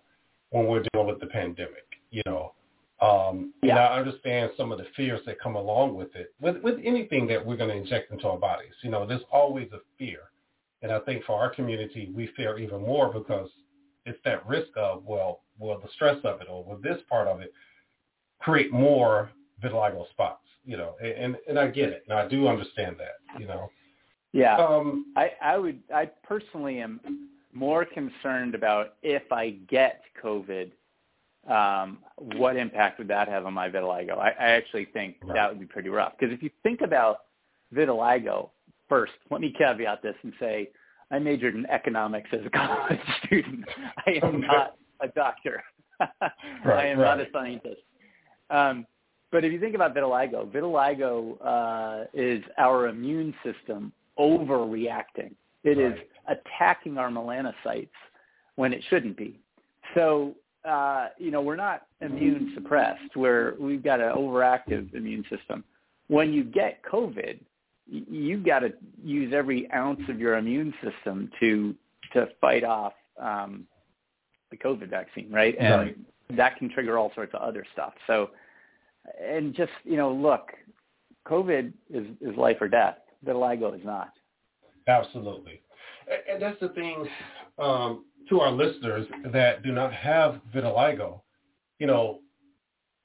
when 0.50 0.68
we're 0.68 0.84
dealing 0.94 1.08
with 1.08 1.20
the 1.20 1.28
pandemic. 1.28 1.86
You 2.12 2.22
know, 2.26 2.54
um, 3.06 3.54
yeah. 3.62 3.72
and 3.72 3.80
I 3.80 3.98
understand 3.98 4.52
some 4.58 4.72
of 4.72 4.78
the 4.78 4.86
fears 4.96 5.22
that 5.26 5.40
come 5.40 5.56
along 5.56 5.96
with 5.96 6.16
it. 6.16 6.34
With 6.40 6.58
with 6.62 6.80
anything 6.84 7.28
that 7.28 7.46
we're 7.46 7.58
going 7.58 7.70
to 7.70 7.76
inject 7.76 8.12
into 8.12 8.28
our 8.28 8.38
bodies, 8.38 8.74
you 8.82 8.90
know, 8.90 9.06
there's 9.06 9.22
always 9.32 9.68
a 9.74 9.80
fear. 9.98 10.20
And 10.82 10.92
I 10.92 11.00
think 11.00 11.24
for 11.24 11.40
our 11.40 11.50
community, 11.50 12.12
we 12.16 12.30
fear 12.36 12.58
even 12.60 12.82
more 12.82 13.12
because 13.12 13.50
it's 14.06 14.20
that 14.24 14.46
risk 14.48 14.70
of, 14.76 15.04
well, 15.04 15.42
will 15.58 15.80
the 15.80 15.88
stress 15.96 16.18
of 16.24 16.42
it 16.42 16.48
or 16.50 16.64
will 16.64 16.78
this 16.78 17.02
part 17.10 17.28
of 17.28 17.42
it 17.42 17.52
create 18.40 18.72
more 18.72 19.32
vitiligo 19.64 20.08
spots, 20.12 20.44
you 20.64 20.78
know, 20.78 20.96
and, 21.04 21.38
and 21.48 21.58
I 21.58 21.68
get 21.68 21.90
it. 21.90 22.04
And 22.08 22.18
I 22.18 22.28
do 22.28 22.48
understand 22.48 22.98
that, 23.00 23.40
you 23.40 23.48
know. 23.48 23.70
Yeah. 24.32 24.58
Um, 24.58 25.14
I, 25.16 25.32
I 25.42 25.58
would, 25.58 25.80
I 25.94 26.10
personally 26.24 26.80
am 26.80 27.00
more 27.54 27.86
concerned 27.86 28.54
about 28.54 28.96
if 29.02 29.32
I 29.32 29.52
get 29.68 30.02
COVID, 30.22 30.72
um, 31.50 32.00
what 32.18 32.58
impact 32.58 32.98
would 33.00 33.08
that 33.10 33.28
have 33.28 33.46
on 33.46 33.54
my 33.54 33.70
vitiligo? 33.70 34.18
I, 34.18 34.30
I 34.32 34.52
actually 34.52 34.86
think 34.86 35.18
Right. 35.26 35.36
that 35.36 35.50
would 35.50 35.60
be 35.60 35.66
pretty 35.66 35.90
rough. 35.90 36.14
Because 36.20 36.34
if 36.34 36.42
you 36.42 36.50
think 36.64 36.82
about 36.82 37.20
vitiligo, 37.74 38.50
first, 38.90 39.14
let 39.32 39.42
me 39.42 39.54
caveat 39.58 40.02
this 40.02 40.16
and 40.24 40.34
say 40.40 40.70
I 41.12 41.20
majored 41.20 41.56
in 41.56 41.66
economics 41.68 42.30
as 42.34 42.42
a 42.46 42.50
college 42.52 43.00
student. 43.26 43.66
I 44.06 44.20
am 44.24 44.42
not 44.42 44.76
a 45.02 45.08
doctor. 45.10 45.64
I 46.00 46.08
Right, 46.66 46.86
am 46.88 47.00
not 47.00 47.20
a 47.20 47.28
scientist. 47.32 47.82
Um, 48.50 48.86
but 49.32 49.44
if 49.44 49.52
you 49.52 49.60
think 49.60 49.76
about 49.76 49.96
vitiligo, 49.96 50.50
vitiligo 50.52 51.38
uh, 51.44 52.06
is 52.14 52.44
our 52.58 52.88
immune 52.88 53.34
system 53.44 53.92
overreacting. 54.18 55.34
It 55.64 55.78
is 55.78 55.94
Right. 56.28 56.40
attacking 56.46 56.98
our 56.98 57.10
melanocytes 57.10 57.90
when 58.56 58.72
it 58.74 58.84
shouldn't 58.90 59.18
be. 59.18 59.40
So, 59.94 60.36
uh, 60.68 61.10
you 61.18 61.32
know, 61.32 61.42
we're 61.42 61.56
not 61.56 61.88
immune 62.02 62.52
suppressed. 62.56 63.16
We're, 63.16 63.56
we've 63.60 63.84
got 63.84 64.00
an 64.02 64.12
overactive 64.14 64.94
immune 64.94 65.24
system. 65.30 65.64
When 66.08 66.34
you 66.34 66.44
get 66.44 66.82
COVID, 66.84 67.40
you've 67.88 68.46
got 68.46 68.60
to 68.60 68.74
use 69.04 69.34
every 69.34 69.72
ounce 69.72 70.02
of 70.10 70.20
your 70.20 70.38
immune 70.38 70.74
system 70.84 71.30
to 71.40 71.76
to 72.14 72.28
fight 72.40 72.64
off 72.64 72.94
um, 73.22 73.66
the 74.52 74.58
COVID 74.58 74.90
vaccine, 74.90 75.32
right? 75.32 75.56
And 75.60 75.74
Right. 75.74 75.98
that 76.38 76.58
can 76.58 76.70
trigger 76.70 76.98
all 76.98 77.12
sorts 77.16 77.34
of 77.34 77.42
other 77.42 77.66
stuff. 77.74 77.94
So, 78.08 78.30
and 79.22 79.54
just 79.54 79.72
you 79.84 79.98
know, 79.98 80.12
look, 80.12 80.52
COVID 81.28 81.74
is 81.94 82.06
is 82.22 82.36
life 82.38 82.58
or 82.62 82.68
death. 82.68 82.98
Vitiligo 83.26 83.76
is 83.78 83.84
not. 83.84 84.14
Absolutely. 84.88 85.62
And 86.32 86.42
that's 86.42 86.60
the 86.60 86.70
thing 86.70 87.08
um, 87.58 88.06
to 88.30 88.40
our 88.42 88.52
listeners 88.52 89.08
that 89.32 89.64
do 89.64 89.72
not 89.72 89.94
have 89.94 90.42
vitiligo. 90.54 91.22
You 91.80 91.88
know, 91.88 92.20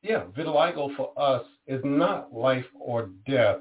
yeah, 0.02 0.24
vitiligo 0.36 0.94
for 0.96 1.12
us 1.16 1.44
is 1.66 1.80
not 1.84 2.32
life 2.34 2.64
or 2.78 3.10
death 3.26 3.58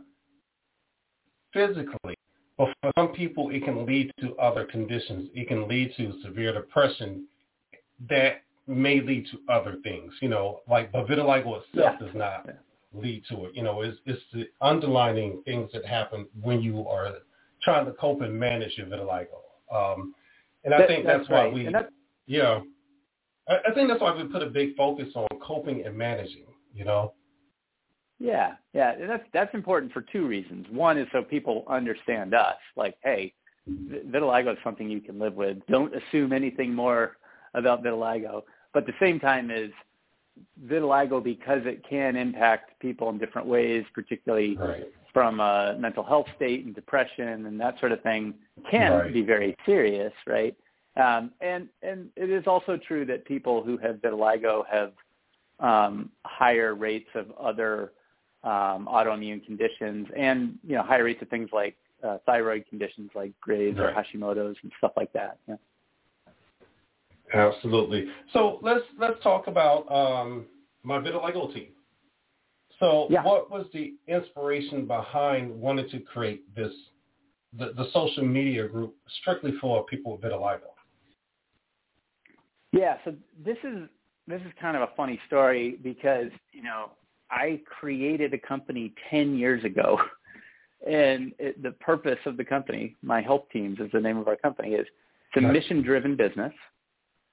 physically, 1.54 2.16
but 2.58 2.70
for 2.82 2.92
some 2.98 3.10
people 3.10 3.50
it 3.50 3.64
can 3.64 3.86
lead 3.86 4.12
to 4.22 4.36
other 4.38 4.66
conditions. 4.66 5.30
It 5.34 5.48
can 5.48 5.68
lead 5.68 5.94
to 5.98 6.14
severe 6.24 6.54
depression 6.54 7.26
that 8.10 8.44
may 8.68 9.02
lead 9.02 9.28
to 9.32 9.52
other 9.54 9.78
things. 9.84 10.14
You 10.22 10.30
know, 10.30 10.62
like 10.70 10.92
but 10.92 11.08
vitiligo 11.08 11.62
itself 11.62 11.96
Yeah. 12.00 12.06
does 12.06 12.16
not 12.16 12.50
lead 12.94 13.24
to 13.30 13.46
it. 13.46 13.56
You 13.56 13.64
know, 13.64 13.82
it's 13.82 13.98
it's 14.06 14.22
the 14.34 14.48
underlining 14.62 15.42
things 15.44 15.72
that 15.74 15.86
happen 15.86 16.28
when 16.42 16.62
you 16.62 16.88
are 16.88 17.16
trying 17.62 17.86
to 17.86 17.92
cope 17.94 18.22
and 18.22 18.34
manage 18.40 18.78
your 18.78 18.88
vitiligo. 18.88 19.40
Um, 19.72 20.16
and 20.64 20.74
I 20.74 20.80
That- 20.80 20.88
think 20.88 21.06
that's, 21.06 21.30
why 21.30 21.46
right. 21.46 21.54
we, 21.54 21.68
that's, 21.72 21.92
yeah, 22.28 22.62
I, 23.48 23.58
I 23.68 23.74
think 23.74 23.90
that's 23.90 24.02
why 24.02 24.16
we 24.16 24.24
put 24.30 24.44
a 24.44 24.50
big 24.50 24.76
focus 24.76 25.10
on 25.16 25.28
coping 25.42 25.86
and 25.86 25.96
managing. 25.98 26.46
You 26.74 26.86
know, 26.86 27.14
Yeah, 28.20 28.56
yeah, 28.74 28.92
and 28.94 29.10
that's 29.10 29.24
that's 29.34 29.54
important 29.56 29.92
for 29.92 30.02
two 30.02 30.28
reasons. 30.28 30.68
One 30.70 30.98
is 30.98 31.08
so 31.12 31.24
people 31.24 31.64
understand 31.68 32.34
us, 32.34 32.58
like, 32.76 32.96
hey, 33.04 33.34
vitiligo 33.68 34.52
is 34.54 34.58
something 34.64 34.90
you 34.90 35.02
can 35.02 35.18
live 35.20 35.34
with. 35.36 35.58
Don't 35.68 35.94
assume 35.96 36.32
anything 36.34 36.74
more 36.74 37.18
about 37.54 37.84
vitiligo. 37.84 38.44
But 38.74 38.84
at 38.84 38.88
the 38.88 38.94
same 39.00 39.20
time 39.20 39.50
is 39.50 39.72
vitiligo 40.68 41.24
because 41.24 41.62
it 41.66 41.84
can 41.90 42.16
impact 42.16 42.80
people 42.80 43.10
in 43.10 43.18
different 43.18 43.48
ways, 43.48 43.84
particularly 43.94 44.56
right, 44.58 44.88
from 45.14 45.40
a 45.40 45.76
mental 45.80 46.04
health 46.04 46.28
state 46.36 46.66
and 46.66 46.76
depression 46.76 47.46
and 47.46 47.60
that 47.60 47.80
sort 47.80 47.92
of 47.92 48.02
thing, 48.02 48.34
can 48.70 48.92
Right. 48.92 49.14
be 49.14 49.22
very 49.22 49.56
serious, 49.66 50.14
right? 50.28 50.56
Um, 50.96 51.32
and 51.42 51.70
and 51.82 52.10
it 52.16 52.30
is 52.30 52.46
also 52.48 52.78
true 52.78 53.06
that 53.06 53.26
people 53.26 53.64
who 53.64 53.78
have 53.78 53.98
vitiligo 53.98 54.66
have 54.68 54.94
um, 55.60 56.12
higher 56.26 56.76
rates 56.76 57.10
of 57.16 57.32
other 57.40 57.92
um, 58.44 58.88
autoimmune 58.92 59.46
conditions, 59.46 60.08
and 60.16 60.58
you 60.66 60.76
know 60.76 60.84
higher 60.84 61.04
rates 61.04 61.22
of 61.22 61.30
things 61.30 61.50
like 61.54 61.76
uh, 62.04 62.18
thyroid 62.26 62.66
conditions 62.70 63.12
like 63.16 63.32
Graves 63.40 63.78
or 63.80 63.92
Hashimoto's 63.92 64.58
and 64.64 64.72
stuff 64.78 64.94
like 64.98 65.12
that. 65.14 65.38
Yeah. 65.48 65.56
absolutely. 67.34 68.08
So 68.34 68.60
let's 68.62 68.86
let's 68.98 69.22
talk 69.24 69.48
about 69.48 69.90
um, 69.92 70.46
my 70.84 71.00
vitiligo 71.00 71.54
team. 71.54 71.68
So 72.80 73.08
Yeah. 73.10 73.24
what 73.24 73.52
was 73.52 73.70
the 73.74 73.96
inspiration 74.08 74.86
behind 74.86 75.52
wanting 75.60 75.90
to 75.90 76.00
create 76.00 76.54
this 76.56 76.74
the, 77.54 77.74
the 77.74 77.90
social 77.92 78.24
media 78.24 78.68
group 78.68 78.96
strictly 79.22 79.54
for 79.60 79.84
people 79.86 80.12
with 80.12 80.22
vitiligo? 80.22 80.70
Yeah, 82.72 82.98
so 83.04 83.16
this 83.44 83.58
is 83.64 83.90
this 84.28 84.42
is 84.42 84.52
kind 84.62 84.78
of 84.78 84.84
a 84.84 84.90
funny 84.96 85.20
story 85.28 85.80
because 85.82 86.32
you 86.52 86.62
know 86.64 86.92
I 87.32 87.62
created 87.66 88.34
a 88.34 88.38
company 88.38 88.94
ten 89.10 89.36
years 89.36 89.64
ago, 89.64 90.00
and 90.88 91.34
it, 91.40 91.62
the 91.62 91.72
purpose 91.72 92.20
of 92.26 92.38
the 92.38 92.46
company, 92.46 92.96
MyHealthTeams, 93.04 93.82
is 93.82 93.92
the 93.92 94.00
name 94.00 94.18
of 94.18 94.28
our 94.28 94.36
company, 94.36 94.76
is 94.76 94.86
it's 95.34 95.44
a 95.44 95.48
mission-driven 95.48 96.16
business, 96.16 96.54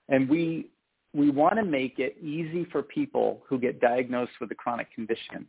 and 0.09 0.29
we 0.29 0.69
we 1.15 1.31
want 1.31 1.57
to 1.57 1.65
make 1.65 1.99
it 1.99 2.17
easy 2.23 2.67
for 2.71 2.83
people 2.83 3.43
who 3.49 3.59
get 3.59 3.81
diagnosed 3.81 4.33
with 4.41 4.51
a 4.51 4.55
chronic 4.55 4.93
condition 4.95 5.47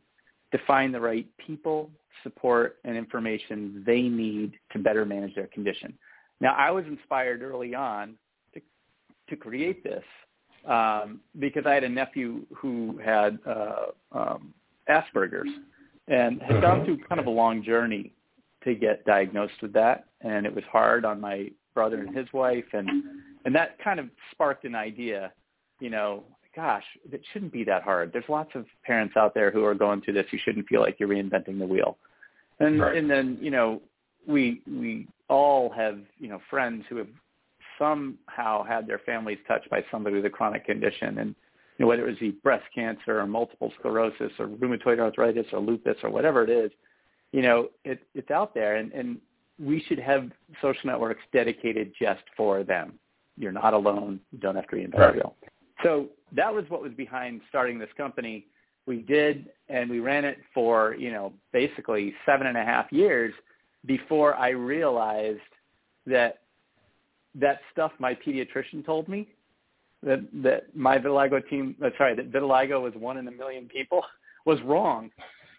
to 0.51 0.59
find 0.65 0.93
the 0.93 0.99
right 0.99 1.27
people, 1.45 1.89
support, 2.23 2.77
and 2.85 2.95
information 2.95 3.83
they 3.85 4.03
need 4.03 4.53
to 4.71 4.79
better 4.79 5.05
manage 5.05 5.35
their 5.35 5.47
condition. 5.47 5.93
Now, 6.39 6.55
I 6.55 6.71
was 6.71 6.85
inspired 6.85 7.41
early 7.41 7.75
on 7.75 8.15
to, 8.53 8.61
to 9.29 9.35
create 9.35 9.83
this 9.83 10.03
um, 10.65 11.19
because 11.39 11.65
I 11.65 11.73
had 11.73 11.83
a 11.83 11.89
nephew 11.89 12.45
who 12.55 12.99
had 13.03 13.39
uh, 13.45 13.87
um, 14.11 14.53
Asperger's 14.89 15.49
and 16.07 16.41
had 16.41 16.61
gone 16.61 16.85
through 16.85 16.99
kind 17.09 17.19
of 17.19 17.27
a 17.27 17.31
long 17.31 17.63
journey 17.63 18.13
to 18.63 18.75
get 18.75 19.05
diagnosed 19.05 19.61
with 19.61 19.73
that, 19.73 20.05
and 20.21 20.45
it 20.45 20.53
was 20.53 20.63
hard 20.71 21.05
on 21.05 21.19
my 21.19 21.49
brother 21.73 21.99
and 21.99 22.15
his 22.15 22.27
wife, 22.33 22.65
and 22.73 22.89
and 23.45 23.55
that 23.55 23.77
kind 23.83 23.99
of 23.99 24.09
sparked 24.31 24.65
an 24.65 24.75
idea 24.75 25.31
you 25.80 25.89
know, 25.89 26.23
gosh, 26.55 26.84
it 27.11 27.21
shouldn't 27.32 27.53
be 27.53 27.63
that 27.63 27.84
hard. 27.84 28.11
There's 28.11 28.25
lots 28.28 28.51
of 28.55 28.65
parents 28.84 29.15
out 29.15 29.34
there 29.34 29.51
who 29.51 29.63
are 29.63 29.75
going 29.75 30.01
through 30.01 30.15
this. 30.15 30.25
You 30.32 30.39
shouldn't 30.43 30.67
feel 30.67 30.82
like 30.82 30.97
you're 30.99 31.09
reinventing 31.09 31.59
the 31.59 31.65
wheel. 31.65 31.97
And 32.59 32.82
right. 32.82 32.97
and 32.97 33.09
then 33.09 33.38
you 33.39 33.51
know, 33.51 33.82
we 34.28 34.61
we 34.67 35.07
all 35.30 35.69
have 35.69 35.99
you 36.17 36.30
know 36.30 36.41
friends 36.49 36.84
who 36.89 36.97
have 36.97 37.07
somehow 37.78 38.63
had 38.63 38.88
their 38.88 38.99
families 38.99 39.38
touched 39.47 39.69
by 39.69 39.84
somebody 39.91 40.15
with 40.15 40.25
a 40.25 40.30
chronic 40.30 40.65
condition, 40.65 41.19
and 41.19 41.36
you 41.78 41.86
know, 41.86 41.88
whether 41.88 42.07
it 42.07 42.09
was 42.09 42.19
the 42.19 42.32
breast 42.43 42.65
cancer 42.73 43.19
or 43.19 43.28
multiple 43.28 43.71
sclerosis 43.80 44.32
or 44.39 44.47
rheumatoid 44.47 44.99
arthritis 44.99 45.45
or 45.53 45.59
lupus 45.59 45.97
or 46.01 46.09
whatever 46.09 46.43
it 46.43 46.49
is, 46.49 46.71
you 47.32 47.41
know, 47.41 47.69
it, 47.84 47.99
it's 48.15 48.32
out 48.32 48.53
there, 48.53 48.78
and, 48.78 48.91
and 48.93 49.17
we 49.59 49.84
should 49.88 49.99
have 49.99 50.32
social 50.61 50.82
networks 50.86 51.21
dedicated 51.34 51.93
just 51.99 52.23
for 52.36 52.63
them. 52.63 52.93
You're 53.38 53.51
not 53.51 53.73
alone. 53.73 54.19
You 54.32 54.39
don't 54.39 54.55
have 54.55 54.67
to 54.69 54.75
reinvent 54.75 54.97
right. 54.97 55.13
the 55.13 55.19
wheel. 55.19 55.36
So 55.84 56.07
that 56.36 56.53
was 56.53 56.65
what 56.69 56.82
was 56.82 56.93
behind 56.93 57.41
starting 57.49 57.80
this 57.80 57.89
company. 57.97 58.45
We 58.86 59.01
did, 59.01 59.49
and 59.69 59.89
we 59.89 59.99
ran 59.99 60.25
it 60.25 60.38
for, 60.53 60.95
you 60.95 61.11
know, 61.11 61.34
basically 61.51 62.13
seven 62.25 62.47
and 62.47 62.57
a 62.57 62.63
half 62.63 62.91
years 62.91 63.34
before 63.86 64.36
I 64.36 64.49
realized 64.49 65.39
that 66.05 66.39
that 67.36 67.59
stuff 67.71 67.91
my 67.99 68.15
pediatrician 68.15 68.86
told 68.86 69.07
me 69.07 69.28
that 70.03 70.19
that 70.41 70.75
my 70.75 70.97
vitiligo 70.97 71.47
team, 71.49 71.75
uh, 71.84 71.89
sorry, 71.97 72.15
that 72.15 72.32
vitiligo 72.32 72.82
was 72.82 72.93
one 72.95 73.17
in 73.17 73.28
a 73.28 73.32
million 73.32 73.67
people 73.67 74.01
was 74.45 74.61
wrong. 74.63 75.11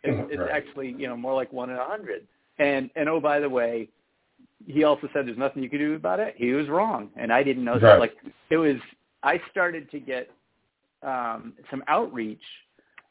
It's, 0.05 0.31
it's 0.33 0.41
right. 0.41 0.51
actually, 0.51 0.95
you 0.99 1.07
know, 1.07 1.17
more 1.17 1.35
like 1.35 1.53
one 1.53 1.71
in 1.71 1.77
a 1.77 1.85
hundred. 1.85 2.27
And 2.59 2.91
and 2.97 3.09
oh, 3.09 3.21
by 3.21 3.41
the 3.41 3.49
way, 3.49 3.89
he 4.67 4.85
also 4.85 5.09
said 5.13 5.27
there's 5.27 5.39
nothing 5.39 5.63
you 5.63 5.71
can 5.71 5.79
do 5.79 5.95
about 5.95 6.21
it. 6.21 6.35
He 6.37 6.53
was 6.53 6.69
wrong, 6.69 7.11
and 7.17 7.33
I 7.33 7.43
didn't 7.43 7.65
know 7.65 7.73
right. 7.73 7.83
that. 7.83 8.01
Like 8.01 8.17
it 8.51 8.57
was 8.57 8.77
I 9.23 9.41
started 9.51 9.91
to 9.91 10.01
get 10.01 10.31
um, 11.03 11.55
some 11.71 11.83
outreach. 11.89 12.43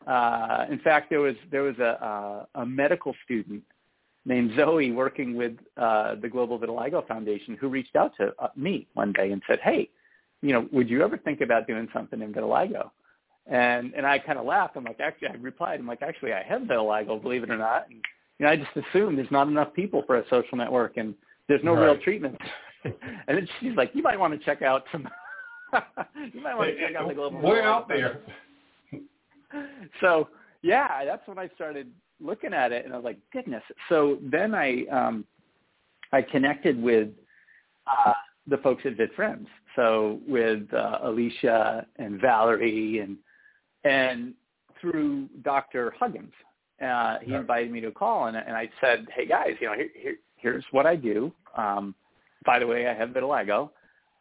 Uh, 0.05 0.65
in 0.69 0.79
fact, 0.79 1.09
there 1.09 1.19
was 1.19 1.35
there 1.51 1.63
was 1.63 1.77
a, 1.79 2.47
a, 2.55 2.61
a 2.61 2.65
medical 2.65 3.13
student 3.25 3.63
named 4.25 4.51
Zoe 4.55 4.91
working 4.91 5.35
with 5.35 5.53
uh, 5.77 6.15
the 6.15 6.29
Global 6.29 6.59
Vitiligo 6.59 7.05
Foundation 7.07 7.57
who 7.59 7.67
reached 7.67 7.95
out 7.95 8.13
to 8.17 8.33
uh, 8.39 8.49
me 8.55 8.87
one 8.93 9.11
day 9.13 9.31
and 9.31 9.41
said, 9.47 9.59
"Hey, 9.61 9.89
you 10.41 10.53
know, 10.53 10.67
would 10.71 10.89
you 10.89 11.03
ever 11.03 11.17
think 11.17 11.41
about 11.41 11.67
doing 11.67 11.87
something 11.93 12.21
in 12.21 12.33
vitiligo?" 12.33 12.91
And 13.47 13.93
and 13.95 14.05
I 14.05 14.19
kind 14.19 14.37
of 14.37 14.45
laughed. 14.45 14.75
I'm 14.75 14.83
like, 14.83 14.99
actually, 14.99 15.29
I 15.29 15.35
replied, 15.35 15.79
I'm 15.79 15.87
like, 15.87 16.01
actually, 16.01 16.33
I 16.33 16.43
have 16.43 16.63
vitiligo, 16.63 17.21
believe 17.21 17.43
it 17.43 17.49
or 17.49 17.57
not. 17.57 17.87
And, 17.89 18.01
you 18.39 18.45
know, 18.45 18.51
I 18.51 18.55
just 18.55 18.69
assumed 18.75 19.17
there's 19.17 19.31
not 19.31 19.47
enough 19.47 19.73
people 19.73 20.03
for 20.05 20.17
a 20.17 20.23
social 20.29 20.57
network, 20.57 20.97
and 20.97 21.15
there's 21.47 21.63
no 21.63 21.73
right. 21.73 21.85
real 21.85 21.97
treatment. 21.97 22.37
and 22.83 22.93
then 23.27 23.47
she's 23.59 23.75
like, 23.75 23.91
you 23.93 24.03
might 24.03 24.19
want 24.19 24.37
to 24.37 24.45
check 24.45 24.61
out 24.61 24.83
some 24.91 25.07
you 26.33 26.41
might 26.41 26.55
want 26.55 26.69
to 26.69 26.79
check 26.79 26.95
out 26.95 27.07
the 27.07 27.13
global. 27.13 27.41
We're 27.41 27.61
out 27.61 27.87
there. 27.87 28.21
so 30.01 30.29
yeah, 30.61 31.05
that's 31.05 31.27
when 31.27 31.37
I 31.37 31.49
started 31.55 31.91
looking 32.19 32.53
at 32.53 32.71
it, 32.71 32.85
and 32.85 32.93
I 32.93 32.97
was 32.97 33.05
like, 33.05 33.19
goodness. 33.31 33.63
So 33.89 34.17
then 34.21 34.55
I 34.55 34.85
um, 34.91 35.25
I 36.11 36.21
connected 36.21 36.81
with 36.81 37.09
uh, 37.87 38.13
the 38.47 38.57
folks 38.57 38.83
at 38.85 38.97
VidFriends. 38.97 39.47
So 39.75 40.19
with 40.27 40.73
uh, 40.73 40.99
Alicia 41.03 41.85
and 41.97 42.19
Valerie 42.19 42.99
and 42.99 43.17
and 43.83 44.33
through 44.81 45.27
Dr. 45.43 45.93
Huggins, 45.99 46.33
uh, 46.83 47.17
he 47.21 47.33
invited 47.33 47.71
me 47.71 47.81
to 47.81 47.87
a 47.87 47.91
call, 47.91 48.27
and, 48.27 48.37
and 48.37 48.55
I 48.55 48.69
said, 48.79 49.07
hey 49.15 49.25
guys, 49.25 49.51
you 49.59 49.67
know, 49.67 49.73
here, 49.73 49.89
here, 49.95 50.15
here's 50.35 50.65
what 50.71 50.85
I 50.85 50.95
do. 50.95 51.31
Um, 51.55 51.95
by 52.45 52.59
the 52.59 52.67
way, 52.67 52.87
I 52.87 52.93
have 52.93 53.09
vitiligo. 53.09 53.71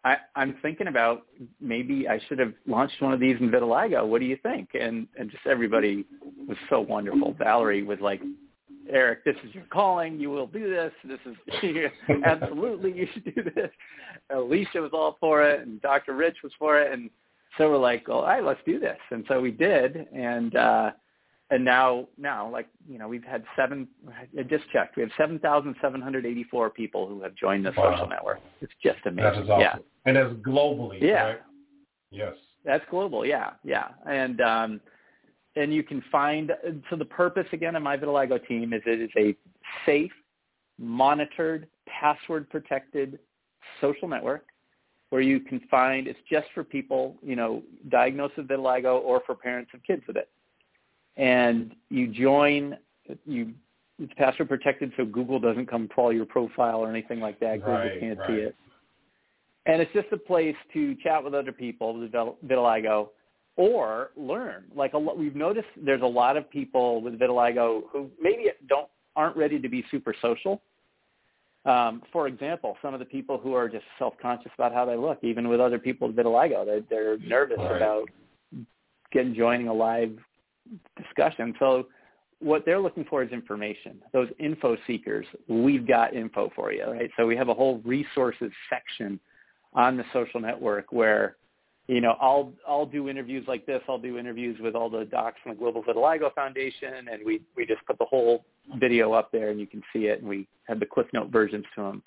I, 0.07 0.19
I'm 0.37 0.55
thinking 0.63 0.87
about 0.87 1.27
maybe 1.61 2.07
I 2.09 2.21
should 2.29 2.39
have 2.39 2.53
launched 2.65 3.03
one 3.03 3.13
of 3.13 3.19
these 3.19 3.37
in 3.41 3.51
vitiligo. 3.51 4.07
What 4.07 4.21
do 4.21 4.27
you 4.27 4.39
think? 4.41 4.69
And 4.81 5.09
and 5.19 5.29
just 5.29 5.45
everybody 5.47 6.05
was 6.47 6.57
so 6.71 6.81
wonderful. 6.81 7.35
Valerie 7.37 7.83
was 7.83 7.99
like, 8.01 8.23
Eric, 8.89 9.25
this 9.25 9.35
is 9.43 9.53
your 9.53 9.65
calling. 9.65 10.21
You 10.21 10.31
will 10.31 10.47
do 10.47 10.71
this. 10.71 10.93
This 11.03 11.19
is 11.27 11.91
absolutely 12.25 12.93
you 12.93 13.09
should 13.13 13.25
do 13.25 13.43
this. 13.43 13.71
Alicia 14.31 14.81
was 14.81 14.93
all 14.93 15.17
for 15.19 15.43
it, 15.43 15.67
and 15.67 15.83
Dr. 15.83 16.15
Rich 16.15 16.37
was 16.45 16.53
for 16.57 16.81
it, 16.81 16.93
and 16.93 17.11
so 17.59 17.69
we're 17.69 17.77
like, 17.77 18.09
all 18.09 18.23
right, 18.23 18.45
let's 18.45 18.61
do 18.65 18.79
this. 18.79 18.99
And 19.11 19.25
so 19.27 19.41
we 19.41 19.51
did, 19.51 20.07
and 20.15 20.55
uh, 20.55 20.91
and 21.51 21.65
now 21.65 22.07
now 22.19 22.49
like 22.51 22.69
you 22.89 22.99
know 22.99 23.09
we've 23.09 23.25
had 23.25 23.45
seven 23.55 23.87
I 24.39 24.43
just 24.43 24.65
checked. 24.73 24.97
We 24.97 25.03
have 25.03 25.13
seven 25.17 25.39
thousand 25.39 25.77
seven 25.81 26.01
hundred 26.01 26.27
eighty 26.27 26.45
four 26.45 26.71
people 26.71 27.09
who 27.09 27.23
have 27.23 27.35
joined 27.35 27.65
the 27.65 27.73
wow. 27.77 27.93
social 27.93 28.09
network. 28.09 28.41
It's 28.61 28.73
just 28.83 28.99
amazing. 29.05 29.23
That 29.23 29.43
is 29.43 29.49
awesome. 29.49 29.61
yeah. 29.61 29.77
And 30.07 30.17
that's 30.17 30.35
globally 30.47 31.01
yeah. 31.01 31.23
right? 31.23 31.41
yes. 32.11 32.35
That's 32.65 32.85
global 32.91 33.25
yeah 33.25 33.51
yeah. 33.65 33.89
And 34.07 34.41
um 34.41 34.81
and 35.55 35.73
you 35.73 35.83
can 35.83 36.03
find 36.11 36.53
so 36.91 36.97
the 36.97 37.05
purpose 37.05 37.47
again 37.53 37.77
of 37.77 37.83
my 37.83 37.97
vitiligo 37.97 38.45
team 38.47 38.73
is 38.73 38.83
it 38.85 39.01
is 39.01 39.11
a 39.17 39.37
safe 39.85 40.13
monitored 40.79 41.69
password 41.87 42.51
protected 42.51 43.19
social 43.81 44.09
network 44.09 44.47
where 45.11 45.23
you 45.23 45.39
can 45.41 45.61
find 45.71 46.09
it's 46.09 46.19
just 46.29 46.47
for 46.55 46.65
people 46.65 47.17
you 47.23 47.37
know 47.37 47.63
diagnosed 47.89 48.37
with 48.37 48.49
vitiligo 48.49 49.01
or 49.03 49.23
for 49.25 49.35
parents 49.35 49.71
of 49.73 49.83
kids 49.85 50.03
with 50.09 50.17
it 50.17 50.29
and 51.17 51.75
you 51.89 52.09
join 52.09 52.77
you 53.25 53.53
it's 53.99 54.13
password 54.19 54.49
protected 54.49 54.93
so 54.97 55.05
Google 55.05 55.41
doesn't 55.41 55.71
come 55.71 55.89
crawl 55.89 56.13
your 56.13 56.27
profile 56.27 56.81
or 56.81 56.91
anything 56.91 57.21
like 57.21 57.41
that. 57.41 57.61
Google 57.61 57.75
right, 57.75 58.01
can't 58.01 58.19
right. 58.19 58.29
see 58.29 58.35
it. 58.35 58.57
And 59.65 59.81
it's 59.81 59.93
just 59.93 60.09
a 60.13 60.19
place 60.19 60.55
to 60.75 60.95
chat 60.97 61.25
with 61.25 61.35
other 61.35 61.53
people 61.53 61.99
with 61.99 62.13
vitiligo 62.13 63.09
or 63.57 64.11
learn. 64.17 64.65
Like 64.75 64.93
a 64.93 64.99
lot, 64.99 65.19
we've 65.19 65.35
noticed 65.35 65.67
there's 65.83 66.03
a 66.03 66.07
lot 66.07 66.37
of 66.37 66.49
people 66.51 67.01
with 67.01 67.19
vitiligo 67.19 67.83
who 67.91 68.11
maybe 68.21 68.51
don't 68.69 68.89
aren't 69.17 69.37
ready 69.37 69.59
to 69.59 69.69
be 69.69 69.83
super 69.91 70.15
social. 70.21 70.61
Um, 71.65 72.03
for 72.13 72.29
example, 72.29 72.77
some 72.81 72.95
of 72.95 73.01
the 73.01 73.07
people 73.07 73.39
who 73.39 73.55
are 73.55 73.69
just 73.69 73.85
self-conscious 73.99 74.53
about 74.57 74.73
how 74.73 74.85
they 74.85 74.95
look, 74.95 75.19
even 75.23 75.49
with 75.49 75.59
other 75.59 75.79
people 75.79 76.07
with 76.07 76.17
vitiligo, 76.17 76.65
they're, 76.65 76.83
they're 76.89 77.19
nervous 77.19 77.59
right. 77.59 77.77
about 77.77 78.09
getting 79.11 79.35
joining 79.35 79.69
a 79.69 79.73
live 79.73 80.17
discussion. 80.97 81.55
So 81.59 81.87
what 82.41 82.65
they're 82.65 82.81
looking 82.81 83.05
for 83.05 83.23
is 83.23 83.31
information. 83.33 84.03
Those 84.13 84.29
info 84.39 84.77
seekers, 84.87 85.27
we've 85.49 85.87
got 85.87 86.15
info 86.15 86.51
for 86.55 86.73
you, 86.73 86.85
right? 86.85 87.11
So 87.17 87.27
we 87.27 87.37
have 87.37 87.49
a 87.49 87.55
whole 87.55 87.81
resources 87.85 88.53
section 88.69 89.19
on 89.73 89.97
the 89.97 90.05
social 90.13 90.41
network 90.41 90.93
where, 90.93 91.37
you 91.87 92.01
know, 92.01 92.17
I'll 92.21 92.53
I'll 92.67 92.87
do 92.87 93.09
interviews 93.09 93.45
like 93.47 93.65
this. 93.65 93.81
I'll 93.89 93.99
do 93.99 94.19
interviews 94.19 94.59
with 94.61 94.75
all 94.75 94.91
the 94.91 95.05
docs 95.05 95.37
from 95.43 95.53
the 95.53 95.59
Global 95.59 95.83
Vitiligo 95.85 96.35
Foundation, 96.35 97.09
and 97.11 97.25
we 97.25 97.43
we 97.57 97.65
just 97.65 97.85
put 97.87 97.99
the 97.99 98.07
whole 98.07 98.45
video 98.79 99.13
up 99.13 99.31
there, 99.31 99.51
and 99.51 99.61
you 99.61 99.67
can 99.67 99.83
see 99.93 100.07
it, 100.07 100.19
and 100.21 100.29
we 100.29 100.49
have 100.65 100.81
the 100.81 100.87
Cliff 100.87 101.07
Note 101.13 101.31
versions 101.31 101.65
to 101.77 101.83
them 101.83 102.03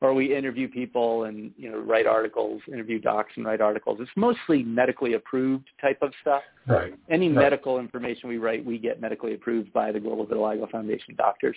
or 0.00 0.14
we 0.14 0.34
interview 0.34 0.68
people 0.68 1.24
and 1.24 1.52
you 1.56 1.70
know 1.70 1.78
write 1.78 2.06
articles, 2.06 2.62
interview 2.68 2.98
docs 2.98 3.32
and 3.36 3.44
write 3.44 3.60
articles. 3.60 3.98
It's 4.00 4.10
mostly 4.16 4.62
medically 4.62 5.14
approved 5.14 5.68
type 5.80 5.98
of 6.02 6.12
stuff. 6.22 6.42
Right. 6.66 6.94
Any 7.10 7.28
right. 7.28 7.42
medical 7.44 7.78
information 7.78 8.28
we 8.28 8.38
write, 8.38 8.64
we 8.64 8.78
get 8.78 9.00
medically 9.00 9.34
approved 9.34 9.72
by 9.72 9.92
the 9.92 10.00
Global 10.00 10.26
Vitiligo 10.26 10.70
Foundation 10.70 11.14
doctors. 11.16 11.56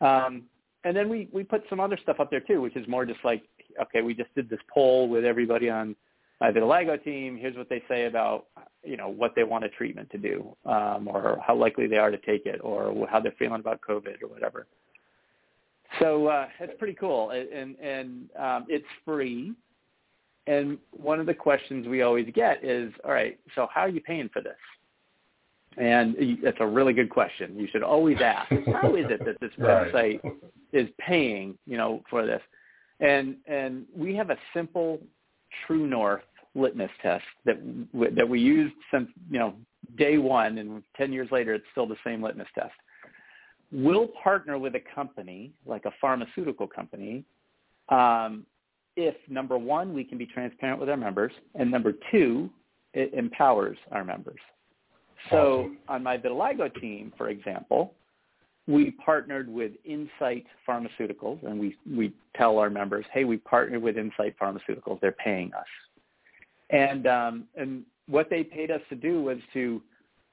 Um, 0.00 0.44
and 0.84 0.96
then 0.96 1.08
we 1.08 1.28
we 1.32 1.42
put 1.42 1.62
some 1.68 1.80
other 1.80 1.98
stuff 2.02 2.20
up 2.20 2.30
there 2.30 2.40
too, 2.40 2.60
which 2.60 2.76
is 2.76 2.86
more 2.88 3.04
just 3.04 3.20
like 3.24 3.42
okay, 3.82 4.02
we 4.02 4.14
just 4.14 4.34
did 4.34 4.48
this 4.48 4.60
poll 4.72 5.08
with 5.08 5.24
everybody 5.24 5.68
on 5.68 5.96
my 6.40 6.50
vitiligo 6.50 7.02
team. 7.02 7.36
Here's 7.36 7.56
what 7.56 7.68
they 7.68 7.82
say 7.88 8.06
about 8.06 8.46
you 8.84 8.96
know 8.96 9.08
what 9.08 9.34
they 9.34 9.44
want 9.44 9.64
a 9.64 9.68
treatment 9.68 10.08
to 10.10 10.18
do, 10.18 10.56
um, 10.64 11.08
or 11.08 11.38
how 11.46 11.54
likely 11.54 11.86
they 11.86 11.98
are 11.98 12.10
to 12.10 12.18
take 12.18 12.46
it, 12.46 12.60
or 12.62 13.06
how 13.10 13.20
they're 13.20 13.34
feeling 13.38 13.60
about 13.60 13.80
COVID 13.86 14.22
or 14.22 14.28
whatever. 14.28 14.66
So 15.98 16.28
uh, 16.28 16.46
it's 16.60 16.72
pretty 16.78 16.94
cool, 16.94 17.30
and 17.30 17.76
and 17.80 18.30
um, 18.38 18.66
it's 18.68 18.86
free, 19.04 19.54
and 20.46 20.78
one 20.92 21.20
of 21.20 21.26
the 21.26 21.34
questions 21.34 21.86
we 21.88 22.02
always 22.02 22.28
get 22.34 22.64
is, 22.64 22.92
all 23.04 23.12
right, 23.12 23.38
so 23.54 23.68
how 23.72 23.82
are 23.82 23.88
you 23.88 24.00
paying 24.00 24.28
for 24.32 24.40
this? 24.40 24.56
And 25.76 26.14
it's 26.18 26.58
a 26.60 26.66
really 26.66 26.92
good 26.92 27.10
question. 27.10 27.58
You 27.58 27.68
should 27.70 27.82
always 27.82 28.18
ask, 28.20 28.50
how 28.80 28.96
is 28.96 29.06
it 29.08 29.24
that 29.24 29.40
this 29.40 29.52
website 29.58 30.22
right. 30.22 30.34
is 30.72 30.88
paying, 30.98 31.56
you 31.66 31.76
know, 31.76 32.02
for 32.10 32.26
this? 32.26 32.42
And 33.00 33.36
and 33.46 33.86
we 33.96 34.14
have 34.16 34.30
a 34.30 34.36
simple 34.54 35.00
True 35.66 35.86
North 35.86 36.22
litmus 36.54 36.90
test 37.02 37.24
that 37.44 37.56
that 38.16 38.28
we 38.28 38.40
used 38.40 38.74
since 38.92 39.08
you 39.30 39.38
know 39.38 39.54
day 39.96 40.18
one, 40.18 40.58
and 40.58 40.82
ten 40.96 41.12
years 41.12 41.28
later, 41.30 41.54
it's 41.54 41.64
still 41.72 41.86
the 41.86 41.96
same 42.04 42.22
litmus 42.22 42.48
test. 42.54 42.74
We'll 43.72 44.08
partner 44.08 44.58
with 44.58 44.74
a 44.74 44.82
company 44.94 45.52
like 45.64 45.84
a 45.84 45.92
pharmaceutical 46.00 46.66
company 46.66 47.24
um, 47.90 48.46
if 48.96 49.14
number 49.28 49.58
one, 49.58 49.92
we 49.94 50.04
can 50.04 50.18
be 50.18 50.26
transparent 50.26 50.80
with 50.80 50.88
our 50.88 50.96
members, 50.96 51.32
and 51.54 51.70
number 51.70 51.94
two, 52.10 52.50
it 52.92 53.12
empowers 53.14 53.78
our 53.92 54.04
members. 54.04 54.40
So 55.30 55.70
on 55.88 56.02
my 56.02 56.16
vitiligo 56.16 56.72
team, 56.80 57.12
for 57.16 57.28
example, 57.28 57.94
we 58.66 58.92
partnered 58.92 59.48
with 59.48 59.72
Incyte 59.88 60.46
Pharmaceuticals, 60.68 61.44
and 61.44 61.58
we 61.58 61.76
we 61.88 62.12
tell 62.36 62.58
our 62.58 62.70
members, 62.70 63.04
hey, 63.12 63.24
we 63.24 63.36
partnered 63.36 63.82
with 63.82 63.96
Incyte 63.96 64.34
Pharmaceuticals. 64.40 65.00
They're 65.00 65.12
paying 65.12 65.52
us, 65.54 65.66
and 66.70 67.06
um, 67.06 67.44
and 67.54 67.84
what 68.06 68.30
they 68.30 68.42
paid 68.42 68.70
us 68.70 68.80
to 68.88 68.96
do 68.96 69.22
was 69.22 69.38
to 69.52 69.82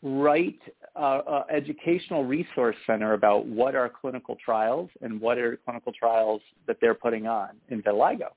write 0.04 0.60
an 0.96 1.44
educational 1.50 2.24
resource 2.24 2.76
center 2.86 3.14
about 3.14 3.46
what 3.46 3.76
are 3.76 3.90
clinical 3.90 4.36
trials 4.44 4.90
and 5.02 5.20
what 5.20 5.38
are 5.38 5.58
clinical 5.66 5.92
trials 5.94 6.42
that 6.68 6.78
they're 6.82 6.94
putting 6.94 7.28
on 7.28 7.50
in 7.70 7.82
vitiligo. 7.82 8.30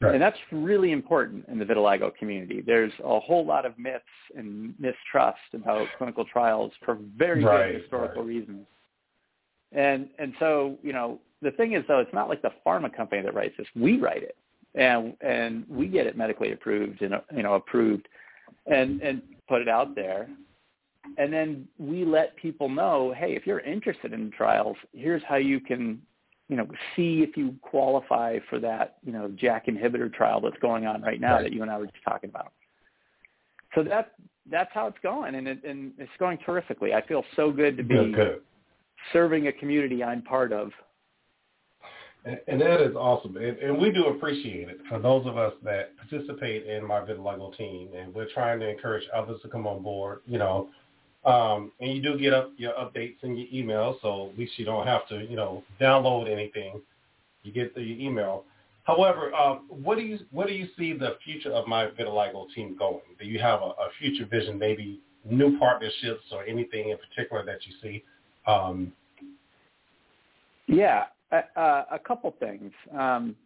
Right. 0.00 0.14
And 0.14 0.22
that's 0.22 0.38
really 0.50 0.90
important 0.90 1.44
in 1.48 1.60
the 1.60 1.64
vitiligo 1.64 2.12
community. 2.16 2.60
There's 2.60 2.92
a 3.04 3.20
whole 3.20 3.46
lot 3.46 3.64
of 3.64 3.78
myths 3.78 4.02
and 4.36 4.74
mistrust 4.80 5.38
about 5.54 5.86
clinical 5.96 6.24
trials 6.24 6.72
for 6.84 6.98
very 7.16 7.44
right, 7.44 7.72
good 7.72 7.82
historical 7.82 8.22
right. 8.22 8.28
reasons. 8.28 8.66
And 9.70 10.08
and 10.18 10.34
so, 10.40 10.76
you 10.82 10.92
know, 10.92 11.20
the 11.40 11.52
thing 11.52 11.74
is 11.74 11.84
though, 11.86 12.00
it's 12.00 12.12
not 12.12 12.28
like 12.28 12.42
the 12.42 12.50
pharma 12.66 12.94
company 12.94 13.22
that 13.22 13.32
writes 13.32 13.54
this. 13.56 13.66
We 13.76 13.98
write 13.98 14.24
it. 14.24 14.36
And 14.74 15.14
and 15.20 15.64
we 15.68 15.86
get 15.86 16.06
it 16.06 16.16
medically 16.16 16.50
approved 16.50 17.02
and 17.02 17.14
you 17.34 17.44
know, 17.44 17.54
approved 17.54 18.08
and 18.66 19.00
and 19.02 19.22
put 19.48 19.62
it 19.62 19.68
out 19.68 19.94
there. 19.94 20.28
And 21.18 21.32
then 21.32 21.68
we 21.78 22.04
let 22.04 22.36
people 22.36 22.68
know, 22.68 23.14
hey, 23.16 23.34
if 23.34 23.46
you're 23.46 23.60
interested 23.60 24.12
in 24.12 24.30
trials, 24.30 24.76
here's 24.92 25.22
how 25.28 25.36
you 25.36 25.60
can 25.60 26.00
you 26.52 26.58
know, 26.58 26.66
see 26.94 27.22
if 27.22 27.34
you 27.34 27.54
qualify 27.62 28.38
for 28.50 28.60
that, 28.60 28.98
you 29.02 29.10
know, 29.10 29.28
JAK 29.40 29.68
inhibitor 29.68 30.12
trial 30.12 30.38
that's 30.38 30.58
going 30.60 30.84
on 30.84 31.00
right 31.00 31.18
now 31.18 31.36
right. 31.36 31.44
that 31.44 31.52
you 31.54 31.62
and 31.62 31.70
I 31.70 31.78
were 31.78 31.86
just 31.86 32.04
talking 32.04 32.28
about. 32.28 32.52
So 33.74 33.82
that 33.84 34.12
that's 34.50 34.70
how 34.74 34.86
it's 34.86 34.98
going, 35.02 35.34
and 35.34 35.48
it, 35.48 35.64
and 35.64 35.92
it's 35.96 36.12
going 36.18 36.36
terrifically. 36.44 36.92
I 36.92 37.06
feel 37.06 37.24
so 37.36 37.50
good 37.50 37.78
to 37.78 37.82
be 37.82 38.12
good. 38.12 38.42
serving 39.14 39.46
a 39.46 39.52
community 39.52 40.04
I'm 40.04 40.20
part 40.20 40.52
of. 40.52 40.72
And, 42.26 42.38
and 42.46 42.60
that 42.60 42.82
is 42.82 42.94
awesome, 42.96 43.36
and, 43.38 43.56
and 43.58 43.78
we 43.78 43.90
do 43.90 44.08
appreciate 44.08 44.68
it 44.68 44.78
for 44.90 44.98
those 44.98 45.26
of 45.26 45.38
us 45.38 45.54
that 45.64 45.92
participate 45.96 46.66
in 46.66 46.86
my 46.86 47.00
vitiligo 47.00 47.56
team, 47.56 47.88
and 47.96 48.14
we're 48.14 48.28
trying 48.34 48.60
to 48.60 48.68
encourage 48.68 49.04
others 49.14 49.40
to 49.40 49.48
come 49.48 49.66
on 49.66 49.82
board. 49.82 50.20
You 50.26 50.38
know, 50.38 50.68
um, 51.24 51.72
and 51.80 51.92
you 51.92 52.02
do 52.02 52.18
get 52.18 52.32
up 52.32 52.52
your 52.56 52.72
updates 52.72 53.22
in 53.22 53.36
your 53.36 53.46
email, 53.52 53.98
so 54.02 54.30
at 54.30 54.38
least 54.38 54.58
you 54.58 54.64
don't 54.64 54.86
have 54.86 55.06
to, 55.08 55.24
you 55.24 55.36
know, 55.36 55.62
download 55.80 56.30
anything. 56.30 56.80
You 57.42 57.52
get 57.52 57.74
the 57.74 57.80
email. 57.80 58.44
However, 58.84 59.32
um, 59.34 59.66
what 59.68 59.96
do 59.96 60.02
you 60.02 60.18
what 60.32 60.48
do 60.48 60.54
you 60.54 60.66
see 60.76 60.92
the 60.92 61.16
future 61.24 61.52
of 61.52 61.68
my 61.68 61.86
vitiligo 61.86 62.46
team 62.54 62.76
going? 62.76 63.00
Do 63.20 63.26
you 63.26 63.38
have 63.38 63.60
a, 63.60 63.66
a 63.66 63.88
future 64.00 64.26
vision, 64.26 64.58
maybe 64.58 65.00
new 65.24 65.56
partnerships 65.58 66.24
or 66.32 66.44
anything 66.44 66.90
in 66.90 66.98
particular 66.98 67.44
that 67.44 67.58
you 67.66 67.74
see? 67.80 68.02
Um, 68.46 68.92
yeah, 70.66 71.04
a 71.30 71.98
couple 72.04 72.34
things. 72.40 72.72
Um, 72.96 73.36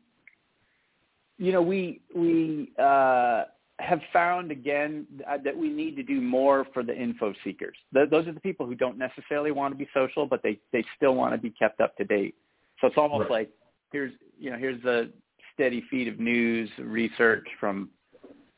you 1.39 1.53
know, 1.53 1.61
we 1.61 2.01
we 2.15 2.73
uh, 2.79 3.45
have 3.79 4.01
found 4.13 4.51
again 4.51 5.07
uh, 5.29 5.37
that 5.45 5.57
we 5.57 5.69
need 5.69 5.97
to 5.97 6.03
do 6.03 6.21
more 6.21 6.67
for 6.73 6.83
the 6.83 6.97
info 6.97 7.35
seekers. 7.45 7.77
Th- 7.93 8.09
those 8.09 8.27
are 8.27 8.33
the 8.33 8.41
people 8.41 8.67
who 8.67 8.75
don't 8.75 8.97
necessarily 8.97 9.51
want 9.51 9.75
to 9.75 9.79
be 9.79 9.89
social, 9.93 10.27
but 10.27 10.43
they 10.43 10.59
they 10.73 10.85
still 10.97 11.15
want 11.15 11.35
to 11.35 11.39
be 11.39 11.51
kept 11.51 11.81
up 11.81 11.97
to 11.99 12.05
date. 12.05 12.35
So 12.81 12.87
it's 12.87 12.97
almost 12.97 13.23
right. 13.23 13.31
like 13.31 13.51
here's 13.93 14.13
you 14.39 14.51
know 14.51 14.57
here's 14.57 14.83
the 14.83 15.13
steady 15.55 15.85
feed 15.91 16.09
of 16.09 16.19
news 16.19 16.71
research 16.79 17.47
from 17.61 17.91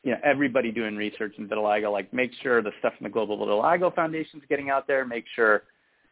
you 0.03 0.11
know 0.11 0.17
everybody 0.23 0.71
doing 0.71 0.95
research 0.95 1.35
in 1.37 1.47
vitiligo. 1.47 1.91
Like 1.91 2.13
make 2.13 2.31
sure 2.41 2.61
the 2.61 2.71
stuff 2.79 2.93
from 2.97 3.03
the 3.03 3.09
Global 3.09 3.37
Vitiligo 3.37 3.93
Foundation 3.93 4.39
is 4.39 4.45
getting 4.47 4.69
out 4.69 4.87
there. 4.87 5.05
Make 5.05 5.25
sure 5.35 5.63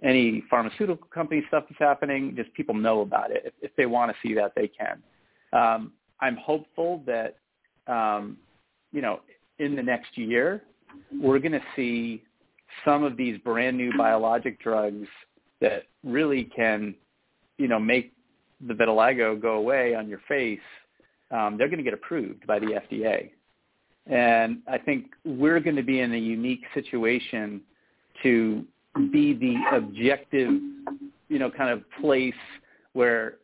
any 0.03 0.43
pharmaceutical 0.49 1.07
company 1.07 1.43
stuff 1.47 1.63
is 1.69 1.77
happening. 1.79 2.35
Just 2.35 2.53
people 2.53 2.75
know 2.75 3.01
about 3.01 3.31
it. 3.31 3.43
If, 3.45 3.53
if 3.61 3.75
they 3.77 3.85
want 3.85 4.11
to 4.11 4.27
see 4.27 4.33
that, 4.35 4.53
they 4.55 4.67
can. 4.67 5.01
Um, 5.53 5.93
I'm 6.19 6.35
hopeful 6.35 7.03
that 7.05 7.37
um, 7.87 8.37
you 8.91 9.01
know, 9.01 9.21
in 9.59 9.75
the 9.75 9.83
next 9.83 10.17
year, 10.17 10.63
we're 11.19 11.39
going 11.39 11.53
to 11.53 11.63
see 11.75 12.23
some 12.85 13.03
of 13.03 13.17
these 13.17 13.37
brand 13.39 13.77
new 13.77 13.91
biologic 13.97 14.61
drugs 14.61 15.07
that 15.61 15.83
really 16.03 16.43
can, 16.43 16.95
you 17.57 17.67
know, 17.67 17.79
make 17.79 18.13
the 18.67 18.73
vitiligo 18.73 19.39
go 19.39 19.53
away 19.53 19.95
on 19.95 20.07
your 20.07 20.21
face. 20.27 20.59
Um, 21.31 21.57
they're 21.57 21.67
going 21.67 21.79
to 21.79 21.83
get 21.83 21.93
approved 21.93 22.45
by 22.47 22.59
the 22.59 22.79
FDA. 22.91 23.31
And 24.05 24.59
I 24.67 24.77
think 24.77 25.07
we're 25.25 25.59
going 25.59 25.75
to 25.75 25.83
be 25.83 25.99
in 25.99 26.13
a 26.13 26.17
unique 26.17 26.63
situation 26.73 27.61
to 28.23 28.63
be 29.11 29.33
the 29.33 29.55
objective, 29.75 30.49
you 31.29 31.39
know, 31.39 31.51
kind 31.51 31.69
of 31.69 31.83
place 32.01 32.33
where 32.93 33.35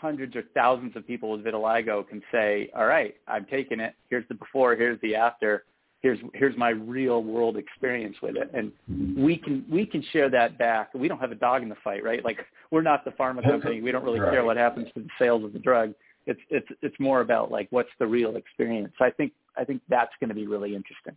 hundreds 0.00 0.36
or 0.36 0.42
thousands 0.54 0.96
of 0.96 1.06
people 1.06 1.30
with 1.30 1.44
vitiligo 1.44 2.06
can 2.08 2.22
say, 2.32 2.70
all 2.76 2.86
right, 2.86 3.14
I'm 3.26 3.46
taking 3.46 3.80
it. 3.80 3.94
Here's 4.08 4.26
the 4.28 4.34
before, 4.34 4.76
here's 4.76 5.00
the 5.00 5.14
after. 5.14 5.64
Here's 6.00 6.20
here's 6.32 6.56
my 6.56 6.68
real 6.68 7.24
world 7.24 7.56
experience 7.56 8.16
with 8.22 8.36
it, 8.36 8.48
and 8.54 8.70
we 9.18 9.36
can 9.36 9.64
we 9.68 9.84
can 9.84 10.00
share 10.12 10.30
that 10.30 10.56
back. 10.56 10.94
We 10.94 11.08
don't 11.08 11.18
have 11.18 11.32
a 11.32 11.34
dog 11.34 11.64
in 11.64 11.68
the 11.68 11.76
fight, 11.82 12.04
right? 12.04 12.24
Like 12.24 12.38
we're 12.70 12.82
not 12.82 13.04
the 13.04 13.10
pharma 13.10 13.42
company. 13.42 13.80
We 13.80 13.90
don't 13.90 14.04
really 14.04 14.20
right. 14.20 14.30
care 14.30 14.44
what 14.44 14.56
happens 14.56 14.86
to 14.94 15.00
the 15.00 15.08
sales 15.18 15.42
of 15.42 15.52
the 15.52 15.58
drug. 15.58 15.94
It's 16.26 16.38
it's 16.50 16.68
it's 16.82 16.94
more 17.00 17.20
about 17.20 17.50
like 17.50 17.66
what's 17.70 17.88
the 17.98 18.06
real 18.06 18.36
experience. 18.36 18.92
So 18.96 19.06
I 19.06 19.10
think 19.10 19.32
I 19.56 19.64
think 19.64 19.82
that's 19.88 20.12
going 20.20 20.28
to 20.28 20.36
be 20.36 20.46
really 20.46 20.76
interesting. 20.76 21.16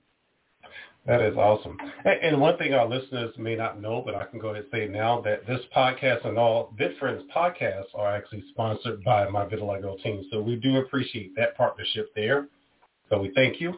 That 1.07 1.21
is 1.21 1.35
awesome. 1.35 1.77
And 2.05 2.39
one 2.39 2.57
thing 2.59 2.75
our 2.75 2.87
listeners 2.87 3.33
may 3.37 3.55
not 3.55 3.81
know, 3.81 4.03
but 4.05 4.13
I 4.13 4.25
can 4.25 4.39
go 4.39 4.49
ahead 4.49 4.65
and 4.65 4.71
say 4.71 4.87
now 4.87 5.19
that 5.21 5.47
this 5.47 5.61
podcast 5.75 6.27
and 6.27 6.37
all 6.37 6.73
VitFriends 6.79 7.23
podcasts 7.35 7.95
are 7.95 8.15
actually 8.15 8.43
sponsored 8.51 9.03
by 9.03 9.27
my 9.27 9.45
vitiligo 9.45 10.01
team. 10.03 10.23
So 10.31 10.39
we 10.41 10.57
do 10.57 10.77
appreciate 10.77 11.35
that 11.37 11.57
partnership 11.57 12.13
there. 12.15 12.47
So 13.09 13.19
we 13.19 13.31
thank 13.33 13.59
you. 13.59 13.73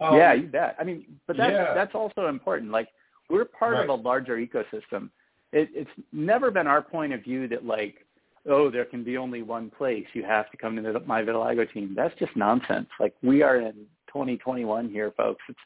Um, 0.00 0.16
yeah, 0.16 0.32
you 0.32 0.48
bet. 0.48 0.76
I 0.80 0.84
mean, 0.84 1.04
but 1.28 1.36
that's 1.36 1.52
yeah. 1.52 1.74
that's 1.74 1.94
also 1.94 2.26
important. 2.26 2.72
Like 2.72 2.88
we're 3.28 3.44
part 3.44 3.74
right. 3.74 3.84
of 3.84 3.90
a 3.90 3.94
larger 3.94 4.36
ecosystem. 4.36 5.10
It, 5.52 5.68
it's 5.72 5.90
never 6.12 6.50
been 6.50 6.66
our 6.66 6.82
point 6.82 7.12
of 7.12 7.22
view 7.22 7.46
that 7.48 7.64
like, 7.64 8.06
oh, 8.48 8.70
there 8.70 8.84
can 8.84 9.04
be 9.04 9.16
only 9.16 9.42
one 9.42 9.70
place. 9.70 10.06
You 10.14 10.24
have 10.24 10.50
to 10.50 10.56
come 10.56 10.74
to 10.76 10.82
the, 10.82 11.00
my 11.00 11.22
vitiligo 11.22 11.70
team. 11.72 11.92
That's 11.94 12.18
just 12.18 12.34
nonsense. 12.34 12.88
Like 12.98 13.14
we 13.22 13.42
are 13.42 13.58
in 13.60 13.74
2021 14.08 14.88
here, 14.88 15.12
folks. 15.16 15.42
It's 15.48 15.58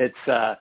it's 0.00 0.28
uh, 0.28 0.54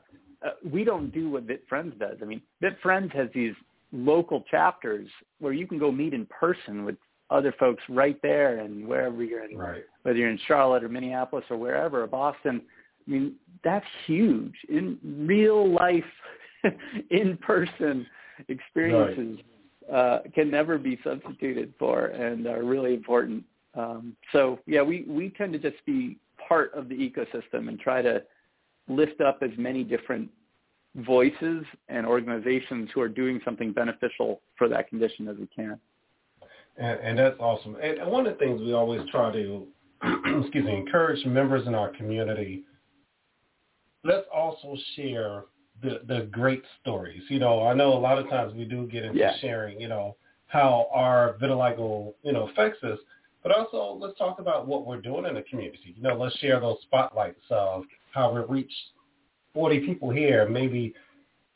uh, 0.46 0.52
we 0.70 0.84
don't 0.84 1.12
do 1.12 1.30
what 1.32 1.48
VitFriends 1.48 1.98
does. 1.98 2.18
I 2.22 2.26
mean, 2.26 2.42
VitFriends 2.62 3.14
has 3.16 3.30
these 3.34 3.54
local 3.92 4.44
chapters 4.52 5.08
where 5.40 5.54
you 5.54 5.66
can 5.66 5.80
go 5.80 5.92
meet 5.92 6.14
in 6.14 6.28
person 6.28 6.86
with 6.86 6.96
other 7.30 7.54
folks 7.60 7.84
right 7.90 8.20
there 8.22 8.60
and 8.60 8.88
wherever 8.88 9.24
you're 9.24 9.46
in, 9.46 9.58
right. 9.58 9.84
whether 10.04 10.18
you're 10.18 10.30
in 10.30 10.40
Charlotte 10.48 10.84
or 10.84 10.90
Minneapolis 10.90 11.46
or 11.50 11.58
wherever, 11.58 12.04
or 12.04 12.08
Boston. 12.08 12.62
I 13.08 13.12
mean, 13.12 13.36
that's 13.64 13.86
huge. 14.06 14.54
In 14.68 14.98
real 15.28 15.72
life, 15.72 16.04
in 17.10 17.38
person 17.38 18.06
experiences 18.48 19.40
right. 19.90 19.96
uh, 19.96 20.20
can 20.36 20.52
never 20.52 20.78
be 20.78 21.00
substituted 21.04 21.74
for 21.80 22.08
and 22.08 22.46
are 22.48 22.64
really 22.64 22.94
important. 22.94 23.44
Um, 23.76 24.16
so 24.32 24.60
yeah, 24.66 24.82
we, 24.82 25.06
we 25.08 25.30
tend 25.30 25.54
to 25.54 25.60
just 25.60 25.84
be 25.86 26.18
part 26.48 26.74
of 26.74 26.90
the 26.90 26.96
ecosystem 26.96 27.68
and 27.68 27.80
try 27.80 28.02
to 28.02 28.24
lift 28.90 29.22
up 29.22 29.40
as 29.42 29.52
many 29.58 29.84
different 29.84 30.30
voices 30.96 31.64
and 31.88 32.06
organizations 32.06 32.90
who 32.94 33.02
are 33.02 33.10
doing 33.10 33.40
something 33.46 33.72
beneficial 33.72 34.42
for 34.58 34.68
that 34.68 34.90
condition 34.90 35.28
as 35.28 35.38
we 35.38 35.48
can. 35.48 35.80
And, 36.78 37.00
and 37.00 37.20
that's 37.20 37.38
awesome. 37.40 37.76
And 37.82 38.10
one 38.10 38.26
of 38.26 38.34
the 38.34 38.40
things 38.40 38.62
we 38.62 38.74
always 38.74 39.02
try 39.12 39.32
to, 39.32 39.68
excuse 40.42 40.66
me, 40.66 40.76
encourage 40.76 41.26
members 41.26 41.68
in 41.68 41.76
our 41.76 41.90
community. 41.90 42.64
Let's 44.04 44.26
also 44.34 44.78
share 44.96 45.44
the 45.82 46.02
the 46.08 46.28
great 46.32 46.64
stories. 46.82 47.22
You 47.30 47.40
know, 47.40 47.68
I 47.68 47.74
know 47.74 47.94
a 47.94 48.00
lot 48.00 48.18
of 48.18 48.30
times 48.30 48.54
we 48.54 48.66
do 48.66 48.88
get 48.88 49.04
into 49.04 49.20
yeah. 49.20 49.34
sharing, 49.42 49.80
you 49.80 49.90
know, 49.90 50.16
how 50.48 50.88
our 50.94 51.36
vitiligo, 51.42 52.14
you 52.24 52.32
know, 52.32 52.48
affects 52.48 52.84
us. 52.84 53.00
but 53.44 53.52
also 53.52 53.98
let's 54.00 54.18
talk 54.18 54.40
about 54.40 54.68
what 54.68 54.86
we're 54.86 55.02
doing 55.02 55.26
in 55.26 55.36
the 55.36 55.44
community. 55.44 55.94
You 55.96 56.02
know, 56.02 56.16
let's 56.16 56.36
share 56.38 56.60
those 56.60 56.78
spotlights 56.84 57.44
of 57.50 57.84
how 58.14 58.32
we 58.34 58.42
reached 58.42 58.74
40 59.54 59.80
people 59.82 60.10
here, 60.10 60.48
maybe 60.48 60.94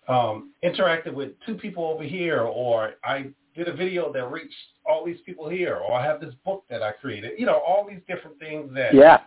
um, 0.08 0.52
interacted 0.64 1.14
with 1.14 1.32
two 1.46 1.56
people 1.56 1.86
over 1.86 2.04
here, 2.04 2.42
or 2.42 2.94
I 3.04 3.28
did 3.56 3.68
a 3.68 3.74
video 3.74 4.12
that 4.14 4.32
reached 4.32 4.54
all 4.86 5.06
these 5.06 5.20
people 5.26 5.50
here, 5.50 5.78
or 5.78 5.94
I 5.94 6.06
have 6.06 6.20
this 6.20 6.34
book 6.44 6.64
that 6.70 6.82
I 6.82 6.92
created. 6.94 7.32
You 7.38 7.46
know, 7.46 7.62
all 7.66 7.88
these 7.88 8.02
different 8.08 8.40
things 8.40 8.72
that 8.74 8.94
yeah. 8.94 9.22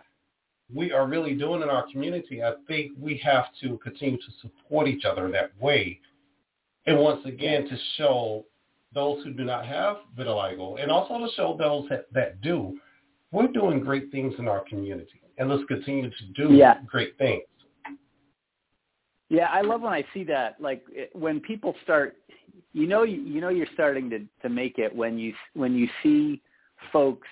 we 0.73 0.91
are 0.91 1.07
really 1.07 1.33
doing 1.33 1.61
in 1.61 1.69
our 1.69 1.85
community. 1.91 2.43
I 2.43 2.53
think 2.67 2.91
we 2.99 3.17
have 3.23 3.45
to 3.61 3.77
continue 3.77 4.17
to 4.17 4.31
support 4.41 4.87
each 4.87 5.05
other 5.05 5.31
that 5.31 5.51
way. 5.59 5.99
And 6.85 6.99
once 6.99 7.25
again, 7.25 7.67
to 7.67 7.77
show 7.97 8.45
those 8.93 9.23
who 9.23 9.33
do 9.33 9.43
not 9.43 9.65
have 9.65 9.97
vitiligo, 10.17 10.81
and 10.81 10.91
also 10.91 11.17
to 11.19 11.31
show 11.35 11.55
those 11.57 11.89
that, 11.89 12.11
that 12.13 12.41
do, 12.41 12.79
we're 13.31 13.47
doing 13.47 13.81
great 13.81 14.11
things 14.11 14.33
in 14.39 14.47
our 14.47 14.61
community, 14.61 15.21
and 15.37 15.49
let's 15.49 15.63
continue 15.65 16.09
to 16.09 16.25
do 16.35 16.53
yeah. 16.53 16.79
great 16.85 17.17
things. 17.17 17.43
Yeah, 19.29 19.47
I 19.51 19.61
love 19.61 19.81
when 19.81 19.93
I 19.93 20.05
see 20.13 20.23
that. 20.25 20.59
Like 20.59 20.83
when 21.13 21.39
people 21.39 21.75
start, 21.83 22.15
you 22.73 22.87
know, 22.87 23.03
you, 23.03 23.21
you 23.21 23.41
know, 23.41 23.49
you're 23.49 23.67
starting 23.73 24.09
to 24.11 24.19
to 24.41 24.49
make 24.49 24.77
it 24.77 24.95
when 24.95 25.17
you 25.17 25.33
when 25.53 25.75
you 25.75 25.87
see 26.01 26.41
folks, 26.93 27.27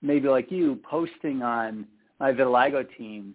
maybe 0.00 0.28
like 0.28 0.50
you, 0.50 0.78
posting 0.88 1.42
on 1.42 1.86
my 2.20 2.32
vitiligo 2.32 2.86
team 2.96 3.34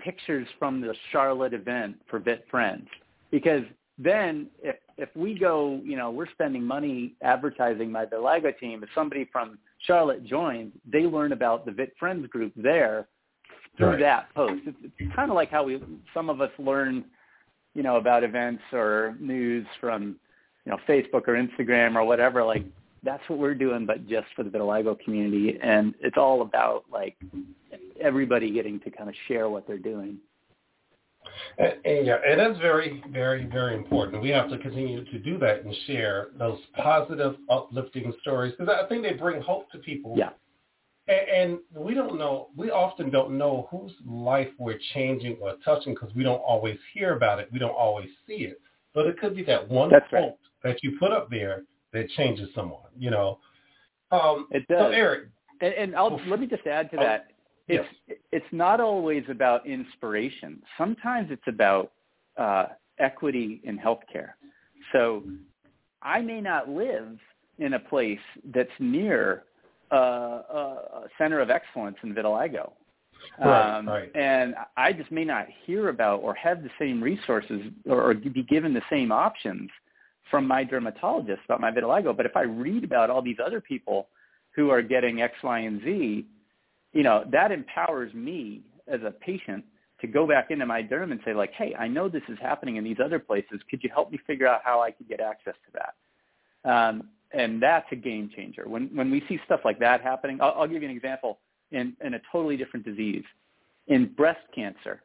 pictures 0.00 0.46
from 0.58 0.80
the 0.80 0.94
Charlotte 1.10 1.54
event 1.54 1.96
for 2.08 2.18
Vit 2.18 2.44
Friends, 2.50 2.86
because 3.30 3.62
then 3.96 4.48
if 4.62 4.76
if 4.98 5.08
we 5.16 5.38
go, 5.38 5.80
you 5.82 5.96
know, 5.96 6.10
we're 6.10 6.30
spending 6.30 6.62
money 6.62 7.14
advertising 7.22 7.90
my 7.90 8.04
vitiligo 8.04 8.56
team. 8.58 8.82
If 8.82 8.90
somebody 8.94 9.28
from 9.32 9.58
Charlotte 9.88 10.24
joins, 10.24 10.72
they 10.86 11.04
learn 11.04 11.32
about 11.32 11.64
the 11.64 11.72
Vit 11.72 11.94
Friends 11.98 12.26
group 12.28 12.52
there 12.54 13.08
through 13.76 13.92
right. 13.92 14.00
that 14.00 14.34
post. 14.34 14.62
It's, 14.66 14.76
it's 14.98 15.16
kind 15.16 15.30
of 15.30 15.34
like 15.34 15.50
how 15.50 15.64
we 15.64 15.82
some 16.12 16.28
of 16.28 16.40
us 16.40 16.50
learn, 16.58 17.04
you 17.74 17.82
know, 17.82 17.96
about 17.96 18.22
events 18.22 18.62
or 18.72 19.16
news 19.18 19.66
from, 19.80 20.16
you 20.66 20.72
know, 20.72 20.78
Facebook 20.86 21.26
or 21.26 21.34
Instagram 21.34 21.96
or 21.96 22.04
whatever. 22.04 22.44
Like 22.44 22.64
that's 23.02 23.22
what 23.28 23.38
we're 23.38 23.54
doing, 23.54 23.86
but 23.86 24.06
just 24.08 24.26
for 24.36 24.42
the 24.42 24.50
vitiligo 24.50 24.98
community, 25.00 25.58
and 25.62 25.94
it's 26.00 26.18
all 26.18 26.42
about 26.42 26.84
like 26.92 27.16
everybody 28.00 28.50
getting 28.50 28.78
to 28.80 28.90
kind 28.90 29.08
of 29.08 29.14
share 29.26 29.48
what 29.48 29.66
they're 29.66 29.78
doing. 29.78 30.18
And, 31.58 31.74
and 31.84 32.06
yeah, 32.06 32.18
and 32.26 32.40
that's 32.40 32.58
very, 32.60 33.02
very, 33.10 33.46
very 33.46 33.74
important. 33.74 34.22
We 34.22 34.30
have 34.30 34.48
to 34.50 34.58
continue 34.58 35.04
to 35.04 35.18
do 35.18 35.38
that 35.38 35.64
and 35.64 35.74
share 35.86 36.28
those 36.38 36.58
positive, 36.74 37.36
uplifting 37.50 38.12
stories 38.20 38.54
because 38.58 38.74
I 38.74 38.88
think 38.88 39.02
they 39.02 39.12
bring 39.12 39.40
hope 39.42 39.70
to 39.72 39.78
people. 39.78 40.14
Yeah 40.16 40.30
and, 41.08 41.58
we 41.74 41.94
don't 41.94 42.18
know, 42.18 42.48
we 42.56 42.70
often 42.70 43.10
don't 43.10 43.36
know 43.36 43.68
whose 43.70 43.92
life 44.06 44.48
we're 44.58 44.78
changing 44.94 45.38
or 45.40 45.54
touching 45.64 45.94
because 45.94 46.14
we 46.14 46.22
don't 46.22 46.40
always 46.40 46.78
hear 46.92 47.16
about 47.16 47.38
it. 47.38 47.48
We 47.52 47.58
don't 47.58 47.70
always 47.70 48.08
see 48.26 48.44
it. 48.44 48.60
But 48.94 49.06
it 49.06 49.18
could 49.18 49.34
be 49.34 49.42
that 49.44 49.68
one 49.68 49.90
That's 49.90 50.08
quote 50.08 50.22
right. 50.22 50.34
that 50.64 50.82
you 50.82 50.98
put 50.98 51.12
up 51.12 51.30
there 51.30 51.62
that 51.92 52.08
changes 52.10 52.48
someone, 52.54 52.90
you 52.96 53.10
know. 53.10 53.38
Um, 54.10 54.48
it 54.50 54.66
does. 54.68 54.78
So 54.78 54.90
Eric. 54.90 55.28
And, 55.60 55.74
and 55.74 55.96
I'll, 55.96 56.20
let 56.26 56.40
me 56.40 56.46
just 56.46 56.66
add 56.66 56.90
to 56.90 56.98
oh, 56.98 57.02
that. 57.02 57.28
It's, 57.68 57.86
yes. 58.08 58.18
it's 58.32 58.46
not 58.52 58.80
always 58.80 59.24
about 59.28 59.66
inspiration. 59.66 60.62
Sometimes 60.76 61.30
it's 61.30 61.46
about 61.46 61.92
uh, 62.36 62.66
equity 62.98 63.60
in 63.64 63.78
healthcare. 63.78 64.30
So 64.92 65.22
I 66.02 66.20
may 66.20 66.40
not 66.40 66.68
live 66.68 67.18
in 67.58 67.74
a 67.74 67.78
place 67.78 68.18
that's 68.54 68.70
near 68.78 69.44
uh, 69.92 69.96
a 69.96 71.04
center 71.18 71.40
of 71.40 71.50
excellence 71.50 71.96
in 72.02 72.14
vitiligo. 72.14 72.72
Right, 73.40 73.78
um, 73.78 73.88
right. 73.88 74.10
And 74.14 74.54
I 74.76 74.92
just 74.92 75.10
may 75.10 75.24
not 75.24 75.46
hear 75.66 75.88
about 75.88 76.22
or 76.22 76.34
have 76.34 76.62
the 76.62 76.70
same 76.78 77.02
resources 77.02 77.62
or, 77.86 78.10
or 78.10 78.14
be 78.14 78.42
given 78.42 78.72
the 78.72 78.82
same 78.90 79.12
options 79.12 79.70
from 80.30 80.46
my 80.46 80.64
dermatologist 80.64 81.40
about 81.44 81.60
my 81.60 81.70
vitiligo. 81.70 82.16
But 82.16 82.26
if 82.26 82.36
I 82.36 82.42
read 82.42 82.84
about 82.84 83.10
all 83.10 83.22
these 83.22 83.38
other 83.44 83.60
people 83.60 84.08
who 84.54 84.70
are 84.70 84.82
getting 84.82 85.22
X, 85.22 85.34
Y, 85.42 85.58
and 85.60 85.82
Z, 85.82 86.26
you 86.92 87.02
know, 87.02 87.24
that 87.30 87.52
empowers 87.52 88.12
me 88.14 88.62
as 88.86 89.00
a 89.02 89.10
patient 89.10 89.64
to 90.00 90.06
go 90.06 90.26
back 90.26 90.50
into 90.50 90.64
my 90.64 90.82
derm 90.82 91.10
and 91.10 91.20
say 91.24 91.34
like, 91.34 91.52
hey, 91.52 91.74
I 91.78 91.88
know 91.88 92.08
this 92.08 92.22
is 92.28 92.38
happening 92.40 92.76
in 92.76 92.84
these 92.84 92.98
other 93.04 93.18
places. 93.18 93.60
Could 93.68 93.82
you 93.82 93.90
help 93.92 94.10
me 94.10 94.18
figure 94.26 94.46
out 94.46 94.60
how 94.64 94.80
I 94.80 94.90
could 94.90 95.08
get 95.08 95.20
access 95.20 95.54
to 95.66 95.80
that? 96.64 96.70
Um, 96.70 97.08
and 97.32 97.62
that's 97.62 97.86
a 97.92 97.96
game 97.96 98.30
changer. 98.34 98.64
When 98.66 98.88
when 98.94 99.10
we 99.10 99.22
see 99.28 99.38
stuff 99.44 99.60
like 99.64 99.78
that 99.80 100.00
happening, 100.00 100.40
I'll, 100.40 100.54
I'll 100.56 100.66
give 100.66 100.82
you 100.82 100.88
an 100.88 100.96
example 100.96 101.38
in, 101.72 101.94
in 102.02 102.14
a 102.14 102.20
totally 102.32 102.56
different 102.56 102.86
disease. 102.86 103.24
In 103.88 104.06
breast 104.06 104.40
cancer, 104.54 105.02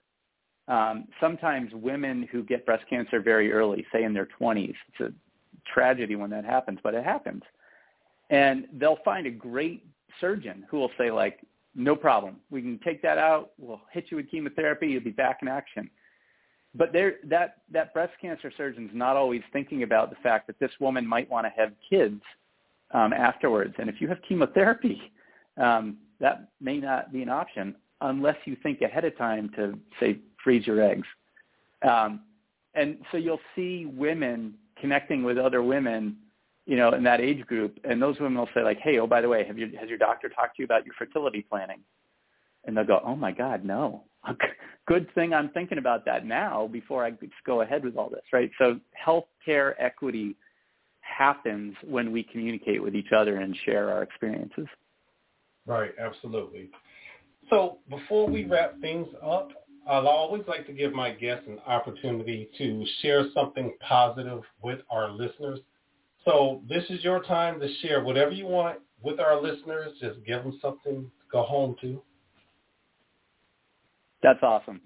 um, 0.67 1.07
sometimes 1.19 1.71
women 1.73 2.27
who 2.31 2.43
get 2.43 2.65
breast 2.65 2.83
cancer 2.89 3.19
very 3.19 3.51
early, 3.51 3.85
say 3.91 4.03
in 4.03 4.13
their 4.13 4.27
20s, 4.39 4.75
it's 4.89 4.99
a 5.01 5.13
tragedy 5.73 6.15
when 6.15 6.29
that 6.29 6.45
happens, 6.45 6.79
but 6.83 6.93
it 6.93 7.03
happens. 7.03 7.43
And 8.29 8.67
they'll 8.73 8.99
find 9.03 9.27
a 9.27 9.31
great 9.31 9.85
surgeon 10.21 10.65
who 10.69 10.77
will 10.77 10.91
say 10.97 11.11
like, 11.11 11.39
no 11.75 11.95
problem, 11.95 12.37
we 12.49 12.61
can 12.61 12.79
take 12.83 13.01
that 13.01 13.17
out, 13.17 13.51
we'll 13.57 13.81
hit 13.91 14.05
you 14.09 14.17
with 14.17 14.29
chemotherapy, 14.29 14.87
you'll 14.87 15.03
be 15.03 15.11
back 15.11 15.39
in 15.41 15.47
action. 15.47 15.89
But 16.75 16.91
there 16.91 17.15
that 17.25 17.57
that 17.71 17.93
breast 17.93 18.13
cancer 18.19 18.51
surgeon's 18.55 18.91
not 18.93 19.15
always 19.15 19.41
thinking 19.51 19.83
about 19.83 20.09
the 20.09 20.15
fact 20.23 20.47
that 20.47 20.59
this 20.59 20.71
woman 20.79 21.05
might 21.05 21.29
want 21.29 21.45
to 21.45 21.51
have 21.55 21.71
kids 21.87 22.21
um, 22.91 23.13
afterwards, 23.13 23.75
and 23.77 23.89
if 23.89 24.01
you 24.01 24.07
have 24.07 24.17
chemotherapy, 24.27 25.11
um, 25.57 25.97
that 26.19 26.49
may 26.59 26.77
not 26.77 27.11
be 27.11 27.21
an 27.21 27.29
option 27.29 27.75
unless 28.01 28.37
you 28.45 28.57
think 28.63 28.81
ahead 28.81 29.05
of 29.05 29.17
time 29.17 29.49
to 29.55 29.77
say 29.99 30.19
freeze 30.43 30.65
your 30.65 30.81
eggs. 30.81 31.07
Um, 31.87 32.21
and 32.73 32.97
so 33.11 33.17
you'll 33.17 33.39
see 33.55 33.85
women 33.85 34.55
connecting 34.79 35.23
with 35.23 35.37
other 35.37 35.61
women, 35.61 36.17
you 36.65 36.77
know, 36.77 36.93
in 36.93 37.03
that 37.03 37.19
age 37.19 37.45
group, 37.45 37.77
and 37.83 38.01
those 38.01 38.19
women 38.19 38.37
will 38.37 38.49
say 38.53 38.63
like, 38.63 38.79
"Hey, 38.79 38.99
oh 38.99 39.07
by 39.07 39.21
the 39.21 39.29
way, 39.29 39.45
have 39.45 39.57
you 39.57 39.71
has 39.79 39.89
your 39.89 39.97
doctor 39.97 40.29
talked 40.29 40.55
to 40.57 40.61
you 40.61 40.65
about 40.65 40.85
your 40.85 40.95
fertility 40.97 41.45
planning?" 41.49 41.79
And 42.65 42.75
they'll 42.75 42.85
go, 42.85 43.01
"Oh 43.03 43.15
my 43.15 43.31
God, 43.31 43.63
no." 43.63 44.03
good 44.87 45.13
thing 45.15 45.33
I'm 45.33 45.49
thinking 45.49 45.77
about 45.77 46.05
that 46.05 46.25
now 46.25 46.67
before 46.67 47.05
I 47.05 47.11
go 47.45 47.61
ahead 47.61 47.83
with 47.83 47.97
all 47.97 48.09
this, 48.09 48.23
right? 48.31 48.49
So 48.57 48.79
healthcare 49.05 49.73
equity 49.79 50.35
happens 51.01 51.75
when 51.83 52.11
we 52.11 52.23
communicate 52.23 52.81
with 52.81 52.95
each 52.95 53.11
other 53.15 53.37
and 53.37 53.55
share 53.65 53.91
our 53.91 54.03
experiences. 54.03 54.67
Right, 55.65 55.91
absolutely. 55.99 56.69
So 57.49 57.79
before 57.89 58.27
we 58.29 58.45
wrap 58.45 58.79
things 58.81 59.07
up, 59.21 59.49
I 59.87 59.95
always 59.97 60.43
like 60.47 60.65
to 60.67 60.73
give 60.73 60.93
my 60.93 61.11
guests 61.11 61.45
an 61.47 61.59
opportunity 61.67 62.49
to 62.57 62.85
share 63.01 63.25
something 63.33 63.73
positive 63.87 64.41
with 64.61 64.79
our 64.89 65.11
listeners. 65.11 65.59
So 66.25 66.61
this 66.69 66.83
is 66.89 67.03
your 67.03 67.21
time 67.23 67.59
to 67.59 67.67
share 67.81 68.03
whatever 68.03 68.31
you 68.31 68.45
want 68.45 68.79
with 69.01 69.19
our 69.19 69.41
listeners. 69.41 69.91
Just 69.99 70.23
give 70.25 70.43
them 70.43 70.57
something 70.61 71.03
to 71.03 71.11
go 71.31 71.43
home 71.43 71.75
to. 71.81 72.01
That's 74.21 74.39
awesome. 74.41 74.79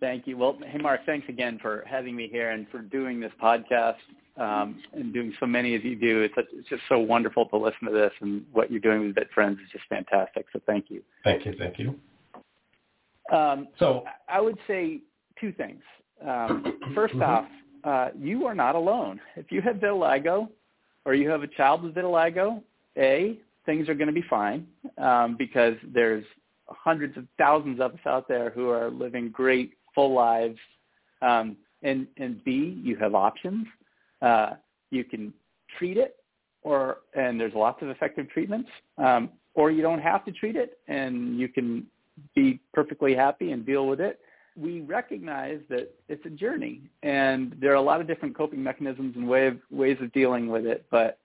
Thank 0.00 0.26
you. 0.26 0.36
Well, 0.36 0.58
hey, 0.66 0.78
Mark, 0.78 1.00
thanks 1.06 1.26
again 1.30 1.58
for 1.60 1.82
having 1.86 2.14
me 2.14 2.28
here 2.30 2.50
and 2.50 2.68
for 2.68 2.80
doing 2.80 3.18
this 3.18 3.32
podcast 3.42 3.96
um, 4.36 4.82
and 4.92 5.14
doing 5.14 5.32
so 5.40 5.46
many 5.46 5.74
as 5.74 5.82
you 5.82 5.96
do. 5.96 6.20
It's, 6.20 6.34
it's 6.52 6.68
just 6.68 6.82
so 6.90 6.98
wonderful 6.98 7.46
to 7.46 7.56
listen 7.56 7.86
to 7.86 7.92
this, 7.92 8.12
and 8.20 8.44
what 8.52 8.70
you're 8.70 8.80
doing 8.80 9.06
with 9.06 9.14
Vit 9.14 9.28
Friends 9.34 9.58
is 9.64 9.70
just 9.72 9.84
fantastic. 9.88 10.44
So 10.52 10.60
thank 10.66 10.86
you. 10.90 11.02
Thank 11.24 11.46
you. 11.46 11.54
Thank 11.58 11.78
you. 11.78 11.98
Um, 13.34 13.68
so 13.78 14.04
I 14.28 14.40
would 14.40 14.58
say 14.66 15.00
two 15.40 15.52
things. 15.52 15.80
Um, 16.22 16.78
1st 16.94 17.12
mm-hmm. 17.12 17.22
off, 17.22 17.46
uh, 17.84 18.08
you 18.18 18.44
are 18.46 18.54
not 18.54 18.74
alone. 18.74 19.18
If 19.36 19.50
you 19.50 19.62
have 19.62 19.76
vitiligo 19.76 20.48
or 21.06 21.14
you 21.14 21.30
have 21.30 21.42
a 21.44 21.46
child 21.46 21.84
with 21.84 21.94
vitiligo, 21.94 22.62
A, 22.98 23.38
things 23.64 23.88
are 23.88 23.94
going 23.94 24.08
to 24.08 24.12
be 24.12 24.24
fine 24.28 24.66
um, 24.98 25.36
because 25.38 25.74
there's 25.94 26.24
hundreds 26.68 27.16
of 27.16 27.24
thousands 27.38 27.80
of 27.80 27.92
us 27.92 28.00
out 28.06 28.28
there 28.28 28.50
who 28.50 28.68
are 28.68 28.90
living 28.90 29.30
great 29.30 29.74
full 29.94 30.12
lives. 30.12 30.58
Um, 31.22 31.56
and 31.82 32.06
and 32.18 32.42
B, 32.44 32.80
you 32.82 32.96
have 32.96 33.14
options. 33.14 33.66
Uh, 34.20 34.54
you 34.90 35.04
can 35.04 35.32
treat 35.78 35.96
it, 35.96 36.16
or 36.62 36.98
and 37.14 37.38
there's 37.40 37.54
lots 37.54 37.82
of 37.82 37.88
effective 37.88 38.28
treatments, 38.30 38.68
um, 38.98 39.30
or 39.54 39.70
you 39.70 39.82
don't 39.82 40.00
have 40.00 40.24
to 40.24 40.32
treat 40.32 40.56
it, 40.56 40.78
and 40.88 41.38
you 41.38 41.48
can 41.48 41.86
be 42.34 42.58
perfectly 42.74 43.14
happy 43.14 43.52
and 43.52 43.64
deal 43.64 43.86
with 43.86 44.00
it. 44.00 44.18
We 44.56 44.80
recognize 44.80 45.60
that 45.68 45.94
it's 46.08 46.24
a 46.24 46.30
journey, 46.30 46.82
and 47.02 47.54
there 47.60 47.72
are 47.72 47.76
a 47.76 47.82
lot 47.82 48.00
of 48.00 48.06
different 48.06 48.36
coping 48.36 48.62
mechanisms 48.62 49.14
and 49.16 49.28
way 49.28 49.48
of, 49.48 49.58
ways 49.70 49.98
of 50.00 50.12
dealing 50.12 50.48
with 50.48 50.66
it. 50.66 50.86
But 50.90 51.18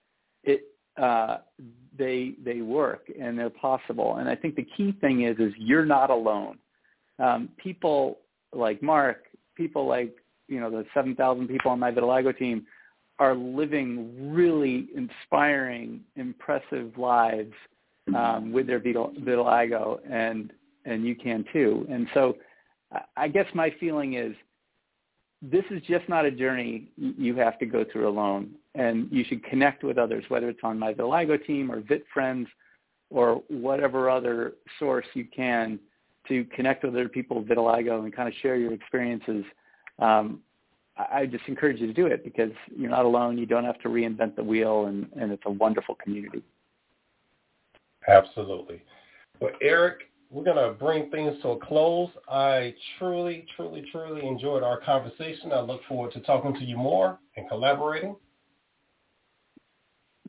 it 0.44 0.64
uh, 1.00 1.38
they 1.96 2.34
they 2.44 2.60
work 2.60 3.10
and 3.20 3.38
they're 3.38 3.50
possible. 3.50 4.16
And 4.16 4.28
I 4.28 4.34
think 4.34 4.56
the 4.56 4.66
key 4.76 4.92
thing 5.00 5.22
is 5.22 5.38
is 5.38 5.52
you're 5.56 5.86
not 5.86 6.10
alone. 6.10 6.58
Um, 7.18 7.48
people 7.56 8.18
like 8.52 8.82
Mark, 8.82 9.24
people 9.56 9.86
like 9.86 10.14
you 10.48 10.60
know 10.60 10.70
the 10.70 10.84
7,000 10.94 11.48
people 11.48 11.70
on 11.70 11.78
my 11.78 11.90
vitiligo 11.90 12.36
team 12.36 12.66
are 13.18 13.34
living 13.34 14.32
really 14.32 14.88
inspiring, 14.96 16.00
impressive 16.16 16.96
lives 16.96 17.52
um, 18.16 18.52
with 18.52 18.66
their 18.66 18.80
vitiligo, 18.80 20.00
and 20.10 20.52
and 20.84 21.04
you 21.04 21.14
can 21.14 21.44
too. 21.52 21.86
And 21.90 22.08
so, 22.14 22.36
I 23.16 23.28
guess 23.28 23.46
my 23.54 23.74
feeling 23.80 24.14
is 24.14 24.34
this 25.40 25.64
is 25.70 25.82
just 25.82 26.08
not 26.08 26.24
a 26.24 26.30
journey 26.30 26.88
you 26.96 27.34
have 27.36 27.58
to 27.58 27.66
go 27.66 27.84
through 27.90 28.08
alone, 28.08 28.52
and 28.74 29.08
you 29.10 29.24
should 29.24 29.42
connect 29.44 29.82
with 29.82 29.98
others, 29.98 30.24
whether 30.28 30.48
it's 30.48 30.60
on 30.62 30.78
my 30.78 30.94
vitiligo 30.94 31.44
team 31.44 31.70
or 31.70 31.80
Vit 31.80 32.04
Friends 32.12 32.48
or 33.10 33.42
whatever 33.48 34.08
other 34.08 34.52
source 34.78 35.06
you 35.14 35.26
can 35.34 35.78
to 36.28 36.44
connect 36.54 36.84
with 36.84 36.94
other 36.94 37.08
people 37.08 37.40
with 37.40 37.48
vitiligo 37.48 38.04
and 38.04 38.14
kind 38.14 38.28
of 38.28 38.34
share 38.40 38.56
your 38.56 38.72
experiences. 38.72 39.44
Um, 39.98 40.40
I 40.96 41.26
just 41.26 41.44
encourage 41.48 41.80
you 41.80 41.86
to 41.86 41.92
do 41.92 42.06
it 42.06 42.22
because 42.22 42.52
you're 42.76 42.90
not 42.90 43.04
alone. 43.04 43.38
You 43.38 43.46
don't 43.46 43.64
have 43.64 43.80
to 43.80 43.88
reinvent 43.88 44.36
the 44.36 44.44
wheel, 44.44 44.86
and, 44.86 45.08
and 45.18 45.32
it's 45.32 45.42
a 45.46 45.50
wonderful 45.50 45.96
community. 45.96 46.42
Absolutely. 48.06 48.82
Well, 49.40 49.52
Eric, 49.60 50.10
we're 50.32 50.44
going 50.44 50.56
to 50.56 50.72
bring 50.72 51.10
things 51.10 51.34
to 51.42 51.50
a 51.50 51.58
close. 51.58 52.08
I 52.26 52.74
truly, 52.98 53.44
truly, 53.54 53.84
truly 53.92 54.26
enjoyed 54.26 54.62
our 54.62 54.80
conversation. 54.80 55.52
I 55.52 55.60
look 55.60 55.82
forward 55.86 56.12
to 56.14 56.20
talking 56.20 56.54
to 56.54 56.64
you 56.64 56.76
more 56.76 57.18
and 57.36 57.46
collaborating. 57.48 58.16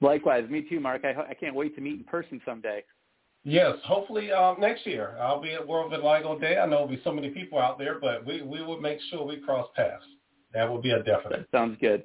Likewise, 0.01 0.49
me 0.49 0.65
too, 0.69 0.81
Mark. 0.81 1.05
I, 1.05 1.11
I 1.29 1.33
can't 1.33 1.55
wait 1.55 1.73
to 1.75 1.81
meet 1.81 1.99
in 1.99 2.03
person 2.03 2.41
someday. 2.45 2.83
Yes, 3.45 3.75
hopefully 3.85 4.31
uh, 4.31 4.55
next 4.59 4.85
year. 4.85 5.15
I'll 5.21 5.41
be 5.41 5.53
at 5.53 5.65
World 5.65 5.93
Vitiligo 5.93 6.39
Day. 6.39 6.57
I 6.57 6.65
know 6.65 6.71
there'll 6.71 6.87
be 6.87 7.01
so 7.03 7.13
many 7.13 7.29
people 7.29 7.59
out 7.59 7.79
there, 7.79 7.99
but 7.99 8.25
we, 8.25 8.41
we 8.41 8.61
will 8.61 8.81
make 8.81 8.99
sure 9.09 9.25
we 9.25 9.37
cross 9.37 9.69
paths. 9.75 10.03
That 10.53 10.69
will 10.69 10.81
be 10.81 10.91
a 10.91 11.01
definite. 11.01 11.47
That 11.51 11.57
sounds 11.57 11.77
good. 11.79 12.03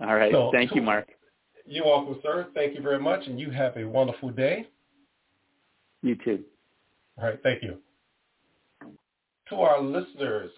All 0.00 0.14
right. 0.14 0.32
So, 0.32 0.50
Thank 0.52 0.74
you, 0.74 0.82
Mark. 0.82 1.08
You're 1.66 1.86
welcome, 1.86 2.20
sir. 2.22 2.46
Thank 2.54 2.76
you 2.76 2.82
very 2.82 3.00
much, 3.00 3.26
and 3.26 3.40
you 3.40 3.50
have 3.50 3.76
a 3.76 3.84
wonderful 3.84 4.30
day. 4.30 4.68
You 6.02 6.14
too. 6.14 6.44
All 7.18 7.24
right. 7.24 7.38
Thank 7.42 7.62
you. 7.62 7.78
To 9.48 9.56
our 9.56 9.80
listeners, 9.80 10.50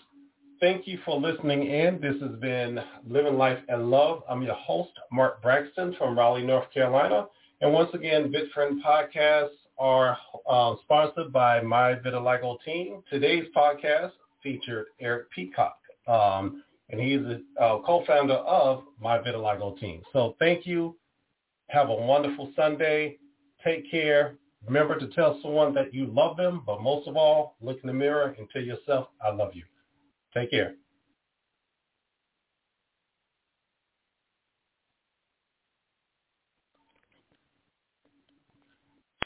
thank 0.60 0.86
you 0.86 0.98
for 1.04 1.20
listening 1.20 1.66
in. 1.66 2.00
This 2.00 2.20
has 2.20 2.38
been 2.40 2.80
Living 3.06 3.36
Life 3.36 3.58
and 3.68 3.90
Love. 3.90 4.22
I'm 4.28 4.42
your 4.42 4.54
host, 4.54 4.92
Mark 5.12 5.42
Braxton 5.42 5.94
from 5.98 6.18
Raleigh, 6.18 6.46
North 6.46 6.72
Carolina. 6.72 7.26
And 7.60 7.72
once 7.72 7.90
again, 7.94 8.32
VitFriend 8.32 8.80
podcasts 8.82 9.50
are 9.78 10.16
uh, 10.48 10.74
sponsored 10.82 11.32
by 11.32 11.60
My 11.60 11.94
Vitiligo 11.94 12.56
Team. 12.64 13.02
Today's 13.10 13.44
podcast 13.56 14.12
featured 14.42 14.86
Eric 15.00 15.30
Peacock. 15.30 15.78
Um, 16.06 16.64
and 16.90 17.00
he's 17.00 17.20
a 17.20 17.62
uh, 17.62 17.82
co-founder 17.82 18.34
of 18.34 18.82
My 19.00 19.18
Vitiligo 19.18 19.78
Team. 19.78 20.02
So 20.12 20.34
thank 20.38 20.66
you. 20.66 20.96
Have 21.68 21.90
a 21.90 21.94
wonderful 21.94 22.50
Sunday. 22.56 23.18
Take 23.64 23.90
care. 23.90 24.34
Remember 24.66 24.98
to 24.98 25.06
tell 25.08 25.40
someone 25.42 25.72
that 25.74 25.94
you 25.94 26.06
love 26.06 26.36
them, 26.36 26.62
but 26.66 26.82
most 26.82 27.08
of 27.08 27.16
all, 27.16 27.56
look 27.60 27.78
in 27.82 27.86
the 27.86 27.92
mirror 27.92 28.34
and 28.38 28.48
tell 28.50 28.62
yourself, 28.62 29.08
I 29.24 29.30
love 29.30 29.54
you. 29.54 29.64
Take 30.34 30.50
care. 30.50 30.74